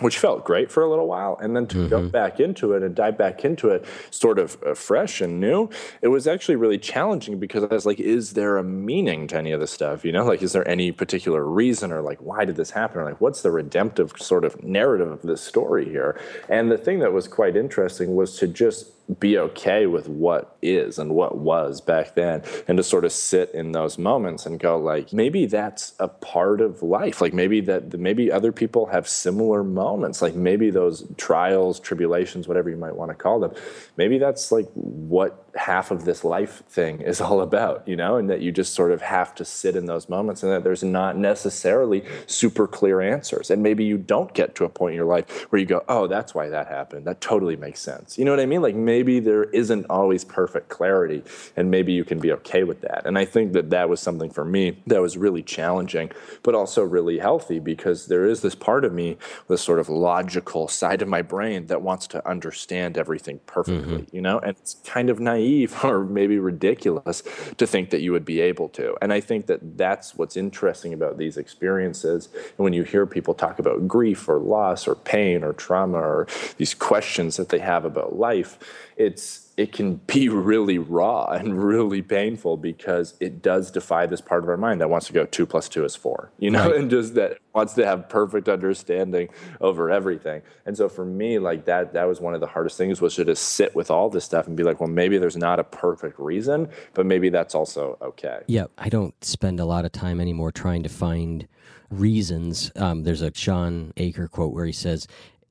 which 0.00 0.18
felt 0.18 0.44
great 0.44 0.70
for 0.70 0.82
a 0.82 0.88
little 0.88 1.06
while. 1.06 1.38
And 1.40 1.56
then 1.56 1.66
to 1.68 1.76
mm-hmm. 1.76 1.88
go 1.88 2.08
back 2.08 2.38
into 2.38 2.72
it 2.72 2.82
and 2.82 2.94
dive 2.94 3.18
back 3.18 3.44
into 3.44 3.70
it 3.70 3.84
sort 4.10 4.38
of 4.38 4.56
uh, 4.64 4.74
fresh 4.74 5.20
and 5.20 5.40
new, 5.40 5.70
it 6.02 6.08
was 6.08 6.26
actually 6.26 6.56
really 6.56 6.78
challenging 6.78 7.38
because 7.38 7.64
I 7.64 7.74
was 7.74 7.86
like, 7.86 7.98
is 7.98 8.34
there 8.34 8.58
a 8.58 8.62
meaning 8.62 9.26
to 9.28 9.36
any 9.36 9.50
of 9.52 9.60
this 9.60 9.72
stuff? 9.72 10.04
You 10.04 10.12
know, 10.12 10.24
like, 10.24 10.42
is 10.42 10.52
there 10.52 10.66
any 10.68 10.92
particular 10.92 11.44
reason 11.44 11.92
or 11.92 12.00
like, 12.00 12.18
why 12.18 12.44
did 12.44 12.56
this 12.56 12.70
happen? 12.70 13.00
Or 13.00 13.04
like, 13.04 13.20
what's 13.20 13.42
the 13.42 13.50
redemptive 13.50 14.12
sort 14.18 14.44
of 14.44 14.62
narrative 14.62 15.10
of 15.10 15.22
this 15.22 15.40
story 15.40 15.86
here? 15.86 16.20
And 16.48 16.70
the 16.70 16.78
thing 16.78 17.00
that 17.00 17.12
was 17.12 17.26
quite 17.26 17.56
interesting 17.56 18.14
was 18.14 18.38
to 18.38 18.46
just 18.46 18.92
be 19.18 19.38
okay 19.38 19.86
with 19.86 20.08
what 20.08 20.56
is 20.60 20.98
and 20.98 21.14
what 21.14 21.38
was 21.38 21.80
back 21.80 22.14
then 22.14 22.42
and 22.66 22.76
to 22.76 22.82
sort 22.82 23.04
of 23.04 23.12
sit 23.12 23.50
in 23.54 23.72
those 23.72 23.96
moments 23.96 24.44
and 24.44 24.60
go 24.60 24.78
like 24.78 25.12
maybe 25.12 25.46
that's 25.46 25.94
a 25.98 26.08
part 26.08 26.60
of 26.60 26.82
life. 26.82 27.20
Like 27.20 27.32
maybe 27.32 27.60
that 27.62 27.98
maybe 27.98 28.30
other 28.30 28.52
people 28.52 28.86
have 28.86 29.08
similar 29.08 29.64
moments. 29.64 30.20
Like 30.20 30.34
maybe 30.34 30.70
those 30.70 31.06
trials 31.16 31.80
tribulations 31.80 32.46
whatever 32.46 32.70
you 32.70 32.76
might 32.76 32.94
want 32.94 33.10
to 33.10 33.14
call 33.14 33.40
them 33.40 33.52
maybe 33.96 34.18
that's 34.18 34.50
like 34.52 34.68
what 34.74 35.47
half 35.56 35.90
of 35.90 36.04
this 36.04 36.24
life 36.24 36.62
thing 36.68 37.00
is 37.12 37.20
all 37.20 37.40
about, 37.40 37.86
you 37.86 37.96
know, 37.96 38.16
and 38.16 38.28
that 38.30 38.40
you 38.40 38.52
just 38.52 38.74
sort 38.74 38.92
of 38.92 39.02
have 39.02 39.34
to 39.36 39.44
sit 39.44 39.76
in 39.76 39.86
those 39.86 40.08
moments 40.08 40.42
and 40.42 40.52
that 40.52 40.64
there's 40.64 40.82
not 40.82 41.16
necessarily 41.16 42.04
super 42.26 42.66
clear 42.66 43.00
answers. 43.00 43.50
And 43.50 43.62
maybe 43.62 43.84
you 43.84 43.98
don't 43.98 44.32
get 44.34 44.54
to 44.56 44.64
a 44.64 44.68
point 44.68 44.92
in 44.92 44.96
your 44.96 45.06
life 45.06 45.46
where 45.50 45.60
you 45.60 45.66
go, 45.66 45.84
oh, 45.88 46.06
that's 46.06 46.34
why 46.34 46.48
that 46.48 46.68
happened. 46.68 47.06
That 47.06 47.20
totally 47.20 47.56
makes 47.56 47.80
sense. 47.80 48.18
You 48.18 48.24
know 48.24 48.32
what 48.32 48.40
I 48.40 48.46
mean? 48.46 48.62
Like 48.62 48.74
maybe 48.74 49.20
there 49.20 49.44
isn't 49.44 49.86
always 49.90 50.24
perfect 50.24 50.68
clarity 50.68 51.22
and 51.56 51.70
maybe 51.70 51.92
you 51.92 52.04
can 52.04 52.18
be 52.20 52.32
okay 52.32 52.64
with 52.64 52.80
that. 52.82 53.06
And 53.06 53.18
I 53.18 53.24
think 53.24 53.52
that 53.52 53.70
that 53.70 53.88
was 53.88 54.00
something 54.00 54.30
for 54.30 54.44
me 54.44 54.78
that 54.86 55.00
was 55.00 55.16
really 55.16 55.42
challenging, 55.42 56.10
but 56.42 56.54
also 56.54 56.82
really 56.82 57.18
healthy 57.18 57.58
because 57.58 58.06
there 58.06 58.26
is 58.26 58.42
this 58.42 58.54
part 58.54 58.84
of 58.84 58.92
me, 58.92 59.16
this 59.48 59.62
sort 59.62 59.78
of 59.78 59.88
logical 59.88 60.68
side 60.68 61.02
of 61.02 61.08
my 61.08 61.22
brain 61.22 61.66
that 61.66 61.82
wants 61.82 62.06
to 62.08 62.28
understand 62.28 62.96
everything 62.96 63.40
perfectly, 63.46 64.02
mm-hmm. 64.02 64.16
you 64.16 64.22
know, 64.22 64.38
and 64.38 64.56
it's 64.56 64.74
kind 64.84 65.10
of 65.10 65.20
naive 65.20 65.37
naive 65.38 65.76
or 65.84 66.04
maybe 66.04 66.38
ridiculous 66.38 67.22
to 67.56 67.66
think 67.66 67.90
that 67.90 68.00
you 68.00 68.12
would 68.12 68.24
be 68.24 68.40
able 68.40 68.68
to. 68.70 68.96
And 69.00 69.12
I 69.12 69.20
think 69.20 69.46
that 69.46 69.78
that's 69.78 70.14
what's 70.14 70.36
interesting 70.36 70.92
about 70.92 71.18
these 71.18 71.36
experiences. 71.36 72.28
And 72.34 72.64
when 72.64 72.72
you 72.72 72.82
hear 72.82 73.06
people 73.06 73.34
talk 73.34 73.58
about 73.58 73.88
grief 73.88 74.28
or 74.28 74.38
loss 74.38 74.86
or 74.86 74.94
pain 74.94 75.44
or 75.44 75.52
trauma 75.52 75.98
or 75.98 76.26
these 76.56 76.74
questions 76.74 77.36
that 77.36 77.48
they 77.48 77.58
have 77.58 77.84
about 77.84 78.16
life, 78.16 78.58
it's 78.96 79.47
it 79.58 79.72
can 79.72 79.96
be 80.06 80.28
really 80.28 80.78
raw 80.78 81.24
and 81.24 81.60
really 81.60 82.00
painful 82.00 82.56
because 82.56 83.14
it 83.18 83.42
does 83.42 83.72
defy 83.72 84.06
this 84.06 84.20
part 84.20 84.44
of 84.44 84.48
our 84.48 84.56
mind 84.56 84.80
that 84.80 84.88
wants 84.88 85.08
to 85.08 85.12
go 85.12 85.26
two 85.26 85.44
plus 85.44 85.68
two 85.68 85.84
is 85.84 85.96
four, 85.96 86.30
you 86.38 86.48
know, 86.48 86.70
right. 86.70 86.76
and 86.76 86.88
just 86.88 87.16
that 87.16 87.38
wants 87.52 87.74
to 87.74 87.84
have 87.84 88.08
perfect 88.08 88.48
understanding 88.48 89.28
over 89.60 89.90
everything. 89.90 90.42
And 90.64 90.76
so 90.76 90.88
for 90.88 91.04
me, 91.04 91.40
like 91.40 91.64
that, 91.64 91.92
that 91.94 92.04
was 92.04 92.20
one 92.20 92.34
of 92.34 92.40
the 92.40 92.46
hardest 92.46 92.78
things 92.78 93.00
was 93.00 93.16
to 93.16 93.24
just 93.24 93.42
sit 93.42 93.74
with 93.74 93.90
all 93.90 94.08
this 94.08 94.24
stuff 94.24 94.46
and 94.46 94.56
be 94.56 94.62
like, 94.62 94.78
well, 94.78 94.88
maybe 94.88 95.18
there's 95.18 95.36
not 95.36 95.58
a 95.58 95.64
perfect 95.64 96.20
reason, 96.20 96.68
but 96.94 97.04
maybe 97.04 97.28
that's 97.28 97.56
also 97.56 97.98
okay. 98.00 98.42
Yeah, 98.46 98.66
I 98.78 98.88
don't 98.88 99.12
spend 99.24 99.58
a 99.58 99.64
lot 99.64 99.84
of 99.84 99.90
time 99.90 100.20
anymore 100.20 100.52
trying 100.52 100.84
to 100.84 100.88
find 100.88 101.48
reasons. 101.90 102.70
Um, 102.76 103.02
there's 103.02 103.22
a 103.22 103.34
Shawn 103.34 103.92
Achor 103.96 104.28
quote 104.28 104.52
where 104.52 104.66
he 104.66 104.72
says, 104.72 105.08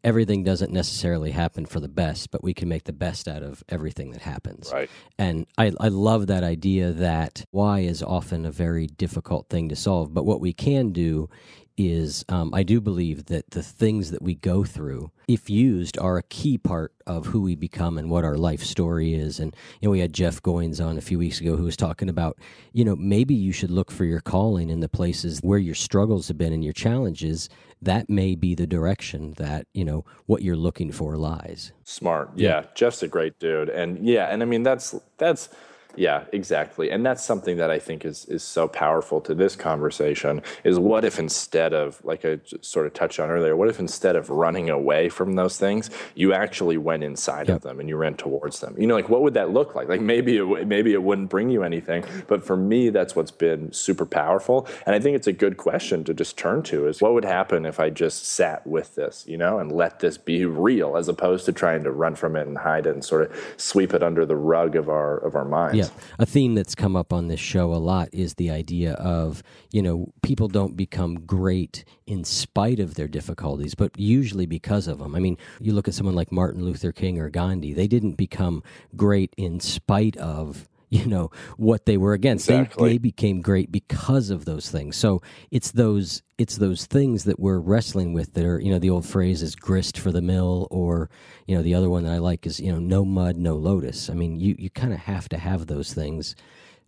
everything 0.08 0.42
doesn't 0.42 0.72
necessarily 0.72 1.32
happen 1.32 1.66
for 1.66 1.82
the 1.82 1.90
best, 1.90 2.32
but 2.32 2.42
we 2.42 2.54
can 2.54 2.70
make 2.70 2.86
the 2.86 2.94
best 2.94 3.28
out 3.28 3.44
of 3.44 3.62
everything 3.68 4.12
that 4.12 4.22
happens. 4.22 4.72
Right. 4.72 4.90
And 5.18 5.46
I, 5.58 5.74
I 5.82 5.90
love 5.90 6.28
that 6.28 6.46
idea 6.46 6.94
that 6.94 7.44
why 7.52 7.82
is 7.82 8.02
often 8.02 8.46
a 8.46 8.52
very 8.52 8.88
difficult 8.88 9.50
thing 9.50 9.68
to 9.68 9.76
solve, 9.76 10.14
but 10.14 10.24
what 10.24 10.40
we 10.40 10.54
can 10.54 10.94
do 10.94 11.30
is 11.78 12.26
um, 12.28 12.54
I 12.54 12.64
do 12.64 12.82
believe 12.82 13.26
that 13.26 13.52
the 13.52 13.62
things 13.62 14.12
that 14.12 14.22
we 14.22 14.36
go 14.36 14.64
through, 14.64 15.12
if 15.28 15.50
used, 15.50 15.98
are 16.00 16.18
a 16.18 16.24
key 16.24 16.58
part 16.58 16.94
of 17.06 17.28
who 17.28 17.42
we 17.42 17.56
become 17.56 17.98
and 17.98 18.10
what 18.10 18.26
our 18.26 18.36
life 18.36 18.64
story 18.64 19.14
is. 19.14 19.40
And 19.40 19.56
you 19.80 19.88
know, 19.88 19.92
we 19.92 20.00
had 20.00 20.12
Jeff 20.12 20.42
Goins 20.42 20.84
on 20.84 20.98
a 20.98 21.02
few 21.02 21.20
weeks 21.20 21.40
ago 21.40 21.56
who 21.56 21.66
was 21.66 21.78
talking 21.78 22.10
about, 22.10 22.38
you 22.74 22.84
know, 22.84 22.96
maybe 22.96 23.36
you 23.36 23.52
should 23.52 23.72
look 23.72 23.92
for 23.92 24.06
your 24.06 24.22
calling 24.22 24.70
in 24.70 24.80
the 24.80 24.90
places 24.90 25.40
where 25.40 25.60
your 25.60 25.76
struggles 25.76 26.28
have 26.28 26.38
been 26.38 26.54
and 26.54 26.64
your 26.64 26.74
challenges. 26.74 27.48
That 27.80 28.10
may 28.10 28.34
be 28.34 28.56
the 28.56 28.66
direction 28.66 29.34
that 29.38 29.68
you 29.74 29.86
know 29.86 30.04
what 30.26 30.42
you're 30.42 30.56
looking 30.56 30.92
for 30.92 31.16
lies. 31.16 31.74
Smart, 31.84 32.32
yeah. 32.36 32.50
yeah. 32.50 32.66
Jeff's 32.74 33.04
a 33.04 33.08
great 33.08 33.38
dude, 33.38 33.70
and 33.70 34.04
yeah, 34.04 34.26
and 34.26 34.42
I 34.42 34.46
mean 34.46 34.64
that's 34.64 34.96
that's 35.20 35.50
yeah, 35.98 36.26
exactly. 36.32 36.92
And 36.92 37.06
that's 37.06 37.24
something 37.24 37.58
that 37.58 37.72
I 37.72 37.80
think 37.80 38.06
is 38.06 38.26
is 38.26 38.44
so 38.44 38.68
powerful 38.68 39.20
to 39.22 39.34
this 39.34 39.56
conversation 39.56 40.42
is 40.64 40.78
what 40.78 41.04
if 41.04 41.18
instead 41.20 41.74
of 41.74 42.04
like 42.06 42.24
I 42.24 42.40
sort 42.62 42.86
of 42.86 42.94
touched 42.94 43.20
on 43.20 43.30
earlier, 43.30 43.56
what 43.56 43.68
if 43.68 43.80
instead 43.80 44.16
of 44.16 44.30
running 44.30 44.70
away 44.70 45.10
from 45.10 45.34
those 45.34 45.58
things, 45.58 45.90
you 46.16 46.34
actually 46.34 46.78
went 46.78 47.04
inside 47.04 47.50
of 47.50 47.62
them 47.62 47.80
and 47.80 47.90
you 47.90 47.98
ran 47.98 48.16
towards 48.16 48.60
them? 48.60 48.76
You 48.78 48.88
know, 48.88 48.96
like 48.96 49.10
what 49.10 49.24
would 49.24 49.34
that 49.34 49.50
look 49.50 49.76
like? 49.76 49.90
Like 49.90 50.02
maybe 50.02 50.38
it 50.38 50.68
maybe 50.68 50.94
it 50.94 51.02
wouldn't 51.02 51.30
bring 51.30 51.50
you 51.50 51.64
anything, 51.64 52.06
but 52.28 52.44
for 52.46 52.56
me 52.56 52.90
that's 52.90 53.16
what's 53.16 53.32
been 53.32 53.74
super 53.74 54.06
powerful. 54.06 54.68
And 54.86 54.96
I 54.96 55.00
think 55.00 55.16
it's 55.16 55.28
a 55.28 55.34
good 55.34 55.58
question 55.58 56.04
to 56.04 56.14
just 56.14 56.38
turn 56.38 56.62
to 56.64 56.88
is 56.88 57.02
what 57.02 57.14
would 57.14 57.26
happen 57.26 57.66
if 57.66 57.80
I 57.80 57.90
just 57.90 58.26
sat 58.28 58.66
with 58.68 58.96
this, 58.96 59.26
you 59.28 59.38
know, 59.38 59.60
and 59.60 59.72
let 59.72 60.00
this 60.00 60.18
be 60.18 60.46
real 60.46 60.96
as 60.96 61.08
opposed 61.08 61.46
to 61.46 61.52
trying 61.52 61.84
to 61.84 61.92
run 61.92 62.16
from 62.16 62.36
it 62.36 62.48
and 62.48 62.58
hide 62.58 62.86
it 62.86 62.94
and 62.94 63.04
sort 63.04 63.24
of 63.24 63.54
sweep 63.58 63.94
it 63.94 64.04
under 64.04 64.26
the 64.26 64.36
rug 64.36 64.76
of 64.76 64.90
our 64.90 65.18
of 65.18 65.36
our 65.36 65.46
minds. 65.46 65.78
Yeah. 65.78 65.87
A 66.20 66.26
theme 66.26 66.56
that's 66.56 66.76
come 66.76 66.96
up 66.96 67.14
on 67.14 67.28
this 67.28 67.40
show 67.40 67.74
a 67.74 67.76
lot 67.76 68.10
is 68.12 68.36
the 68.36 68.50
idea 68.50 68.94
of, 68.94 69.44
you 69.72 69.82
know, 69.82 70.12
people 70.22 70.48
don't 70.48 70.76
become 70.76 71.26
great 71.26 71.84
in 72.06 72.24
spite 72.24 72.80
of 72.80 72.96
their 72.96 73.08
difficulties, 73.08 73.76
but 73.76 73.92
usually 73.98 74.46
because 74.46 74.88
of 74.88 75.00
them. 75.00 75.16
I 75.16 75.20
mean, 75.20 75.38
you 75.60 75.74
look 75.74 75.88
at 75.88 75.94
someone 75.94 76.16
like 76.16 76.32
Martin 76.32 76.64
Luther 76.64 76.92
King 76.92 77.20
or 77.20 77.30
Gandhi, 77.30 77.74
they 77.74 77.88
didn't 77.88 78.14
become 78.14 78.64
great 78.96 79.34
in 79.38 79.60
spite 79.60 80.18
of 80.18 80.68
you 80.90 81.06
know 81.06 81.32
what 81.58 81.86
they 81.86 81.98
were 81.98 82.14
against. 82.14 82.50
Exactly. 82.50 82.90
They, 82.90 82.94
they 82.94 82.98
became 82.98 83.42
great 83.42 83.72
because 83.72 84.30
of 84.30 84.46
those 84.46 84.70
things. 84.70 84.96
So 84.96 85.22
it's 85.52 85.72
those 85.72 86.24
it's 86.38 86.58
those 86.58 86.86
things 86.86 87.26
that 87.26 87.40
we're 87.40 87.60
wrestling 87.60 88.14
with 88.14 88.34
that 88.34 88.46
are 88.46 88.60
you 88.60 88.72
know 88.72 88.80
the 88.80 88.90
old 88.90 89.06
phrase 89.06 89.42
is 89.42 89.56
grist 89.56 89.98
for 90.00 90.12
the 90.12 90.22
mill, 90.22 90.68
or 90.72 91.10
you 91.46 91.56
know 91.56 91.62
the 91.62 91.76
other 91.76 91.90
one 91.90 92.04
that 92.04 92.14
I 92.14 92.20
like 92.20 92.46
is 92.46 92.60
you 92.60 92.72
know 92.72 92.80
no 92.80 93.04
mud 93.04 93.38
no 93.38 93.56
lotus. 93.56 94.10
I 94.10 94.14
mean 94.14 94.40
you 94.40 94.56
you 94.58 94.70
kind 94.70 94.94
of 94.94 95.00
have 95.00 95.28
to 95.30 95.38
have 95.38 95.68
those 95.68 95.94
things. 95.94 96.36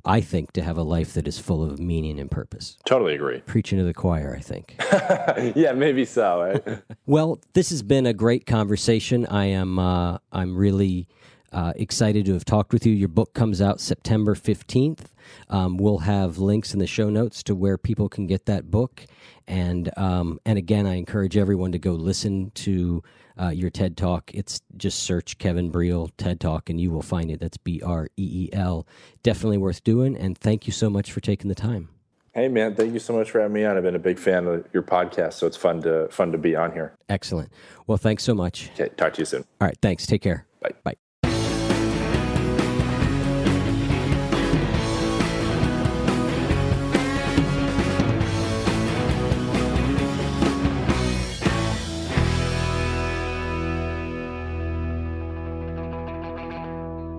I 0.05 0.21
think 0.21 0.53
to 0.53 0.63
have 0.63 0.77
a 0.77 0.81
life 0.81 1.13
that 1.15 1.27
is 1.27 1.39
full 1.39 1.61
of 1.61 1.77
meaning 1.77 2.21
and 2.21 2.31
purpose. 2.31 2.77
Totally 2.85 3.15
agree. 3.15 3.41
Preaching 3.41 3.79
to 3.79 3.83
the 3.83 3.93
choir, 3.93 4.33
I 4.33 4.39
think. 4.39 4.75
yeah, 5.57 5.73
maybe 5.73 6.05
so. 6.05 6.41
Right? 6.41 6.79
well, 7.05 7.41
this 7.53 7.69
has 7.71 7.83
been 7.83 8.05
a 8.05 8.13
great 8.13 8.45
conversation. 8.45 9.25
I 9.25 9.47
am 9.47 9.77
uh, 9.77 10.19
I'm 10.31 10.55
really 10.55 11.09
uh, 11.51 11.73
excited 11.75 12.25
to 12.25 12.33
have 12.33 12.45
talked 12.45 12.73
with 12.73 12.85
you. 12.85 12.93
Your 12.93 13.07
book 13.07 13.33
comes 13.33 13.61
out 13.61 13.79
September 13.79 14.35
15th. 14.35 15.07
Um, 15.49 15.77
we'll 15.77 15.99
have 15.99 16.37
links 16.37 16.73
in 16.73 16.79
the 16.79 16.87
show 16.87 17.09
notes 17.09 17.43
to 17.43 17.55
where 17.55 17.77
people 17.77 18.09
can 18.09 18.27
get 18.27 18.45
that 18.45 18.69
book. 18.69 19.05
And, 19.47 19.89
um, 19.97 20.39
and 20.45 20.57
again, 20.57 20.85
I 20.85 20.95
encourage 20.95 21.37
everyone 21.37 21.71
to 21.71 21.79
go 21.79 21.93
listen 21.93 22.51
to 22.55 23.03
uh, 23.39 23.49
your 23.49 23.69
TED 23.69 23.97
Talk. 23.97 24.31
It's 24.33 24.61
just 24.77 24.99
search 24.99 25.37
Kevin 25.37 25.71
Breel 25.71 26.11
TED 26.17 26.39
Talk 26.39 26.69
and 26.69 26.79
you 26.79 26.91
will 26.91 27.01
find 27.01 27.31
it. 27.31 27.39
That's 27.39 27.57
B 27.57 27.81
R 27.83 28.07
E 28.17 28.47
E 28.47 28.49
L. 28.53 28.85
Definitely 29.23 29.57
worth 29.57 29.83
doing. 29.83 30.17
And 30.17 30.37
thank 30.37 30.67
you 30.67 30.73
so 30.73 30.89
much 30.89 31.11
for 31.11 31.21
taking 31.21 31.47
the 31.49 31.55
time. 31.55 31.89
Hey 32.33 32.47
man, 32.47 32.75
thank 32.75 32.93
you 32.93 32.99
so 32.99 33.13
much 33.13 33.31
for 33.31 33.39
having 33.41 33.53
me 33.53 33.65
on. 33.65 33.75
I've 33.75 33.83
been 33.83 33.95
a 33.95 33.99
big 33.99 34.19
fan 34.19 34.45
of 34.45 34.65
your 34.71 34.83
podcast, 34.83 35.33
so 35.33 35.47
it's 35.47 35.57
fun 35.57 35.81
to 35.81 36.07
fun 36.09 36.31
to 36.31 36.37
be 36.37 36.55
on 36.55 36.71
here. 36.71 36.95
Excellent. 37.09 37.51
Well, 37.87 37.97
thanks 37.97 38.23
so 38.23 38.35
much. 38.35 38.69
Okay, 38.75 38.89
talk 38.95 39.13
to 39.13 39.21
you 39.21 39.25
soon. 39.25 39.45
All 39.59 39.67
right, 39.67 39.77
thanks. 39.81 40.05
Take 40.05 40.21
care. 40.21 40.45
Bye. 40.61 40.71
Bye. 40.83 41.08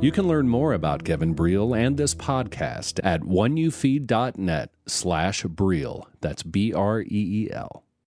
You 0.02 0.10
can 0.10 0.26
learn 0.26 0.48
more 0.48 0.72
about 0.72 1.04
Kevin 1.04 1.34
Breel 1.34 1.76
and 1.76 1.98
this 1.98 2.14
podcast 2.14 3.00
at 3.04 3.20
oneyoufeed.net 3.20 4.72
slash 4.86 5.44
Breel. 5.44 6.06
That's 6.22 6.42
B 6.42 6.72
R 6.72 7.02
E 7.02 7.06
E 7.10 7.50
L. 7.52 7.84